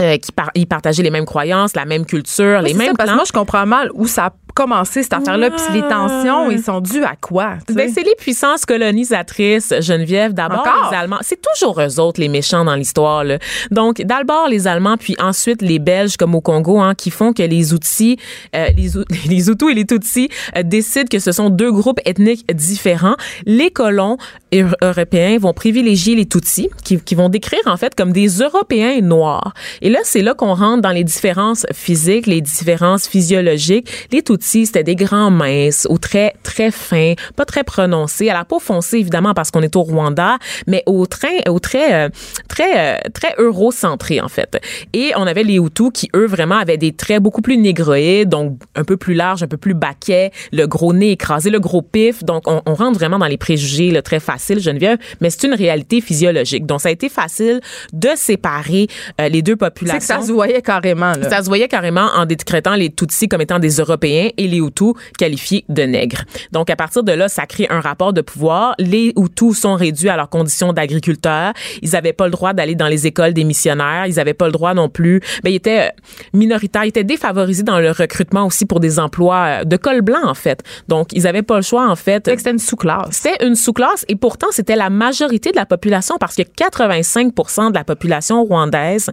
euh, 0.00 0.16
qui 0.16 0.32
par- 0.32 0.50
ils 0.54 0.66
partageaient 0.66 1.02
les 1.02 1.10
mêmes 1.10 1.26
croyances, 1.26 1.76
la 1.76 1.84
même 1.84 2.06
culture, 2.06 2.60
les 2.62 2.74
mêmes 2.74 2.88
ça, 2.88 2.94
parce 2.96 3.10
que 3.10 3.14
moi, 3.14 3.24
je 3.26 3.32
comprends 3.32 3.66
mal 3.66 3.90
où 3.94 4.06
ça 4.08 4.32
commencé, 4.54 5.02
cette 5.02 5.12
affaire-là. 5.12 5.50
Puis 5.50 5.62
les 5.74 5.82
tensions, 5.82 6.50
ils 6.50 6.62
sont 6.62 6.80
dus 6.80 7.02
à 7.04 7.14
quoi? 7.20 7.54
Ben, 7.72 7.90
c'est 7.92 8.02
les 8.02 8.14
puissances 8.16 8.64
colonisatrices, 8.66 9.72
Geneviève. 9.80 10.32
D'abord, 10.32 10.64
les 10.90 10.96
Allemands. 10.96 11.18
C'est 11.22 11.40
toujours 11.40 11.80
eux 11.80 12.00
autres, 12.00 12.20
les 12.20 12.28
méchants 12.28 12.64
dans 12.64 12.74
l'histoire. 12.74 13.24
Donc, 13.70 14.02
d'abord, 14.02 14.48
les 14.48 14.66
Allemands, 14.66 14.96
puis 14.96 15.16
ensuite 15.20 15.62
les 15.62 15.78
Belges, 15.78 16.16
comme 16.16 16.34
au 16.34 16.40
Congo, 16.40 16.80
hein, 16.80 16.94
qui 16.94 17.10
font 17.10 17.32
que 17.32 17.42
les 17.42 17.72
outils, 17.72 18.18
euh, 18.54 18.66
les, 18.76 18.90
les 19.28 19.48
Hutus 19.50 19.70
et 19.70 19.74
les 19.74 19.86
Tutsis 19.86 20.28
euh, 20.56 20.62
décident 20.62 21.08
que 21.10 21.18
ce 21.18 21.32
sont 21.32 21.50
deux 21.50 21.72
groupes 21.72 22.00
ethniques 22.04 22.46
différents. 22.54 23.16
Les 23.46 23.70
colons 23.70 24.16
eu- 24.52 24.64
européens 24.82 25.38
vont 25.38 25.52
privilégier 25.52 26.14
les 26.14 26.26
Tutsis, 26.26 26.68
qui, 26.84 26.98
qui 27.00 27.14
vont 27.14 27.28
décrire, 27.28 27.60
en 27.66 27.76
fait, 27.76 27.94
comme 27.94 28.12
des 28.12 28.28
Européens 28.28 29.00
noirs. 29.00 29.52
Et 29.80 29.90
là, 29.90 30.00
c'est 30.04 30.22
là 30.22 30.34
qu'on 30.34 30.54
rentre 30.54 30.82
dans 30.82 30.90
les 30.90 31.04
différences 31.04 31.66
physiques, 31.72 32.26
les 32.26 32.40
différences 32.40 33.06
physiologiques. 33.08 33.88
Les 34.12 34.22
Tutsis, 34.22 34.41
c'était 34.42 34.82
des 34.82 34.96
grands 34.96 35.30
minces, 35.30 35.86
aux 35.88 35.98
traits 35.98 36.34
très 36.42 36.70
fins, 36.70 37.14
pas 37.36 37.44
très 37.44 37.64
prononcés, 37.64 38.28
à 38.28 38.34
la 38.34 38.44
peau 38.44 38.58
foncée, 38.58 38.98
évidemment, 38.98 39.34
parce 39.34 39.50
qu'on 39.50 39.62
est 39.62 39.76
au 39.76 39.82
Rwanda, 39.82 40.38
mais 40.66 40.82
au 40.86 41.06
train, 41.06 41.28
au 41.48 41.58
très, 41.60 41.94
euh, 41.94 42.08
très, 42.48 42.96
euh, 42.96 42.98
très 43.14 43.34
eurocentré, 43.38 44.20
en 44.20 44.28
fait. 44.28 44.60
Et 44.92 45.12
on 45.16 45.26
avait 45.26 45.44
les 45.44 45.56
Hutus 45.56 45.90
qui, 45.94 46.10
eux, 46.16 46.26
vraiment 46.26 46.56
avaient 46.56 46.76
des 46.76 46.92
traits 46.92 47.22
beaucoup 47.22 47.40
plus 47.40 47.56
négroïdes, 47.56 48.28
donc 48.28 48.58
un 48.74 48.84
peu 48.84 48.96
plus 48.96 49.14
larges, 49.14 49.42
un 49.42 49.48
peu 49.48 49.56
plus 49.56 49.74
baquets, 49.74 50.32
le 50.52 50.66
gros 50.66 50.92
nez 50.92 51.12
écrasé, 51.12 51.50
le 51.50 51.60
gros 51.60 51.82
pif. 51.82 52.24
Donc, 52.24 52.42
on, 52.46 52.62
on 52.66 52.74
rentre 52.74 52.98
vraiment 52.98 53.18
dans 53.18 53.26
les 53.26 53.38
préjugés, 53.38 54.00
très 54.02 54.20
facile, 54.20 54.58
Geneviève, 54.58 54.98
mais 55.20 55.30
c'est 55.30 55.46
une 55.46 55.54
réalité 55.54 56.00
physiologique. 56.00 56.66
Donc, 56.66 56.80
ça 56.80 56.88
a 56.88 56.92
été 56.92 57.08
facile 57.08 57.60
de 57.92 58.08
séparer 58.16 58.88
euh, 59.20 59.28
les 59.28 59.42
deux 59.42 59.52
C'est 59.52 59.56
populations. 59.58 59.98
que 60.16 60.22
ça 60.22 60.26
se 60.26 60.32
voyait 60.32 60.62
carrément. 60.62 61.12
Là. 61.12 61.30
Ça 61.30 61.42
se 61.42 61.46
voyait 61.46 61.68
carrément 61.68 62.08
en 62.16 62.26
décrétant 62.26 62.74
les 62.74 62.90
Tutsis 62.90 63.28
comme 63.28 63.40
étant 63.40 63.58
des 63.58 63.76
Européens 63.76 64.30
et 64.36 64.48
les 64.48 64.58
Hutus 64.58 64.94
qualifiés 65.18 65.64
de 65.68 65.82
nègres. 65.82 66.22
Donc, 66.52 66.70
à 66.70 66.76
partir 66.76 67.02
de 67.02 67.12
là, 67.12 67.28
ça 67.28 67.46
crée 67.46 67.66
un 67.70 67.80
rapport 67.80 68.12
de 68.12 68.20
pouvoir. 68.20 68.74
Les 68.78 69.12
Hutus 69.16 69.58
sont 69.58 69.74
réduits 69.74 70.08
à 70.08 70.16
leurs 70.16 70.28
conditions 70.28 70.72
d'agriculteurs. 70.72 71.52
Ils 71.82 71.90
n'avaient 71.90 72.12
pas 72.12 72.26
le 72.26 72.30
droit 72.30 72.52
d'aller 72.52 72.74
dans 72.74 72.88
les 72.88 73.06
écoles 73.06 73.32
des 73.32 73.44
missionnaires. 73.44 74.06
Ils 74.06 74.16
n'avaient 74.16 74.34
pas 74.34 74.46
le 74.46 74.52
droit 74.52 74.74
non 74.74 74.88
plus. 74.88 75.20
Ben, 75.42 75.50
ils 75.50 75.56
étaient 75.56 75.88
euh, 75.88 75.90
minoritaires. 76.32 76.84
Ils 76.84 76.88
étaient 76.88 77.04
défavorisés 77.04 77.62
dans 77.62 77.80
le 77.80 77.90
recrutement 77.90 78.46
aussi 78.46 78.66
pour 78.66 78.80
des 78.80 78.98
emplois 78.98 79.60
euh, 79.60 79.64
de 79.64 79.76
col 79.76 80.02
blanc, 80.02 80.24
en 80.24 80.34
fait. 80.34 80.62
Donc, 80.88 81.12
ils 81.12 81.24
n'avaient 81.24 81.42
pas 81.42 81.56
le 81.56 81.62
choix, 81.62 81.88
en 81.88 81.96
fait. 81.96 82.28
C'était 82.28 82.50
une 82.50 82.58
sous-classe. 82.58 83.08
C'était 83.10 83.46
une 83.46 83.54
sous-classe 83.54 84.04
et 84.08 84.16
pourtant, 84.16 84.48
c'était 84.50 84.76
la 84.76 84.90
majorité 84.90 85.50
de 85.50 85.56
la 85.56 85.66
population 85.66 86.16
parce 86.18 86.36
que 86.36 86.42
85% 86.42 87.70
de 87.70 87.74
la 87.74 87.84
population 87.84 88.44
rwandaise 88.44 89.10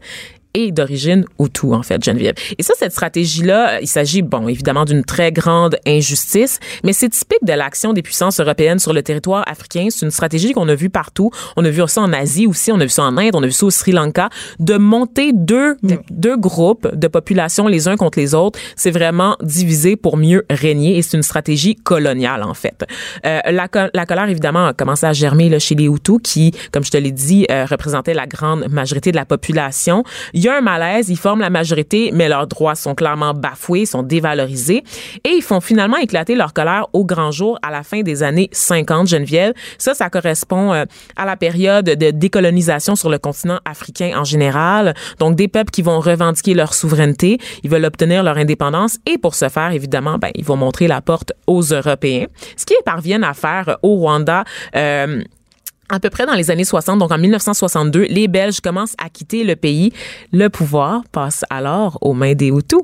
et 0.54 0.72
d'origine 0.72 1.26
Hutu, 1.40 1.74
en 1.74 1.84
fait, 1.84 2.04
Geneviève. 2.04 2.36
Et 2.58 2.64
ça, 2.64 2.74
cette 2.78 2.92
stratégie-là, 2.92 3.82
il 3.82 3.88
s'agit, 3.88 4.22
bon, 4.22 4.48
évidemment, 4.48 4.86
d'une 4.86 5.04
très 5.04 5.32
grande 5.32 5.78
injustice, 5.86 6.60
mais 6.84 6.94
c'est 6.94 7.10
typique 7.10 7.44
de 7.44 7.54
l'action 7.54 7.94
des 7.94 8.02
puissances 8.02 8.40
européennes 8.40 8.80
sur 8.80 8.94
le 8.94 9.02
territoire 9.04 9.44
africain. 9.48 9.88
C'est 9.90 10.06
une 10.06 10.12
stratégie 10.12 10.54
qu'on 10.54 10.68
a 10.68 10.76
vue 10.76 10.90
partout. 10.90 11.32
On 11.56 11.66
a 11.66 11.70
vu 11.70 11.82
ça 11.88 12.02
en 12.02 12.14
Asie 12.14 12.48
aussi, 12.48 12.72
on 12.72 12.80
a 12.80 12.84
vu 12.84 12.90
ça 12.90 13.04
en 13.04 13.18
Inde, 13.18 13.32
on 13.34 13.44
a 13.44 13.46
vu 13.46 13.52
ça 13.52 13.66
au 13.66 13.70
Sri 13.70 13.92
Lanka, 13.92 14.30
de 14.60 14.78
monter 14.78 15.32
deux, 15.34 15.78
deux 16.10 16.38
groupes 16.38 16.88
de 16.94 17.08
population 17.08 17.68
les 17.68 17.88
uns 17.88 17.96
contre 17.96 18.20
les 18.20 18.34
autres. 18.34 18.60
C'est 18.76 18.92
vraiment 18.92 19.38
diviser 19.42 19.96
pour 19.96 20.18
mieux 20.18 20.46
régner 20.50 20.98
et 20.98 21.02
c'est 21.02 21.18
une 21.18 21.24
stratégie 21.24 21.76
coloniale, 21.76 22.44
en 22.44 22.54
fait. 22.54 22.86
Euh, 23.26 23.40
la, 23.46 23.68
la 23.94 24.06
colère, 24.06 24.30
évidemment, 24.30 24.68
a 24.68 24.74
commencé 24.74 25.06
à 25.06 25.14
germer 25.14 25.50
là, 25.50 25.60
chez 25.60 25.76
les 25.76 25.86
Hutus 25.86 26.18
qui, 26.24 26.52
comme 26.72 26.84
je 26.84 26.92
te 26.92 26.98
l'ai 26.98 27.12
dit, 27.12 27.46
euh, 27.52 27.66
représentaient 27.66 28.14
la 28.14 28.28
grande 28.28 28.68
majorité 28.70 29.12
de 29.12 29.16
la 29.16 29.26
population. 29.26 30.04
Il 30.40 30.46
y 30.46 30.48
a 30.48 30.56
un 30.56 30.62
malaise, 30.62 31.10
ils 31.10 31.18
forment 31.18 31.42
la 31.42 31.50
majorité, 31.50 32.12
mais 32.14 32.30
leurs 32.30 32.48
droits 32.48 32.76
sont 32.76 32.96
clairement 32.96 33.34
bafoués, 33.34 33.86
sont 33.86 34.04
dévalorisés, 34.04 34.86
et 35.26 35.32
ils 35.32 35.42
font 35.42 35.60
finalement 35.60 35.98
éclater 35.98 36.34
leur 36.34 36.54
colère 36.54 36.88
au 36.94 37.04
grand 37.04 37.30
jour 37.32 37.60
à 37.62 37.72
la 37.72 37.84
fin 37.84 38.04
des 38.04 38.24
années 38.24 38.48
50, 38.54 39.10
Geneviève. 39.10 39.52
Ça, 39.78 39.94
ça 39.94 40.10
correspond 40.10 40.72
euh, 40.72 40.86
à 41.18 41.26
la 41.26 41.36
période 41.36 41.84
de 41.84 42.12
décolonisation 42.12 42.96
sur 42.96 43.10
le 43.10 43.18
continent 43.18 43.60
africain 43.66 44.14
en 44.16 44.24
général. 44.24 44.94
Donc, 45.20 45.36
des 45.36 45.50
peuples 45.50 45.72
qui 45.72 45.82
vont 45.82 46.00
revendiquer 46.00 46.54
leur 46.54 46.74
souveraineté, 46.74 47.38
ils 47.64 47.70
veulent 47.70 47.84
obtenir 47.84 48.24
leur 48.24 48.38
indépendance, 48.38 48.98
et 49.06 49.18
pour 49.18 49.36
ce 49.36 49.50
faire, 49.50 49.74
évidemment, 49.74 50.20
ben, 50.20 50.32
ils 50.36 50.46
vont 50.46 50.56
montrer 50.56 50.88
la 50.88 51.02
porte 51.02 51.34
aux 51.48 51.64
Européens. 51.64 52.28
Ce 52.56 52.66
qu'ils 52.66 52.78
parviennent 52.86 53.26
à 53.26 53.34
faire 53.34 53.78
au 53.84 53.96
Rwanda, 53.96 54.46
euh, 54.78 55.22
à 55.90 56.00
peu 56.00 56.10
près 56.10 56.26
dans 56.26 56.36
les 56.36 56.52
années 56.52 56.64
60, 56.64 57.00
donc 57.00 57.12
en 57.12 57.18
1962, 57.18 58.04
les 58.10 58.28
Belges 58.28 58.62
commencent 58.62 58.96
à 59.04 59.10
quitter 59.10 59.44
le 59.44 59.56
pays. 59.56 59.92
Le 60.32 60.50
pouvoir 60.50 61.04
passe 61.12 61.44
alors 61.50 61.98
aux 62.02 62.14
mains 62.14 62.36
des 62.36 62.48
Hutus 62.48 62.82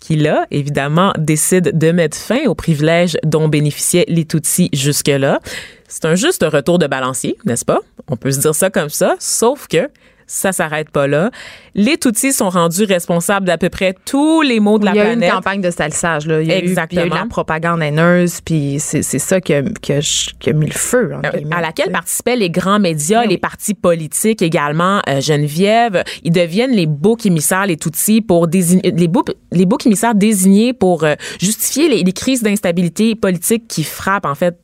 qui 0.00 0.16
là, 0.16 0.46
évidemment, 0.50 1.12
décident 1.18 1.70
de 1.72 1.92
mettre 1.92 2.16
fin 2.16 2.46
aux 2.46 2.54
privilèges 2.54 3.16
dont 3.22 3.48
bénéficiaient 3.48 4.06
les 4.08 4.24
Tutsis 4.24 4.70
jusque-là. 4.72 5.40
C'est 5.88 6.04
un 6.04 6.14
juste 6.14 6.42
retour 6.42 6.78
de 6.78 6.86
balancier, 6.86 7.36
n'est-ce 7.44 7.64
pas? 7.64 7.80
On 8.08 8.16
peut 8.16 8.30
se 8.30 8.40
dire 8.40 8.54
ça 8.54 8.70
comme 8.70 8.88
ça, 8.88 9.16
sauf 9.18 9.66
que 9.68 9.88
ça 10.28 10.52
s'arrête 10.52 10.90
pas 10.90 11.06
là. 11.06 11.30
Les 11.74 11.96
Tutsis 11.96 12.32
sont 12.32 12.50
rendus 12.50 12.84
responsables 12.84 13.46
d'à 13.46 13.58
peu 13.58 13.70
près 13.70 13.94
tous 14.04 14.42
les 14.42 14.60
maux 14.60 14.78
de 14.78 14.84
la 14.84 14.92
planète. 14.92 15.16
Il 15.16 15.20
y 15.20 15.24
a 15.24 15.26
eu 15.26 15.30
une 15.30 15.34
campagne 15.34 15.60
de 15.60 15.70
salissage. 15.70 16.26
Là. 16.26 16.40
Il, 16.40 16.48
y 16.48 16.52
a 16.52 16.58
Exactement. 16.58 17.02
Eu, 17.02 17.06
il 17.06 17.08
y 17.08 17.12
a 17.12 17.16
eu 17.16 17.20
la 17.20 17.26
propagande 17.26 17.82
haineuse, 17.82 18.40
puis 18.42 18.76
c'est 18.78 19.02
ça 19.02 19.40
qui 19.40 19.54
a, 19.54 19.62
qui, 19.62 19.92
a, 19.92 20.34
qui 20.38 20.50
a, 20.50 20.52
mis 20.52 20.66
le 20.66 20.72
feu. 20.72 21.12
Euh, 21.12 21.30
à 21.50 21.60
laquelle 21.60 21.90
participaient 21.90 22.36
les 22.36 22.50
grands 22.50 22.78
médias, 22.78 23.22
oui. 23.22 23.28
les 23.28 23.38
partis 23.38 23.74
politiques 23.74 24.42
également. 24.42 25.00
Euh, 25.08 25.20
Geneviève, 25.20 26.04
ils 26.22 26.32
deviennent 26.32 26.72
les 26.72 26.86
boucs 26.86 27.24
émissaires, 27.26 27.66
les 27.66 27.76
Tutsis, 27.76 28.20
pour 28.20 28.48
désigner, 28.48 28.90
les 28.90 29.08
boucs, 29.08 29.34
les 29.50 29.64
boucs 29.64 29.86
émissaires 29.86 30.14
désignés 30.14 30.72
pour 30.74 31.04
euh, 31.04 31.14
justifier 31.40 31.88
les, 31.88 32.02
les 32.02 32.12
crises 32.12 32.42
d'instabilité 32.42 33.14
politique 33.14 33.66
qui 33.66 33.82
frappent, 33.82 34.26
en 34.26 34.34
fait, 34.34 34.58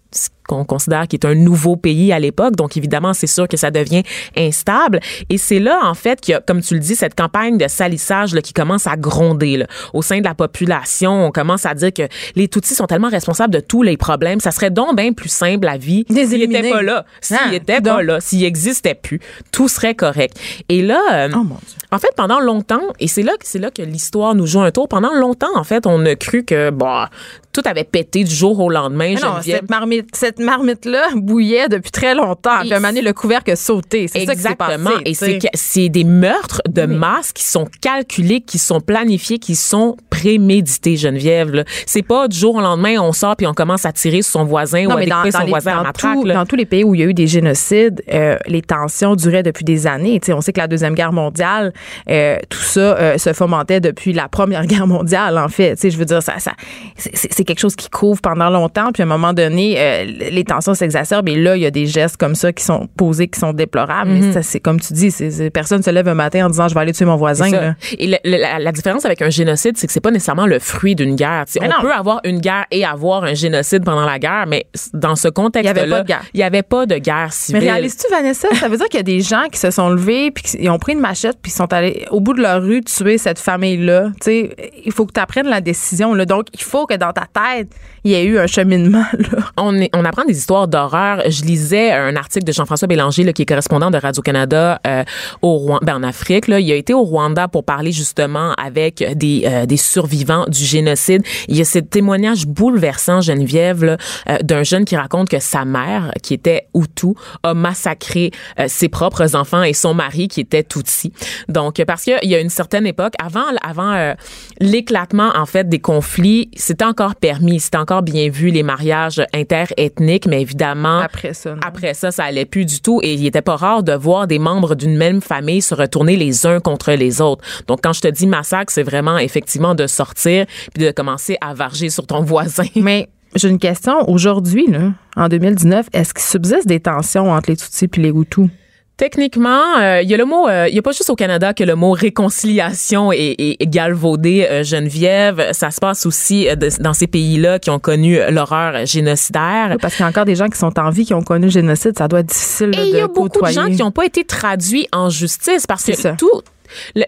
qu'on 0.46 0.64
considère 0.64 1.08
qui 1.08 1.16
est 1.16 1.24
un 1.24 1.34
nouveau 1.34 1.76
pays 1.76 2.12
à 2.12 2.18
l'époque. 2.18 2.56
Donc, 2.56 2.76
évidemment, 2.76 3.14
c'est 3.14 3.26
sûr 3.26 3.48
que 3.48 3.56
ça 3.56 3.70
devient 3.70 4.02
instable. 4.36 5.00
Et 5.30 5.38
c'est 5.38 5.58
là, 5.58 5.80
en 5.84 5.94
fait, 5.94 6.20
qu'il 6.20 6.32
y 6.32 6.34
a, 6.34 6.40
comme 6.40 6.60
tu 6.60 6.74
le 6.74 6.80
dis, 6.80 6.94
cette 6.94 7.14
campagne 7.14 7.56
de 7.56 7.66
salissage 7.68 8.34
là, 8.34 8.42
qui 8.42 8.52
commence 8.52 8.86
à 8.86 8.96
gronder 8.96 9.56
là. 9.56 9.66
au 9.92 10.02
sein 10.02 10.18
de 10.18 10.24
la 10.24 10.34
population. 10.34 11.26
On 11.26 11.30
commence 11.30 11.66
à 11.66 11.74
dire 11.74 11.92
que 11.92 12.02
les 12.36 12.48
Tutsis 12.48 12.74
sont 12.74 12.86
tellement 12.86 13.08
responsables 13.08 13.54
de 13.54 13.60
tous 13.60 13.82
les 13.82 13.96
problèmes. 13.96 14.40
Ça 14.40 14.50
serait 14.50 14.70
donc 14.70 14.96
bien 14.96 15.12
plus 15.12 15.30
simple, 15.30 15.64
la 15.64 15.78
vie, 15.78 16.04
s'ils 16.08 16.48
n'étaient 16.48 16.70
pas 16.70 16.82
là. 16.82 17.04
S'ils 17.20 17.38
ah, 17.42 17.50
n'étaient 17.50 17.80
pas 17.80 18.02
là, 18.02 18.20
s'ils 18.20 18.40
n'existaient 18.40 18.94
plus, 18.94 19.20
tout 19.50 19.68
serait 19.68 19.94
correct. 19.94 20.38
Et 20.68 20.82
là, 20.82 21.00
euh, 21.12 21.28
oh, 21.34 21.38
mon 21.38 21.56
Dieu. 21.56 21.83
En 21.94 21.98
fait, 21.98 22.10
pendant 22.16 22.40
longtemps, 22.40 22.82
et 22.98 23.06
c'est 23.06 23.22
là, 23.22 23.32
c'est 23.42 23.58
là 23.58 23.70
que 23.70 23.82
l'histoire 23.82 24.34
nous 24.34 24.46
joue 24.46 24.60
un 24.60 24.70
tour, 24.70 24.88
pendant 24.88 25.12
longtemps, 25.14 25.56
en 25.56 25.64
fait, 25.64 25.86
on 25.86 26.04
a 26.06 26.16
cru 26.16 26.44
que, 26.44 26.70
bah, 26.70 27.08
tout 27.54 27.62
avait 27.64 27.84
pété 27.84 28.24
du 28.24 28.34
jour 28.34 28.58
au 28.60 28.68
lendemain. 28.68 29.14
Non, 29.14 29.36
cette 29.40 29.70
marmite, 29.70 30.08
cette 30.14 30.40
marmite-là 30.40 31.10
bouillait 31.14 31.68
depuis 31.68 31.92
très 31.92 32.14
longtemps. 32.14 32.60
Puis, 32.60 32.74
un 32.74 32.92
le 32.92 33.12
couvercle 33.12 33.52
a 33.52 33.56
sauté. 33.56 34.08
C'est 34.08 34.26
ça 34.26 34.34
qui 34.34 34.40
s'est 34.42 34.56
passé. 34.56 34.82
Et 35.04 35.14
c'est, 35.14 35.38
c'est 35.54 35.88
des 35.88 36.04
meurtres 36.04 36.60
de 36.68 36.82
oui. 36.82 36.96
masse 36.96 37.32
qui 37.32 37.44
sont 37.44 37.66
calculés, 37.80 38.40
qui 38.40 38.58
sont 38.58 38.80
planifiés, 38.80 39.38
qui 39.38 39.54
sont 39.54 39.96
prémédités, 40.10 40.96
Geneviève. 40.96 41.52
Là. 41.52 41.64
C'est 41.86 42.02
pas 42.02 42.28
du 42.28 42.36
jour 42.36 42.56
au 42.56 42.60
lendemain, 42.60 42.96
on 43.00 43.12
sort 43.12 43.36
puis 43.36 43.46
on 43.46 43.54
commence 43.54 43.86
à 43.86 43.92
tirer 43.92 44.22
sur 44.22 44.32
son 44.32 44.44
voisin 44.44 44.84
non, 44.84 44.94
ou 44.94 44.98
à 44.98 45.04
découper 45.04 45.30
son 45.30 45.44
les, 45.44 45.50
voisin 45.50 45.76
dans 45.76 45.88
à 45.88 45.92
tout- 45.92 46.24
dans 46.24 46.46
tous 46.46 46.56
les 46.56 46.66
pays 46.66 46.82
où 46.82 46.94
il 46.94 47.00
y 47.00 47.04
a 47.04 47.06
eu 47.06 47.14
des 47.14 47.26
génocides, 47.28 48.02
euh, 48.12 48.36
les 48.46 48.62
tensions 48.62 49.14
duraient 49.14 49.42
depuis 49.42 49.64
des 49.64 49.86
années. 49.86 50.20
On 50.28 50.40
sait 50.40 50.52
que 50.52 50.60
la 50.60 50.66
Deuxième 50.66 50.94
Guerre 50.94 51.12
mondiale, 51.12 51.72
euh, 52.10 52.38
tout 52.48 52.58
ça 52.58 52.80
euh, 52.80 53.18
se 53.18 53.32
fomentait 53.32 53.80
depuis 53.80 54.12
la 54.12 54.28
Première 54.28 54.66
Guerre 54.66 54.86
mondiale, 54.86 55.38
en 55.38 55.48
fait. 55.48 55.74
Tu 55.76 55.82
sais, 55.82 55.90
je 55.90 55.98
veux 55.98 56.04
dire, 56.04 56.22
ça, 56.22 56.38
ça, 56.38 56.52
c'est- 56.96 57.44
quelque 57.44 57.58
chose 57.60 57.76
qui 57.76 57.90
couvre 57.90 58.20
pendant 58.22 58.48
longtemps, 58.50 58.90
puis 58.92 59.02
à 59.02 59.06
un 59.06 59.08
moment 59.08 59.32
donné, 59.34 59.74
euh, 59.78 60.04
les 60.04 60.44
tensions 60.44 60.74
s'exacerbent, 60.74 61.28
et 61.28 61.36
là, 61.36 61.56
il 61.56 61.62
y 61.62 61.66
a 61.66 61.70
des 61.70 61.86
gestes 61.86 62.16
comme 62.16 62.34
ça 62.34 62.52
qui 62.52 62.64
sont 62.64 62.88
posés, 62.96 63.28
qui 63.28 63.38
sont 63.38 63.52
déplorables. 63.52 64.10
Mais 64.10 64.32
ça, 64.32 64.42
c'est 64.42 64.60
comme 64.60 64.80
tu 64.80 64.92
dis, 64.94 65.10
c'est, 65.10 65.30
c'est- 65.30 65.50
personne 65.50 65.82
se 65.82 65.90
lève 65.90 66.08
un 66.08 66.14
matin 66.14 66.46
en 66.46 66.48
disant, 66.50 66.68
je 66.68 66.74
vais 66.74 66.80
aller 66.80 66.92
tuer 66.92 67.04
mon 67.04 67.16
voisin. 67.16 67.50
Là. 67.50 67.74
Et 67.98 68.06
la, 68.06 68.58
la 68.58 68.72
différence 68.72 69.04
avec 69.04 69.20
un 69.22 69.30
génocide, 69.30 69.76
c'est 69.76 69.86
que 69.86 69.92
c'est 69.92 70.00
pas 70.00 70.10
nécessairement 70.10 70.46
le 70.46 70.58
fruit 70.58 70.94
d'une 70.94 71.16
guerre. 71.16 71.44
Tu 71.46 71.52
sais, 71.52 71.60
Mais 71.60 71.66
on 71.68 71.76
non. 71.76 71.80
peut 71.82 71.92
avoir 71.92 72.20
une 72.24 72.40
guerre 72.40 72.64
et 72.70 72.84
avoir 72.84 73.24
un 73.24 73.34
génocide 73.34 73.84
pendant 73.84 74.04
la 74.06 74.18
guerre, 74.18 74.44
mais 74.48 74.66
dans 74.94 75.16
ce 75.16 75.28
Il 75.28 75.32
contexte-là, 75.32 75.82
avait 75.82 75.90
pas 75.90 76.02
de 76.02 76.06
guerre. 76.08 76.22
il 76.32 76.40
y 76.40 76.42
avait 76.42 76.62
pas 76.62 76.86
de 76.86 76.96
guerre 76.96 77.24
Mais 77.26 77.30
civile. 77.30 77.62
réalises-tu, 77.62 78.06
Vanessa, 78.10 78.48
ça 78.54 78.68
veut 78.68 78.76
dire 78.76 78.86
qu'il 78.86 78.98
y 78.98 79.00
a 79.00 79.02
des 79.04 79.20
gens 79.20 79.44
qui 79.52 79.58
se 79.58 79.70
sont 79.70 79.90
levés, 79.90 80.30
puis 80.30 80.44
qui- 80.44 80.68
ont 80.68 80.78
pris 80.78 80.92
une 80.94 81.00
machette, 81.00 81.36
puis 81.42 81.50
sont 81.52 81.72
au 82.10 82.20
bout 82.20 82.34
de 82.34 82.42
leur 82.42 82.62
rue 82.62 82.82
tuer 82.82 83.18
cette 83.18 83.38
famille-là. 83.38 84.10
Il 84.26 84.92
faut 84.92 85.06
que 85.06 85.12
tu 85.12 85.20
apprennes 85.20 85.48
la 85.48 85.60
décision. 85.60 86.14
Là. 86.14 86.26
Donc, 86.26 86.46
il 86.52 86.62
faut 86.62 86.86
que 86.86 86.94
dans 86.94 87.12
ta 87.12 87.26
tête, 87.32 87.68
il 88.04 88.10
y 88.10 88.14
ait 88.14 88.24
eu 88.24 88.38
un 88.38 88.46
cheminement. 88.46 89.04
On, 89.56 89.74
on 89.94 90.04
apprend 90.04 90.24
des 90.24 90.36
histoires 90.36 90.68
d'horreur. 90.68 91.22
Je 91.28 91.42
lisais 91.42 91.92
un 91.92 92.16
article 92.16 92.44
de 92.44 92.52
Jean-François 92.52 92.88
Bélanger, 92.88 93.32
qui 93.32 93.42
est 93.42 93.46
correspondant 93.46 93.90
de 93.90 93.96
Radio-Canada 93.96 94.80
euh, 94.86 95.04
au 95.42 95.56
Rwanda, 95.56 95.86
ben, 95.86 95.96
en 95.96 96.02
Afrique. 96.02 96.48
Là. 96.48 96.60
Il 96.60 96.70
a 96.70 96.74
été 96.74 96.92
au 96.92 97.02
Rwanda 97.02 97.48
pour 97.48 97.64
parler 97.64 97.92
justement 97.92 98.52
avec 98.54 99.04
des, 99.16 99.44
euh, 99.46 99.66
des 99.66 99.76
survivants 99.76 100.44
du 100.48 100.64
génocide. 100.64 101.22
Il 101.48 101.56
y 101.56 101.60
a 101.60 101.64
ce 101.64 101.78
témoignage 101.78 102.46
bouleversant, 102.46 103.20
Geneviève, 103.20 103.84
euh, 103.84 104.38
d'un 104.42 104.64
jeune 104.64 104.84
qui 104.84 104.96
raconte 104.96 105.28
que 105.28 105.38
sa 105.38 105.64
mère, 105.64 106.10
qui 106.22 106.34
était 106.34 106.66
Hutu, 106.74 107.14
a 107.42 107.54
massacré 107.54 108.30
ses 108.66 108.88
propres 108.88 109.36
enfants 109.36 109.62
et 109.62 109.72
son 109.72 109.94
mari, 109.94 110.28
qui 110.28 110.40
était 110.40 110.62
Tutsi. 110.62 111.12
Donc, 111.54 111.82
parce 111.86 112.02
qu'il 112.02 112.18
y 112.24 112.34
a 112.34 112.40
une 112.40 112.50
certaine 112.50 112.86
époque, 112.86 113.14
avant, 113.22 113.44
avant 113.62 113.92
euh, 113.92 114.12
l'éclatement, 114.60 115.30
en 115.34 115.46
fait, 115.46 115.68
des 115.68 115.78
conflits, 115.78 116.50
c'était 116.56 116.84
encore 116.84 117.14
permis, 117.14 117.60
c'était 117.60 117.78
encore 117.78 118.02
bien 118.02 118.28
vu, 118.28 118.48
les 118.50 118.62
mariages 118.62 119.22
interethniques, 119.32 120.26
mais 120.26 120.42
évidemment, 120.42 120.98
Après 120.98 121.32
ça. 121.32 121.54
non? 121.54 121.60
après 121.64 121.94
ça, 121.94 122.10
ça 122.10 122.24
allait 122.24 122.44
plus 122.44 122.66
du 122.66 122.80
tout 122.80 123.00
et 123.02 123.14
il 123.14 123.24
était 123.24 123.40
pas 123.40 123.56
rare 123.56 123.82
de 123.82 123.92
voir 123.92 124.26
des 124.26 124.38
membres 124.38 124.74
d'une 124.74 124.96
même 124.96 125.20
famille 125.22 125.62
se 125.62 125.74
retourner 125.74 126.16
les 126.16 126.44
uns 126.44 126.60
contre 126.60 126.92
les 126.92 127.20
autres. 127.20 127.44
Donc, 127.68 127.80
quand 127.82 127.92
je 127.92 128.00
te 128.00 128.08
dis 128.08 128.26
massacre, 128.26 128.72
c'est 128.72 128.82
vraiment 128.82 129.16
effectivement 129.18 129.74
de 129.74 129.86
sortir 129.86 130.46
puis 130.74 130.84
de 130.84 130.90
commencer 130.90 131.36
à 131.40 131.54
varger 131.54 131.88
sur 131.88 132.06
ton 132.06 132.20
voisin. 132.32 132.64
Mais 132.74 133.08
j'ai 133.36 133.48
une 133.48 133.58
question. 133.58 134.08
Aujourd'hui, 134.10 134.66
là, 134.68 134.92
en 135.16 135.28
2019, 135.28 135.86
est-ce 135.92 136.14
qu'il 136.14 136.22
subsiste 136.24 136.66
des 136.66 136.80
tensions 136.80 137.30
entre 137.30 137.50
les 137.50 137.56
Tutsis 137.56 137.86
et 137.96 138.00
les 138.00 138.10
Hutus? 138.10 138.48
Techniquement, 138.96 139.78
euh, 139.80 140.02
il 140.02 140.08
y 140.08 140.14
a 140.14 140.16
le 140.16 140.24
mot, 140.24 140.46
euh, 140.48 140.68
il 140.68 140.74
y 140.74 140.78
a 140.78 140.82
pas 140.82 140.92
juste 140.92 141.10
au 141.10 141.16
Canada 141.16 141.52
que 141.52 141.64
le 141.64 141.74
mot 141.74 141.90
réconciliation 141.92 143.10
est, 143.10 143.34
est, 143.38 143.56
est 143.60 143.66
galvaudé, 143.66 144.46
euh, 144.48 144.62
Geneviève. 144.62 145.48
Ça 145.52 145.72
se 145.72 145.80
passe 145.80 146.06
aussi 146.06 146.44
de- 146.56 146.70
dans 146.80 146.92
ces 146.94 147.08
pays-là 147.08 147.58
qui 147.58 147.70
ont 147.70 147.80
connu 147.80 148.18
l'horreur 148.30 148.86
génocidaire. 148.86 149.76
Parce 149.80 149.94
qu'il 149.96 150.04
y 150.04 150.06
a 150.06 150.08
encore 150.08 150.24
des 150.26 150.36
gens 150.36 150.48
qui 150.48 150.58
sont 150.58 150.78
en 150.78 150.90
vie, 150.90 151.04
qui 151.04 151.14
ont 151.14 151.22
connu 151.22 151.46
le 151.46 151.50
génocide. 151.50 151.98
Ça 151.98 152.06
doit 152.06 152.20
être 152.20 152.26
difficile 152.26 152.70
là, 152.70 152.82
Et 152.82 152.88
il 152.88 152.88
y 152.90 152.92
de 152.92 152.98
a 153.00 153.08
beaucoup 153.08 153.28
de 153.28 153.32
côtoyer. 153.34 153.54
gens 153.54 153.66
qui 153.66 153.78
n'ont 153.82 153.90
pas 153.90 154.06
été 154.06 154.24
traduits 154.24 154.86
en 154.92 155.08
justice 155.10 155.66
parce 155.66 155.84
que 155.84 156.16
tout 156.16 156.42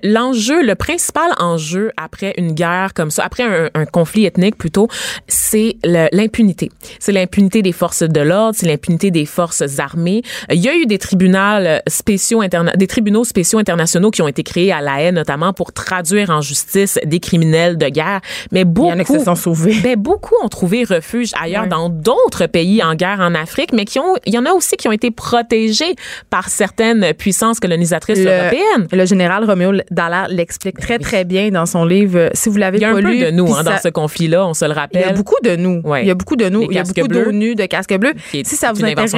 l'enjeu, 0.02 0.62
le 0.62 0.74
principal 0.74 1.30
enjeu 1.38 1.92
après 1.96 2.34
une 2.38 2.52
guerre 2.52 2.92
comme 2.94 3.10
ça, 3.10 3.24
après 3.24 3.42
un, 3.42 3.70
un 3.74 3.86
conflit 3.86 4.26
ethnique 4.26 4.56
plutôt, 4.56 4.88
c'est 5.28 5.76
l'impunité. 5.84 6.70
C'est 6.98 7.12
l'impunité 7.12 7.62
des 7.62 7.72
forces 7.72 8.02
de 8.02 8.20
l'ordre, 8.20 8.56
c'est 8.58 8.66
l'impunité 8.66 9.10
des 9.10 9.26
forces 9.26 9.62
armées. 9.78 10.22
Il 10.50 10.60
y 10.60 10.68
a 10.68 10.74
eu 10.74 10.86
des 10.86 10.98
tribunaux 10.98 11.36
spéciaux 11.88 12.42
des 12.76 12.86
tribunaux 12.86 13.24
spéciaux 13.24 13.58
internationaux 13.58 14.10
qui 14.10 14.22
ont 14.22 14.28
été 14.28 14.42
créés 14.42 14.72
à 14.72 14.80
La 14.80 15.02
Haye 15.02 15.12
notamment 15.12 15.52
pour 15.52 15.72
traduire 15.72 16.30
en 16.30 16.40
justice 16.40 16.98
des 17.04 17.20
criminels 17.20 17.76
de 17.78 17.88
guerre, 17.88 18.20
mais 18.52 18.64
beaucoup 18.64 18.88
Il 18.88 18.90
y 18.90 18.94
en 18.94 18.98
a 19.00 19.04
qui 19.04 19.18
se 19.18 19.24
sont 19.24 19.34
sauvés. 19.34 19.76
ben, 19.82 19.96
beaucoup 19.96 20.34
ont 20.42 20.48
trouvé 20.48 20.84
refuge 20.84 21.30
ailleurs 21.40 21.62
Ouais. 21.62 21.68
dans 21.68 21.88
d'autres 21.88 22.46
pays 22.46 22.82
en 22.82 22.94
guerre 22.94 23.20
en 23.20 23.34
Afrique, 23.34 23.72
mais 23.72 23.86
qui 23.86 23.98
ont, 23.98 24.14
il 24.26 24.34
y 24.34 24.38
en 24.38 24.44
a 24.44 24.52
aussi 24.52 24.76
qui 24.76 24.88
ont 24.88 24.92
été 24.92 25.10
protégés 25.10 25.94
par 26.28 26.48
certaines 26.50 27.14
puissances 27.14 27.60
colonisatrices 27.60 28.18
européennes. 28.18 28.86
le 28.92 29.06
général 29.06 29.44
Roméo 29.46 29.72
Dallaire 29.90 30.26
l'explique 30.28 30.78
très, 30.78 30.98
très 30.98 31.24
bien 31.24 31.50
dans 31.50 31.66
son 31.66 31.84
livre. 31.84 32.18
euh, 32.18 32.28
Si 32.34 32.48
vous 32.48 32.56
l'avez 32.58 32.78
Il 32.78 32.82
y 32.82 32.84
a 32.84 32.92
pas 32.92 32.98
un 32.98 33.02
peu 33.02 33.08
lu, 33.10 33.18
de 33.20 33.30
nous 33.30 33.54
hein, 33.54 33.62
dans 33.62 33.78
ce 33.78 33.88
conflit-là, 33.88 34.46
on 34.46 34.54
se 34.54 34.64
le 34.64 34.72
Il 34.72 34.74
y 34.74 34.78
rappelle. 34.78 35.04
a 35.04 35.12
beaucoup 35.12 35.36
de 35.42 35.56
nous. 35.56 35.80
Ouais. 35.84 36.02
Il 36.02 36.08
y 36.08 36.10
a 36.10 36.14
beaucoup 36.14 36.36
de 36.36 36.48
nous. 36.48 36.60
Les 36.62 36.66
Il 36.70 36.74
y 36.74 36.78
a 36.78 36.82
beaucoup 36.84 37.08
d'ONU, 37.08 37.54
de 37.54 37.64
casques 37.66 37.96
bleus. 37.96 38.12
Si 38.30 38.44
ça 38.56 38.72
vous 38.72 38.84
intéresse, 38.84 39.14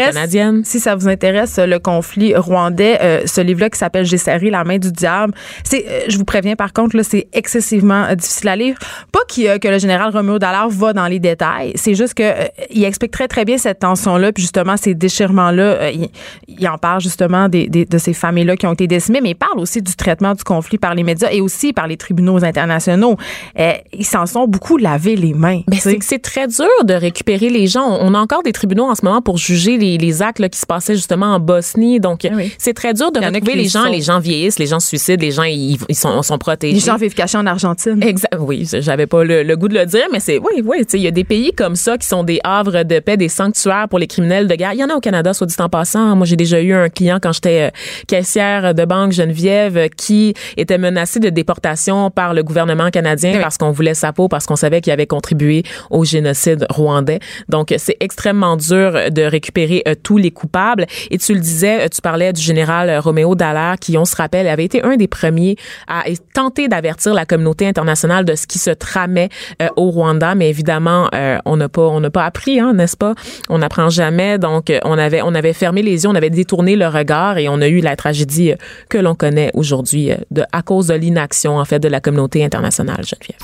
si 0.64 0.80
ça 0.80 0.94
vous 0.94 1.08
intéresse, 1.08 1.58
le 1.58 1.78
conflit 1.78 2.34
rwandais, 2.36 2.98
euh, 3.00 3.22
ce 3.26 3.40
livre-là 3.40 3.70
qui 3.70 3.78
s'appelle 3.78 4.04
J'ai 4.04 4.18
serré 4.18 4.50
la 4.50 4.64
main 4.64 4.78
du 4.78 4.92
diable, 4.92 5.32
c'est, 5.64 5.84
euh, 5.88 6.00
je 6.08 6.16
vous 6.18 6.24
préviens 6.24 6.56
par 6.56 6.72
contre, 6.72 6.96
là, 6.96 7.02
c'est 7.02 7.28
excessivement 7.32 8.04
euh, 8.04 8.14
difficile 8.14 8.48
à 8.48 8.56
lire. 8.56 8.76
Pas 9.12 9.20
a- 9.20 9.58
que 9.58 9.68
le 9.68 9.78
général 9.78 10.10
Roméo 10.12 10.38
Dallaire 10.38 10.68
va 10.68 10.92
dans 10.92 11.06
les 11.06 11.18
détails. 11.18 11.72
C'est 11.76 11.94
juste 11.94 12.14
que 12.14 12.22
il 12.70 12.84
explique 12.84 13.10
très 13.12 13.28
très 13.28 13.44
bien 13.44 13.58
cette 13.58 13.78
tension-là, 13.80 14.32
puis 14.32 14.42
justement 14.42 14.76
ces 14.76 14.94
déchirements-là. 14.94 15.90
il, 15.90 16.08
il 16.48 16.68
en 16.68 16.78
parle 16.78 17.00
justement 17.00 17.48
des, 17.48 17.68
des- 17.68 17.84
de 17.84 17.98
ces 17.98 18.12
familles-là 18.12 18.56
qui 18.56 18.66
ont 18.66 18.72
été 18.72 18.86
décimées, 18.86 19.20
mais 19.22 19.30
il 19.30 19.34
parle 19.34 19.58
aussi 19.60 19.80
du 19.82 19.94
traitement 19.94 20.17
du 20.20 20.44
conflit 20.44 20.78
par 20.78 20.94
les 20.94 21.02
médias 21.02 21.30
et 21.30 21.40
aussi 21.40 21.72
par 21.72 21.86
les 21.86 21.96
tribunaux 21.96 22.44
internationaux. 22.44 23.16
Euh, 23.58 23.72
ils 23.92 24.04
s'en 24.04 24.26
sont 24.26 24.46
beaucoup 24.46 24.76
lavé 24.76 25.16
les 25.16 25.34
mains. 25.34 25.60
Mais 25.68 25.76
sais. 25.76 25.90
c'est 25.90 25.96
que 25.98 26.04
c'est 26.04 26.18
très 26.22 26.46
dur 26.46 26.66
de 26.84 26.94
récupérer 26.94 27.48
les 27.50 27.66
gens. 27.66 27.98
On 28.00 28.14
a 28.14 28.18
encore 28.18 28.42
des 28.42 28.52
tribunaux 28.52 28.84
en 28.84 28.94
ce 28.94 29.04
moment 29.04 29.22
pour 29.22 29.38
juger 29.38 29.78
les, 29.78 29.98
les 29.98 30.22
actes 30.22 30.38
là, 30.38 30.48
qui 30.48 30.58
se 30.58 30.66
passaient 30.66 30.94
justement 30.94 31.34
en 31.34 31.40
Bosnie. 31.40 32.00
Donc, 32.00 32.24
Ah 32.24 32.34
oui. 32.34 32.52
c'est 32.58 32.74
très 32.74 32.94
dur 32.94 33.10
de 33.12 33.18
retrouver 33.18 33.40
qui 33.40 33.56
les 33.56 33.68
gens. 33.68 33.84
Les 33.84 34.02
gens 34.02 34.18
vieillissent, 34.18 34.58
les 34.58 34.66
gens 34.66 34.80
se 34.80 34.88
suicident, 34.88 35.22
les 35.22 35.30
gens 35.30 35.44
ils, 35.44 35.78
ils 35.88 35.94
sont, 35.94 36.22
sont 36.22 36.38
protégés. 36.38 36.74
les 36.74 36.80
gens 36.80 36.96
vivent 36.96 37.14
cachés 37.14 37.38
en 37.38 37.46
Argentine. 37.46 38.02
Exact. 38.02 38.36
Oui, 38.38 38.68
j'avais 38.80 39.06
pas 39.06 39.24
le, 39.24 39.42
le 39.42 39.56
goût 39.56 39.68
de 39.68 39.74
le 39.74 39.86
dire, 39.86 40.06
mais 40.12 40.20
c'est 40.20 40.38
oui, 40.38 40.62
oui. 40.64 40.78
Tu 40.80 40.84
sais, 40.92 40.98
il 40.98 41.02
y 41.02 41.06
a 41.08 41.10
des 41.12 41.24
pays 41.24 41.52
comme 41.52 41.76
ça 41.76 41.96
qui 41.98 42.06
sont 42.06 42.24
des 42.24 42.40
havres 42.44 42.82
de 42.84 42.98
paix, 43.00 43.16
des 43.16 43.28
sanctuaires 43.28 43.88
pour 43.88 43.98
les 43.98 44.06
criminels 44.06 44.46
de 44.48 44.54
guerre. 44.54 44.72
Il 44.74 44.80
y 44.80 44.84
en 44.84 44.88
a 44.88 44.94
au 44.94 45.00
Canada, 45.00 45.32
soit 45.34 45.46
dit 45.46 45.54
en 45.58 45.68
passant. 45.68 46.16
Moi, 46.16 46.26
j'ai 46.26 46.36
déjà 46.36 46.60
eu 46.60 46.72
un 46.72 46.88
client 46.88 47.18
quand 47.22 47.32
j'étais 47.32 47.68
euh, 47.68 47.70
caissière 48.06 48.74
de 48.74 48.84
banque 48.84 49.12
Geneviève 49.12 49.76
euh, 49.76 49.88
qui 50.08 50.32
était 50.56 50.78
menacé 50.78 51.20
de 51.20 51.28
déportation 51.28 52.10
par 52.10 52.32
le 52.32 52.42
gouvernement 52.42 52.88
canadien 52.88 53.32
Oui. 53.34 53.40
parce 53.42 53.58
qu'on 53.58 53.72
voulait 53.72 53.92
sa 53.92 54.14
peau, 54.14 54.26
parce 54.26 54.46
qu'on 54.46 54.56
savait 54.56 54.80
qu'il 54.80 54.90
avait 54.90 55.06
contribué 55.06 55.64
au 55.90 56.02
génocide 56.02 56.64
rwandais. 56.70 57.18
Donc, 57.50 57.74
c'est 57.76 57.98
extrêmement 58.00 58.56
dur 58.56 59.10
de 59.10 59.22
récupérer 59.22 59.82
euh, 59.86 59.94
tous 60.02 60.16
les 60.16 60.30
coupables. 60.30 60.86
Et 61.10 61.18
tu 61.18 61.34
le 61.34 61.40
disais, 61.40 61.84
euh, 61.84 61.88
tu 61.94 62.00
parlais 62.00 62.32
du 62.32 62.40
général 62.40 62.88
euh, 62.88 63.00
Roméo 63.00 63.34
Dallaire 63.34 63.76
qui, 63.78 63.98
on 63.98 64.06
se 64.06 64.16
rappelle, 64.16 64.48
avait 64.48 64.64
été 64.64 64.82
un 64.82 64.96
des 64.96 65.08
premiers 65.08 65.56
à 65.88 66.04
tenter 66.32 66.68
d'avertir 66.68 67.12
la 67.12 67.26
communauté 67.26 67.66
internationale 67.66 68.24
de 68.24 68.34
ce 68.34 68.46
qui 68.46 68.58
se 68.58 68.70
tramait 68.70 69.28
euh, 69.60 69.68
au 69.76 69.90
Rwanda. 69.90 70.34
Mais 70.34 70.48
évidemment, 70.48 71.10
on 71.44 71.56
n'a 71.58 71.68
pas, 71.68 71.82
on 71.82 72.00
n'a 72.00 72.10
pas 72.10 72.24
appris, 72.24 72.60
hein, 72.60 72.72
n'est-ce 72.72 72.96
pas? 72.96 73.14
On 73.50 73.58
n'apprend 73.58 73.90
jamais. 73.90 74.38
Donc, 74.38 74.72
on 74.84 74.96
avait, 74.96 75.20
on 75.22 75.34
avait 75.34 75.52
fermé 75.52 75.82
les 75.82 76.04
yeux, 76.04 76.08
on 76.08 76.14
avait 76.14 76.30
détourné 76.30 76.76
le 76.76 76.86
regard 76.86 77.36
et 77.36 77.48
on 77.48 77.60
a 77.60 77.68
eu 77.68 77.80
la 77.80 77.94
tragédie 77.96 78.52
que 78.88 78.96
l'on 78.96 79.14
connaît 79.14 79.50
aujourd'hui 79.54 79.97
euh, 80.10 80.16
de 80.30 80.44
à 80.52 80.62
cause 80.62 80.88
de 80.88 80.94
l'inaction 80.94 81.58
en 81.58 81.64
fait 81.64 81.78
de 81.78 81.88
la 81.88 82.00
communauté 82.00 82.44
internationale. 82.44 83.04
Geneviève. 83.04 83.38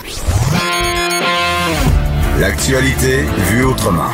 L'actualité 2.41 3.23
vue 3.51 3.65
autrement. 3.65 4.11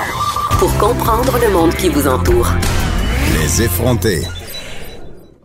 Pour 0.58 0.76
comprendre 0.78 1.38
le 1.40 1.52
monde 1.52 1.74
qui 1.74 1.88
vous 1.88 2.06
entoure. 2.06 2.48
Les 3.38 3.62
effronter. 3.62 4.22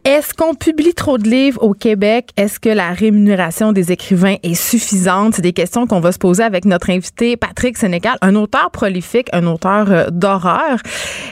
Est-ce 0.06 0.36
qu'on 0.36 0.54
publie 0.54 0.94
trop 0.94 1.18
de 1.18 1.28
livres 1.28 1.64
au 1.64 1.74
Québec? 1.74 2.30
Est-ce 2.38 2.60
que 2.60 2.70
la 2.70 2.92
rémunération 2.92 3.72
des 3.72 3.92
écrivains 3.92 4.36
est 4.44 4.54
suffisante? 4.54 5.34
C'est 5.34 5.42
des 5.42 5.52
questions 5.52 5.88
qu'on 5.88 6.00
va 6.00 6.12
se 6.12 6.20
poser 6.20 6.44
avec 6.44 6.66
notre 6.66 6.92
invité 6.92 7.38
Patrick 7.38 7.76
Sénécal, 7.76 8.16
un 8.22 8.36
auteur 8.36 8.70
prolifique, 8.70 9.30
un 9.34 9.48
auteur 9.48 9.92
euh, 9.92 10.06
d'horreur. 10.12 10.78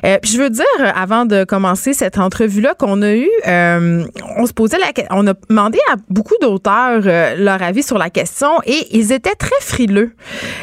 Euh, 0.06 0.18
je 0.24 0.40
veux 0.40 0.50
dire, 0.50 0.66
euh, 0.80 0.90
avant 0.96 1.26
de 1.26 1.44
commencer 1.44 1.94
cette 1.94 2.18
entrevue-là 2.18 2.74
qu'on 2.74 3.04
a 3.04 3.14
eue, 3.14 3.30
euh, 3.48 4.06
on 4.38 4.48
se 4.48 4.54
posait 4.54 4.80
la 4.80 4.88
on 5.12 5.28
a 5.28 5.36
demandé 5.50 5.78
à 5.92 5.98
beaucoup 6.10 6.36
d'auteurs 6.42 7.04
euh, 7.06 7.36
leur 7.36 7.62
avis 7.62 7.84
sur 7.84 8.00
la 8.00 8.10
question 8.10 8.50
et 8.66 8.88
ils 8.90 9.12
étaient 9.12 9.36
très 9.36 9.62
frileux 9.62 10.16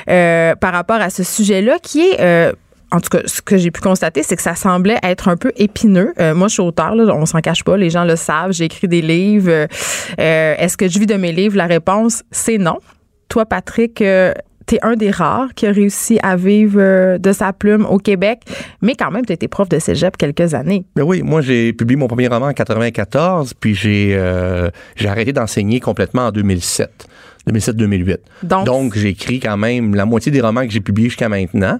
par 0.07 0.73
rapport 0.73 1.01
à 1.01 1.11
ce 1.11 1.23
sujet-là 1.23 1.79
qui 1.81 2.01
est... 2.01 2.53
en 2.93 3.01
tout 3.01 3.09
cas, 3.11 3.21
ce 3.27 3.41
que 3.41 3.57
j'ai 3.57 3.71
pu 3.71 3.81
constater, 3.81 4.23
c'est 4.23 4.37
que 4.37 4.43
ça 4.43 4.55
semblait 4.55 4.99
être 5.03 5.29
un 5.29 5.37
peu 5.37 5.53
épineux. 5.57 6.13
Euh, 6.19 6.35
moi, 6.35 6.49
je 6.49 6.55
suis 6.55 6.63
auteur, 6.63 6.95
là, 6.95 7.15
on 7.15 7.27
s'en 7.27 7.41
cache 7.41 7.63
pas, 7.65 7.77
les 7.77 7.91
gens 7.91 8.05
le 8.05 8.17
savent, 8.17 8.53
j'ai 8.53 8.65
écrit 8.65 8.89
des 8.89 9.03
livres. 9.03 9.51
Euh, 9.51 9.67
euh, 10.21 10.55
Est-ce 10.59 10.77
que 10.77 10.89
je 10.89 10.99
vis 10.99 11.07
de 11.07 11.15
mes 11.15 11.33
livres? 11.33 11.57
La 11.57 11.67
réponse, 11.67 12.23
c'est 12.31 12.59
non. 12.59 12.79
Toi, 13.29 13.47
Patrick, 13.47 14.03
euh, 14.03 14.33
t'es 14.67 14.79
un 14.83 14.95
des 14.95 15.11
rares 15.11 15.55
qui 15.55 15.67
a 15.67 15.73
réussi 15.73 16.19
à 16.23 16.35
vivre 16.35 17.17
de 17.19 17.33
sa 17.33 17.53
plume 17.53 17.87
au 17.87 17.99
Québec, 17.99 18.41
mais 18.83 18.95
quand 18.97 19.13
même, 19.13 19.25
tu 19.25 19.33
été 19.33 19.47
prof 19.47 19.69
de 19.69 19.79
cégep 19.79 20.17
quelques 20.17 20.55
années. 20.55 20.85
Ben 20.97 21.05
oui, 21.05 21.23
moi 21.23 21.41
j'ai 21.41 21.73
publié 21.73 21.97
mon 21.97 22.09
premier 22.09 22.27
roman 22.27 22.47
en 22.47 22.53
94, 22.53 23.55
puis 23.55 23.75
j'ai 23.75 24.21
j'ai 24.97 25.09
arrêté 25.09 25.33
d'enseigner 25.33 25.81
complètement 25.81 26.27
en 26.27 26.31
2007. 26.33 27.09
2007-2008. 27.49 28.19
Donc- 28.43 28.95
j'ai 28.95 29.09
écrit 29.09 29.41
quand 29.41 29.57
même 29.57 29.95
la 29.95 30.05
moitié 30.05 30.31
des 30.33 30.41
romans 30.41 30.65
que 30.67 30.71
j'ai 30.73 30.81
publiés 30.81 31.09
jusqu'à 31.09 31.29
maintenant. 31.29 31.79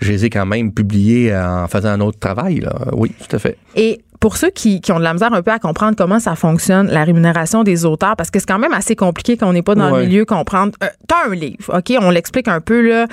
Je 0.00 0.10
les 0.12 0.24
ai 0.24 0.30
quand 0.30 0.46
même 0.46 0.72
publiés 0.72 1.34
en 1.36 1.66
faisant 1.68 1.90
un 1.90 2.00
autre 2.00 2.18
travail. 2.18 2.60
Là. 2.60 2.72
Oui, 2.92 3.12
tout 3.28 3.36
à 3.36 3.38
fait. 3.38 3.56
Et 3.76 4.00
pour 4.22 4.36
ceux 4.36 4.50
qui, 4.50 4.80
qui 4.80 4.92
ont 4.92 5.00
de 5.00 5.04
la 5.04 5.14
misère 5.14 5.34
un 5.34 5.42
peu 5.42 5.50
à 5.50 5.58
comprendre 5.58 5.96
comment 5.98 6.20
ça 6.20 6.36
fonctionne, 6.36 6.86
la 6.86 7.02
rémunération 7.02 7.64
des 7.64 7.84
auteurs, 7.84 8.14
parce 8.14 8.30
que 8.30 8.38
c'est 8.38 8.46
quand 8.46 8.60
même 8.60 8.72
assez 8.72 8.94
compliqué 8.94 9.36
quand 9.36 9.48
on 9.48 9.52
n'est 9.52 9.62
pas 9.62 9.74
dans 9.74 9.90
le 9.96 10.04
milieu, 10.04 10.24
comprendre. 10.24 10.70
Euh, 10.84 10.86
T'as 11.08 11.28
un 11.28 11.34
livre, 11.34 11.76
OK? 11.76 11.92
On 12.00 12.08
l'explique 12.10 12.46
un 12.46 12.60
peu, 12.60 12.88
là. 12.88 13.06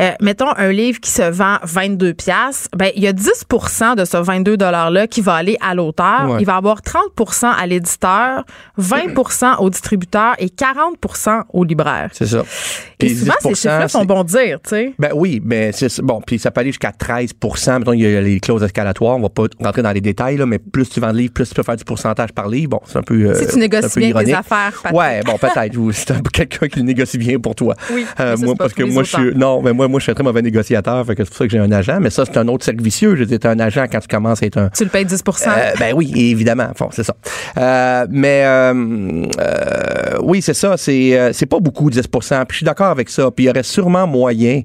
Euh, 0.00 0.10
mettons 0.20 0.54
un 0.54 0.70
livre 0.70 1.00
qui 1.00 1.10
se 1.10 1.22
vend 1.22 1.56
22 1.62 2.12
pièces 2.12 2.68
ben 2.76 2.90
il 2.94 3.02
y 3.02 3.06
a 3.06 3.12
10% 3.12 3.96
de 3.96 4.04
ce 4.04 4.18
22 4.18 4.56
$-là 4.56 5.06
qui 5.06 5.22
va 5.22 5.34
aller 5.34 5.56
à 5.66 5.74
l'auteur. 5.74 6.28
Ouais. 6.28 6.36
Il 6.40 6.46
va 6.46 6.56
avoir 6.56 6.82
30% 6.82 7.46
à 7.46 7.66
l'éditeur, 7.66 8.44
20% 8.78 9.60
au 9.60 9.70
distributeur 9.70 10.34
et 10.38 10.48
40% 10.48 11.44
au 11.54 11.64
libraire. 11.64 12.10
C'est 12.12 12.26
ça. 12.26 12.40
Et 13.00 13.06
Puis 13.06 13.16
souvent, 13.16 13.32
ces 13.40 13.52
10%, 13.52 13.54
chiffres-là 13.56 13.88
sont 13.88 14.04
bons 14.04 14.24
dire, 14.24 14.58
tu 14.62 14.70
sais. 14.70 14.92
Ben 14.98 15.10
oui, 15.14 15.40
mais 15.42 15.72
c'est 15.72 16.02
bon. 16.02 16.20
Puis 16.20 16.38
ça 16.38 16.50
peut 16.50 16.60
aller 16.60 16.70
jusqu'à 16.70 16.92
13 16.92 17.30
Mettons, 17.78 17.92
il 17.94 18.00
y 18.00 18.16
a 18.16 18.20
les 18.20 18.40
clauses 18.40 18.62
escalatoires. 18.62 19.16
On 19.16 19.22
va 19.22 19.30
pas 19.30 19.44
rentrer 19.58 19.82
dans 19.82 19.92
les 19.92 20.02
détails, 20.02 20.36
là, 20.36 20.46
mais 20.50 20.58
plus 20.58 20.88
tu 20.90 21.00
vends 21.00 21.12
de 21.12 21.18
livres, 21.18 21.32
plus 21.32 21.48
tu 21.48 21.54
peux 21.54 21.62
faire 21.62 21.76
du 21.76 21.84
pourcentage 21.84 22.32
par 22.32 22.48
livre. 22.48 22.70
Bon, 22.70 22.80
c'est 22.86 22.98
un 22.98 23.02
peu. 23.02 23.14
euh, 23.14 23.34
Si 23.34 23.46
tu 23.46 23.58
négocies 23.58 23.98
bien 23.98 24.08
tes 24.08 24.10
ironique. 24.10 24.34
affaires, 24.34 24.72
Patrick. 24.82 24.98
Ouais, 24.98 25.20
bon, 25.24 25.38
peut-être. 25.38 25.92
C'est 25.92 26.10
un 26.10 26.20
peu 26.20 26.30
quelqu'un 26.30 26.68
qui 26.68 26.78
le 26.80 26.84
négocie 26.84 27.16
bien 27.18 27.38
pour 27.38 27.54
toi. 27.54 27.74
Oui, 27.92 28.04
Euh, 28.20 28.36
moi, 28.38 28.54
parce 28.58 28.72
que 28.74 28.82
moi, 28.82 29.02
je 29.04 29.10
suis. 29.16 29.34
Non, 29.34 29.62
mais 29.62 29.72
moi, 29.72 29.88
moi, 29.88 29.98
je 30.00 30.04
suis 30.04 30.10
un 30.12 30.14
très 30.14 30.24
mauvais 30.24 30.42
négociateur. 30.42 31.06
Fait 31.06 31.14
que 31.14 31.24
c'est 31.24 31.28
pour 31.30 31.36
ça 31.38 31.44
que 31.46 31.50
j'ai 31.52 31.58
un 31.58 31.72
agent. 31.72 31.98
Mais 32.00 32.10
ça, 32.10 32.24
c'est 32.26 32.36
un 32.36 32.48
autre 32.48 32.64
cercle 32.64 32.82
vicieux. 32.82 33.14
Je 33.14 33.20
veux 33.20 33.26
dire, 33.26 33.38
t'es 33.38 33.48
un 33.48 33.60
agent 33.60 33.86
quand 33.90 34.00
tu 34.00 34.08
commences 34.08 34.42
à 34.42 34.46
être 34.46 34.58
un. 34.58 34.68
Tu 34.70 34.84
le 34.84 34.90
payes 34.90 35.04
10% 35.04 35.48
Euh, 35.48 35.72
ben 35.78 35.94
oui, 35.94 36.12
évidemment. 36.16 36.68
Bon, 36.78 36.88
c'est 36.92 37.04
ça. 37.04 37.14
Euh, 37.56 38.06
mais 38.10 38.44
oui, 40.22 40.42
c'est 40.42 40.54
ça. 40.54 40.76
C'est 40.76 41.46
pas 41.48 41.60
beaucoup 41.60 41.90
10% 41.90 42.04
Puis 42.46 42.46
je 42.50 42.56
suis 42.56 42.64
d'accord 42.66 42.88
avec 42.90 43.08
ça. 43.08 43.30
Puis 43.30 43.44
il 43.44 43.48
y 43.48 43.50
aurait 43.50 43.62
sûrement 43.62 44.06
moyen 44.06 44.62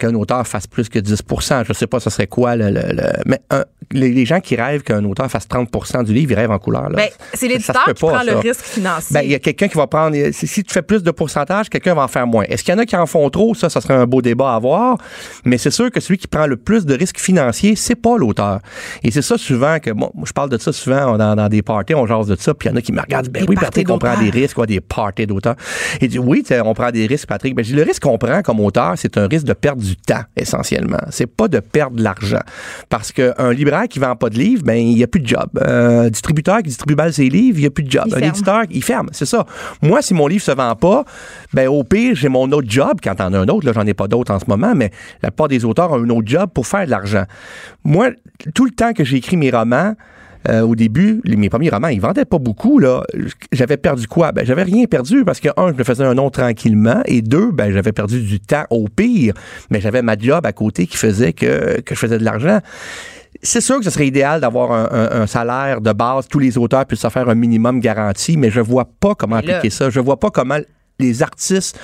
qu'un 0.00 0.14
auteur 0.14 0.46
fasse 0.46 0.66
plus 0.66 0.88
que 0.88 0.98
10 0.98 1.22
Je 1.66 1.72
sais 1.72 1.86
pas, 1.86 2.00
ce 2.00 2.10
serait 2.10 2.26
quoi 2.26 2.56
le. 2.56 2.70
le- 2.70 2.92
le- 2.92 3.12
mais 3.26 3.38
un- 3.50 3.64
les, 3.92 4.10
les 4.12 4.24
gens 4.24 4.40
qui 4.40 4.54
rêvent 4.56 4.82
qu'un 4.82 5.04
auteur 5.04 5.28
fasse 5.30 5.46
30% 5.48 6.04
du 6.04 6.12
livre, 6.14 6.32
ils 6.32 6.34
rêvent 6.36 6.50
en 6.52 6.58
couleur. 6.58 6.88
Ben, 6.90 7.08
c'est 7.34 7.48
l'éditeur 7.48 7.84
qui 7.86 7.94
pas, 7.94 8.12
prend 8.14 8.22
le 8.22 8.36
risque 8.36 8.62
financier. 8.62 9.12
Ben, 9.14 9.22
il 9.22 9.30
y 9.30 9.34
a 9.34 9.38
quelqu'un 9.40 9.66
qui 9.68 9.76
va 9.76 9.86
prendre. 9.86 10.16
Si, 10.32 10.62
tu 10.62 10.72
fais 10.72 10.82
plus 10.82 11.02
de 11.02 11.10
pourcentage, 11.10 11.68
quelqu'un 11.68 11.94
va 11.94 12.02
en 12.04 12.08
faire 12.08 12.26
moins. 12.26 12.44
Est-ce 12.44 12.62
qu'il 12.62 12.72
y 12.72 12.76
en 12.76 12.80
a 12.80 12.86
qui 12.86 12.94
en 12.96 13.06
font 13.06 13.28
trop? 13.30 13.54
Ça, 13.54 13.68
ça 13.68 13.80
serait 13.80 13.94
un 13.94 14.06
beau 14.06 14.22
débat 14.22 14.52
à 14.52 14.56
avoir. 14.56 14.96
Mais 15.44 15.58
c'est 15.58 15.70
sûr 15.72 15.90
que 15.90 16.00
celui 16.00 16.18
qui 16.18 16.28
prend 16.28 16.46
le 16.46 16.56
plus 16.56 16.86
de 16.86 16.94
risques 16.94 17.18
financiers, 17.18 17.74
c'est 17.76 17.96
pas 17.96 18.16
l'auteur. 18.16 18.60
Et 19.02 19.10
c'est 19.10 19.22
ça 19.22 19.36
souvent 19.36 19.78
que, 19.80 19.90
bon, 19.90 20.10
moi, 20.14 20.24
je 20.26 20.32
parle 20.32 20.50
de 20.50 20.58
ça 20.58 20.72
souvent 20.72 21.16
dans, 21.18 21.34
dans 21.34 21.48
des 21.48 21.62
parties, 21.62 21.94
on 21.94 22.06
jase 22.06 22.26
de 22.28 22.36
ça, 22.36 22.54
puis 22.54 22.68
il 22.68 22.72
y 22.72 22.74
en 22.74 22.76
a 22.76 22.82
qui 22.82 22.92
me 22.92 23.00
regardent, 23.00 23.28
ben 23.28 23.42
Des 23.42 23.48
oui, 23.48 23.56
Patrick, 23.56 23.90
on 23.90 23.98
prend 23.98 24.18
des 24.18 24.30
risques, 24.30 24.54
quoi, 24.54 24.66
des 24.66 24.80
parties 24.80 25.26
d'auteurs. 25.26 25.56
Et 26.00 26.08
dit, 26.08 26.18
oui, 26.18 26.44
on 26.64 26.74
prend 26.74 26.90
des 26.90 27.06
risques, 27.06 27.26
Patrick. 27.26 27.54
Ben, 27.54 27.64
je 27.64 27.70
dis, 27.70 27.76
le 27.76 27.82
risque 27.82 28.02
qu'on 28.02 28.18
prend 28.18 28.42
comme 28.42 28.60
auteur, 28.60 28.94
c'est 28.96 29.16
un 29.18 29.26
risque 29.26 29.46
de 29.46 29.52
perdre 29.52 29.82
du 29.82 29.89
temps, 29.96 30.22
essentiellement. 30.36 30.98
C'est 31.10 31.26
pas 31.26 31.48
de 31.48 31.60
perdre 31.60 31.96
de 31.96 32.02
l'argent. 32.02 32.40
Parce 32.88 33.12
qu'un 33.12 33.52
libraire 33.52 33.88
qui 33.88 33.98
vend 33.98 34.16
pas 34.16 34.30
de 34.30 34.38
livres, 34.38 34.62
ben, 34.64 34.76
il 34.76 34.98
y 34.98 35.02
a 35.02 35.06
plus 35.06 35.20
de 35.20 35.26
job. 35.26 35.48
Un 35.60 36.08
distributeur 36.08 36.58
qui 36.58 36.64
distribue 36.64 36.94
mal 36.94 37.12
ses 37.12 37.28
livres, 37.28 37.58
il 37.58 37.64
y 37.64 37.66
a 37.66 37.70
plus 37.70 37.84
de 37.84 37.90
job. 37.90 38.04
Il 38.06 38.14
un 38.14 38.18
ferme. 38.18 38.30
éditeur, 38.30 38.62
il 38.70 38.84
ferme, 38.84 39.08
c'est 39.12 39.26
ça. 39.26 39.46
Moi, 39.82 40.02
si 40.02 40.14
mon 40.14 40.26
livre 40.26 40.42
se 40.42 40.52
vend 40.52 40.74
pas, 40.76 41.04
ben 41.52 41.68
au 41.68 41.84
pire, 41.84 42.14
j'ai 42.14 42.28
mon 42.28 42.50
autre 42.52 42.68
job. 42.68 42.98
Quand 43.02 43.14
t'en 43.14 43.32
as 43.32 43.38
un 43.38 43.48
autre, 43.48 43.66
là, 43.66 43.72
j'en 43.72 43.86
ai 43.86 43.94
pas 43.94 44.08
d'autres 44.08 44.32
en 44.32 44.38
ce 44.38 44.46
moment, 44.48 44.74
mais 44.74 44.90
la 45.22 45.30
plupart 45.30 45.48
des 45.48 45.64
auteurs 45.64 45.92
ont 45.92 46.02
un 46.02 46.10
autre 46.10 46.26
job 46.26 46.50
pour 46.54 46.66
faire 46.66 46.84
de 46.84 46.90
l'argent. 46.90 47.24
Moi, 47.84 48.10
tout 48.54 48.64
le 48.64 48.70
temps 48.70 48.92
que 48.92 49.04
j'ai 49.04 49.16
écrit 49.16 49.36
mes 49.36 49.50
romans, 49.50 49.94
euh, 50.48 50.62
au 50.62 50.74
début, 50.74 51.20
les- 51.24 51.36
mes 51.36 51.48
premiers 51.50 51.68
romans, 51.70 51.88
ils 51.88 52.00
vendaient 52.00 52.24
pas 52.24 52.38
beaucoup. 52.38 52.78
Là, 52.78 53.02
j'avais 53.52 53.76
perdu 53.76 54.06
quoi? 54.06 54.32
Ben 54.32 54.44
j'avais 54.46 54.62
rien 54.62 54.86
perdu 54.86 55.24
parce 55.24 55.40
que 55.40 55.48
un, 55.56 55.68
je 55.72 55.74
me 55.76 55.84
faisais 55.84 56.04
un 56.04 56.14
nom 56.14 56.30
tranquillement, 56.30 57.02
et 57.04 57.20
deux, 57.22 57.50
ben 57.52 57.70
j'avais 57.72 57.92
perdu 57.92 58.20
du 58.22 58.40
temps 58.40 58.64
au 58.70 58.88
pire, 58.88 59.34
mais 59.70 59.80
j'avais 59.80 60.02
ma 60.02 60.16
job 60.16 60.46
à 60.46 60.52
côté 60.52 60.86
qui 60.86 60.96
faisait 60.96 61.32
que 61.32 61.80
que 61.82 61.94
je 61.94 62.00
faisais 62.00 62.18
de 62.18 62.24
l'argent. 62.24 62.60
C'est 63.42 63.60
sûr 63.60 63.78
que 63.78 63.84
ce 63.84 63.90
serait 63.90 64.06
idéal 64.08 64.40
d'avoir 64.40 64.72
un, 64.72 64.88
un- 64.90 65.22
un 65.22 65.26
salaire 65.26 65.80
de 65.80 65.92
base, 65.92 66.26
tous 66.28 66.38
les 66.40 66.58
auteurs 66.58 66.84
puissent 66.86 67.00
se 67.00 67.08
faire 67.08 67.28
un 67.28 67.34
minimum 67.34 67.80
garanti, 67.80 68.36
mais 68.36 68.50
je 68.50 68.60
vois 68.60 68.86
pas 68.98 69.14
comment 69.14 69.36
appliquer 69.36 69.70
ça. 69.70 69.88
Je 69.90 70.00
vois 70.00 70.18
pas 70.18 70.30
comment 70.30 70.58
les 70.98 71.22
artistes 71.22 71.78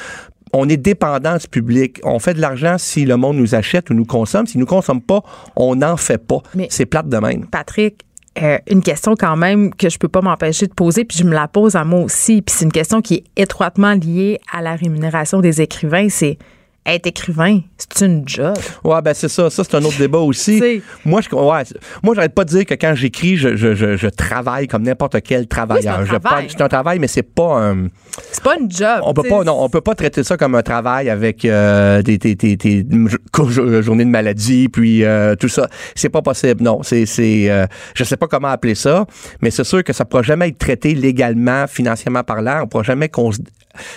on 0.52 0.68
est 0.68 0.76
dépendant 0.76 1.36
du 1.36 1.48
public. 1.48 2.00
On 2.04 2.18
fait 2.18 2.32
de 2.32 2.40
l'argent 2.40 2.76
si 2.78 3.04
le 3.04 3.16
monde 3.16 3.36
nous 3.36 3.54
achète 3.54 3.90
ou 3.90 3.94
nous 3.94 4.04
consomme. 4.06 4.46
S'il 4.46 4.60
nous 4.60 4.64
consomme 4.66 5.02
pas, 5.02 5.22
on 5.56 5.74
n'en 5.76 5.96
fait 5.98 6.18
pas. 6.24 6.38
C'est 6.70 6.86
plate 6.86 7.08
de 7.08 7.18
même. 7.18 7.46
Patrick, 7.46 8.05
euh, 8.42 8.58
une 8.70 8.82
question 8.82 9.14
quand 9.14 9.36
même 9.36 9.74
que 9.74 9.88
je 9.88 9.98
peux 9.98 10.08
pas 10.08 10.20
m'empêcher 10.20 10.66
de 10.66 10.74
poser, 10.74 11.04
puis 11.04 11.18
je 11.18 11.24
me 11.24 11.32
la 11.32 11.48
pose 11.48 11.76
à 11.76 11.84
moi 11.84 12.00
aussi. 12.00 12.42
Puis 12.42 12.54
c'est 12.56 12.64
une 12.64 12.72
question 12.72 13.00
qui 13.00 13.14
est 13.14 13.24
étroitement 13.42 13.94
liée 13.94 14.40
à 14.52 14.62
la 14.62 14.76
rémunération 14.76 15.40
des 15.40 15.62
écrivains. 15.62 16.08
C'est 16.08 16.38
être 16.86 17.06
écrivain, 17.06 17.60
c'est 17.76 18.06
une 18.06 18.22
job. 18.26 18.56
Ouais, 18.84 19.02
ben 19.02 19.12
c'est 19.14 19.28
ça. 19.28 19.50
Ça, 19.50 19.64
c'est 19.64 19.74
un 19.76 19.84
autre 19.84 19.98
débat 19.98 20.18
aussi. 20.18 20.82
Moi, 21.04 21.20
je, 21.20 21.34
ouais, 21.34 21.62
moi, 22.02 22.14
j'arrête 22.14 22.34
pas 22.34 22.44
de 22.44 22.50
dire 22.50 22.64
que 22.64 22.74
quand 22.74 22.94
j'écris, 22.94 23.36
je, 23.36 23.56
je, 23.56 23.74
je, 23.74 23.96
je 23.96 24.08
travaille 24.08 24.66
comme 24.68 24.82
n'importe 24.82 25.20
quel 25.22 25.46
travailleur. 25.46 26.04
C'est 26.48 26.60
un 26.60 26.68
travail, 26.68 26.98
mais 26.98 27.08
c'est 27.08 27.22
pas 27.22 27.58
un. 27.60 27.88
C'est 28.32 28.42
pas 28.42 28.56
une 28.58 28.70
job. 28.70 29.00
On 29.02 29.12
peut 29.12 29.22
pas, 29.28 29.44
non, 29.44 29.62
on 29.62 29.68
peut 29.68 29.80
pas 29.80 29.94
traiter 29.94 30.22
ça 30.24 30.36
comme 30.36 30.54
un 30.54 30.62
travail 30.62 31.10
avec 31.10 31.44
euh, 31.44 32.02
des, 32.02 32.18
des, 32.18 32.34
des, 32.34 32.56
des 32.56 32.86
jo- 33.34 33.82
journées 33.82 34.04
de 34.04 34.10
maladie, 34.10 34.68
puis 34.68 35.04
euh, 35.04 35.34
tout 35.34 35.48
ça. 35.48 35.68
C'est 35.94 36.08
pas 36.08 36.22
possible. 36.22 36.62
Non, 36.62 36.82
c'est, 36.82 37.06
c'est, 37.06 37.50
euh, 37.50 37.66
je 37.94 38.04
sais 38.04 38.16
pas 38.16 38.26
comment 38.28 38.48
appeler 38.48 38.74
ça, 38.74 39.06
mais 39.42 39.50
c'est 39.50 39.64
sûr 39.64 39.82
que 39.84 39.92
ça 39.92 40.04
pourra 40.04 40.22
jamais 40.22 40.48
être 40.48 40.58
traité 40.58 40.94
légalement, 40.94 41.66
financièrement 41.66 42.22
parlant. 42.22 42.62
On 42.62 42.66
pourra 42.66 42.82
jamais 42.84 43.08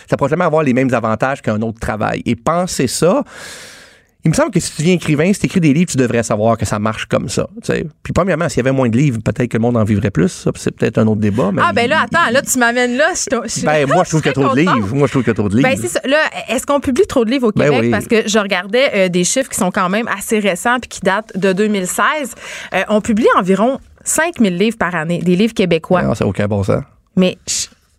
ça 0.09 0.17
pourra 0.17 0.30
jamais 0.30 0.45
avoir 0.45 0.63
les 0.63 0.73
mêmes 0.73 0.93
avantages 0.93 1.41
qu'un 1.41 1.61
autre 1.61 1.80
travail. 1.80 2.21
Et 2.25 2.36
penser 2.36 2.88
ça. 2.88 3.23
Il 4.25 4.32
me 4.32 4.36
semble 4.36 4.51
que 4.51 4.59
si 4.59 4.75
tu 4.75 4.84
viens 4.84 4.95
écrivain, 4.95 5.32
si 5.32 5.39
tu 5.39 5.45
écris 5.45 5.61
des 5.61 5.71
livres, 5.71 5.89
tu 5.89 5.95
devrais 5.95 6.23
savoir 6.23 6.57
que 6.57 6.65
ça 6.65 6.77
marche 6.77 7.05
comme 7.05 7.30
ça. 7.30 7.47
Puis 8.03 8.11
premièrement, 8.13 8.49
s'il 8.49 8.57
y 8.57 8.59
avait 8.67 8.73
moins 8.75 8.89
de 8.89 8.97
livres, 8.97 9.19
peut-être 9.23 9.47
que 9.49 9.55
le 9.55 9.61
monde 9.61 9.77
en 9.77 9.86
vivrait 9.86 10.11
plus. 10.11 10.45
C'est 10.57 10.71
peut-être 10.75 10.97
un 10.97 11.07
autre 11.07 11.21
débat. 11.21 11.51
Mais 11.53 11.61
Ah, 11.65 11.71
ben 11.71 11.89
là, 11.89 12.01
attends, 12.01 12.30
là, 12.30 12.41
tu 12.41 12.59
m'amènes 12.59 12.97
là. 12.97 13.11
Je, 13.15 13.30
je- 13.61 13.65
ben, 13.65 13.88
moi, 13.88 14.03
je 14.03 14.09
trouve 14.09 14.21
qu'il 14.21 14.27
y 14.27 14.32
a 14.32 14.34
trop 14.34 14.53
de 14.53 14.59
livres. 14.59 14.93
Moi, 14.93 15.07
je 15.07 15.11
trouve 15.13 15.23
qu'il 15.23 15.30
y 15.30 15.32
a 15.32 15.36
trop 15.36 15.47
de 15.47 15.55
livres. 15.55 15.69
Ben, 15.69 15.77
c'est 15.82 15.88
ça. 15.88 16.01
Là, 16.03 16.17
est-ce 16.49 16.65
qu'on 16.65 16.82
publie 16.82 17.07
trop 17.07 17.23
de 17.23 17.32
livres 17.32 17.47
au 17.47 17.51
Ben 17.53 17.69
Québec? 17.69 17.80
oui. 17.82 17.91
Parce 17.91 18.07
que 18.07 18.27
je 18.27 18.39
regardais 18.39 18.91
euh, 18.93 19.07
des 19.07 19.23
chiffres 19.23 19.49
qui 19.49 19.57
sont 19.57 19.71
quand 19.71 19.88
même 19.88 20.09
assez 20.09 20.39
récents 20.39 20.80
puis 20.82 20.89
qui 20.89 20.99
datent 20.99 21.32
de 21.38 21.53
2016. 21.53 22.03
Euh, 22.73 22.82
on 22.89 22.99
publie 22.99 23.27
environ 23.38 23.80
5000 24.03 24.57
livres 24.57 24.77
par 24.77 24.95
année, 24.95 25.19
des 25.19 25.38
livres 25.38 25.53
québécois. 25.53 26.01
Non, 26.01 26.13
ça 26.13 26.25
n'a 26.25 26.30
aucun 26.30 26.47
bon 26.49 26.61
sens. 26.63 26.84
Mais 27.15 27.38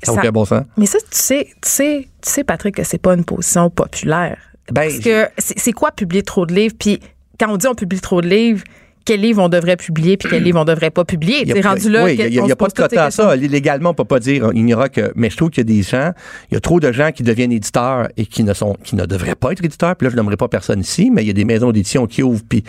Ça 0.02 0.12
n'a 0.12 0.18
aucun 0.20 0.30
bon 0.30 0.44
sens. 0.44 0.62
Mais 0.76 0.86
ça, 0.86 0.98
tu 0.98 1.06
sais, 1.10 1.48
tu 1.60 1.68
sais, 1.68 2.08
tu 2.22 2.30
sais, 2.30 2.44
Patrick, 2.44 2.76
que 2.76 2.84
c'est 2.84 2.98
pas 2.98 3.14
une 3.14 3.24
position 3.24 3.70
populaire. 3.70 4.38
Ben, 4.70 4.88
Parce 4.88 4.98
que 5.00 5.28
c'est 5.38 5.58
c'est 5.58 5.72
quoi 5.72 5.90
publier 5.90 6.22
trop 6.22 6.46
de 6.46 6.54
livres? 6.54 6.74
Puis 6.78 7.00
quand 7.38 7.50
on 7.50 7.56
dit 7.56 7.66
on 7.66 7.74
publie 7.74 8.00
trop 8.00 8.20
de 8.20 8.28
livres, 8.28 8.62
quels 9.04 9.20
livres 9.20 9.42
on 9.42 9.48
devrait 9.48 9.76
publier 9.76 10.16
puis 10.16 10.28
quels 10.28 10.42
livres 10.42 10.60
on 10.60 10.64
devrait 10.64 10.90
pas 10.90 11.04
publier? 11.04 11.42
Il 11.42 11.48
y 11.48 11.52
a- 11.52 11.54
C'est 11.56 11.66
rendu 11.68 11.88
là. 11.90 12.04
Oui, 12.04 12.16
il 12.18 12.30
n'y 12.30 12.38
a, 12.38 12.52
a 12.52 12.56
pas 12.56 12.68
de 12.68 12.72
quota 12.72 13.04
à 13.06 13.10
ça. 13.10 13.34
Légalement, 13.36 13.90
on 13.90 13.94
peut 13.94 14.04
pas 14.04 14.20
dire, 14.20 14.50
il 14.54 14.64
n'y 14.64 14.74
aura 14.74 14.88
que. 14.88 15.12
Mais 15.16 15.30
je 15.30 15.36
trouve 15.36 15.50
qu'il 15.50 15.58
y 15.66 15.70
a 15.72 15.74
des 15.76 15.82
gens, 15.82 16.12
il 16.50 16.54
y 16.54 16.56
a 16.56 16.60
trop 16.60 16.80
de 16.80 16.92
gens 16.92 17.10
qui 17.12 17.22
deviennent 17.22 17.52
éditeurs 17.52 18.08
et 18.16 18.26
qui 18.26 18.44
ne 18.44 18.52
sont, 18.54 18.76
qui 18.84 18.96
ne 18.96 19.06
devraient 19.06 19.34
pas 19.34 19.52
être 19.52 19.64
éditeurs. 19.64 19.96
Puis 19.96 20.06
là, 20.06 20.10
je 20.10 20.16
n'aimerais 20.16 20.36
pas 20.36 20.48
personne 20.48 20.80
ici, 20.80 21.10
mais 21.10 21.22
il 21.22 21.26
y 21.26 21.30
a 21.30 21.34
des 21.34 21.44
maisons 21.44 21.72
d'édition 21.72 22.06
qui 22.06 22.22
ouvrent. 22.22 22.42
Puis 22.48 22.62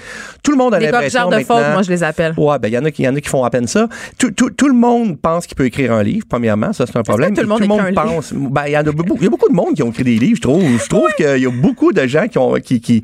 tout 0.44 0.52
le 0.52 0.58
monde 0.58 0.74
a 0.74 0.80
l'impression. 0.80 1.30
de 1.30 1.36
maintenant- 1.36 1.74
moi, 1.74 1.82
je 1.84 1.90
les 1.90 2.04
appelle. 2.04 2.34
Ouais, 2.38 2.58
ben, 2.60 2.68
il 2.70 2.74
y 2.74 2.78
en 2.78 2.86
a 2.86 2.92
qui, 2.92 3.02
il 3.04 3.06
y 3.06 3.10
en 3.10 3.16
a 3.16 3.22
qui 3.22 3.30
font 3.30 3.44
à 3.44 3.50
peine 3.50 3.68
ça. 3.68 3.88
Tout, 4.18 4.32
tout, 4.32 4.50
tout 4.50 4.68
le 4.68 4.74
monde 4.74 5.20
pense 5.20 5.46
qu'il 5.48 5.56
peut 5.56 5.66
écrire 5.66 5.92
un 5.94 6.04
livre, 6.04 6.26
premièrement. 6.30 6.74
Ça, 6.74 6.86
c'est 6.86 6.98
un 6.98 7.04
problème. 7.04 7.34
tout 7.34 7.42
le 7.42 7.48
monde 7.48 7.62
pense. 7.94 8.34
Ben, 8.34 8.64
il 8.68 8.72
y 8.72 8.78
en 8.78 8.82
a 8.82 8.92
beaucoup, 8.92 9.18
il 9.20 9.24
y 9.24 9.28
a 9.28 9.30
beaucoup 9.30 9.50
de 9.50 9.56
monde 9.56 9.74
qui 9.76 9.84
ont 9.84 9.90
écrit 9.92 10.04
des 10.04 10.18
livres, 10.18 10.38
je 10.38 10.42
trouve. 10.42 10.64
Je 10.82 10.88
trouve 10.90 11.10
qu'il 11.18 11.38
y 11.42 11.46
a 11.46 11.52
beaucoup 11.52 11.92
de 11.94 12.06
gens 12.08 12.28
qui 12.28 12.38
ont, 12.38 12.54
qui, 12.56 12.80
qui, 12.82 13.04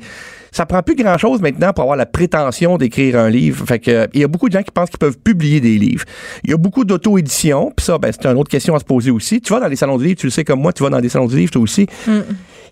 ça 0.52 0.66
prend 0.66 0.82
plus 0.82 0.94
grand 0.96 1.18
chose 1.18 1.40
maintenant 1.40 1.72
pour 1.72 1.82
avoir 1.82 1.96
la 1.96 2.06
prétention 2.06 2.78
d'écrire 2.78 3.18
un 3.18 3.28
livre. 3.30 3.64
Fait 3.66 3.78
que, 3.78 4.08
il 4.14 4.20
y 4.20 4.24
a 4.24 4.28
beaucoup 4.28 4.48
de 4.48 4.52
gens 4.54 4.62
qui 4.62 4.70
pensent 4.70 4.90
qu'ils 4.90 4.98
peuvent 4.98 5.18
publier 5.18 5.60
des 5.60 5.78
livres. 5.78 6.04
Il 6.44 6.50
y 6.50 6.54
a 6.54 6.56
beaucoup 6.56 6.84
d'auto-édition, 6.84 7.72
puis 7.76 7.84
ça, 7.84 7.98
ben, 7.98 8.10
c'est 8.12 8.26
une 8.26 8.36
autre 8.38 8.50
question 8.50 8.74
à 8.74 8.78
se 8.78 8.84
poser 8.84 9.10
aussi. 9.10 9.40
Tu 9.40 9.52
vas 9.52 9.60
dans 9.60 9.68
les 9.68 9.76
salons 9.76 9.98
de 9.98 10.04
livres, 10.04 10.18
tu 10.20 10.26
le 10.26 10.30
sais 10.30 10.44
comme 10.44 10.60
moi, 10.60 10.72
tu 10.72 10.82
vas 10.82 10.90
dans 10.90 11.00
des 11.00 11.08
salons 11.08 11.26
de 11.26 11.36
livres, 11.36 11.52
toi 11.52 11.62
aussi. 11.62 11.86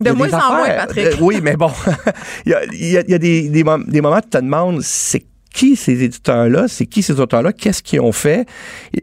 De 0.01 0.11
moins 0.11 0.29
en 0.33 0.57
moins. 0.57 0.67
Patrick. 0.69 1.07
Euh, 1.07 1.15
oui, 1.21 1.41
mais 1.43 1.57
bon, 1.57 1.71
il 2.47 2.53
y 2.53 2.55
a, 2.55 2.65
il 2.67 2.89
y 2.91 2.97
a- 2.99 3.03
il 3.03 3.11
y 3.11 3.15
a 3.15 3.19
des, 3.19 3.49
des, 3.49 3.65
mom- 3.65 3.85
des 3.89 4.01
moments 4.01 4.17
où 4.19 4.21
tu 4.21 4.29
te 4.29 4.39
demandes, 4.39 4.81
c'est 4.83 5.25
qui 5.55 5.75
ces 5.75 6.03
éditeurs-là, 6.03 6.67
c'est 6.69 6.85
qui 6.85 7.03
ces 7.03 7.19
auteurs-là, 7.19 7.51
qu'est-ce 7.55 7.83
qu'ils 7.83 8.01
ont 8.03 8.13
fait? 8.13 8.47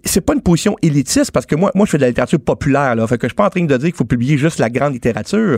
C'est 0.05 0.21
pas 0.21 0.35
une 0.35 0.41
position 0.41 0.75
élitiste 0.83 1.31
parce 1.31 1.47
que 1.47 1.55
moi, 1.55 1.71
moi, 1.73 1.87
je 1.87 1.91
fais 1.91 1.97
de 1.97 2.03
la 2.03 2.09
littérature 2.09 2.39
populaire, 2.39 2.95
là. 2.95 3.07
Fait 3.07 3.17
que 3.17 3.25
je 3.25 3.29
suis 3.29 3.35
pas 3.35 3.47
en 3.47 3.49
train 3.49 3.63
de 3.65 3.75
dire 3.75 3.87
qu'il 3.87 3.95
faut 3.95 4.05
publier 4.05 4.37
juste 4.37 4.59
la 4.59 4.69
grande 4.69 4.93
littérature. 4.93 5.57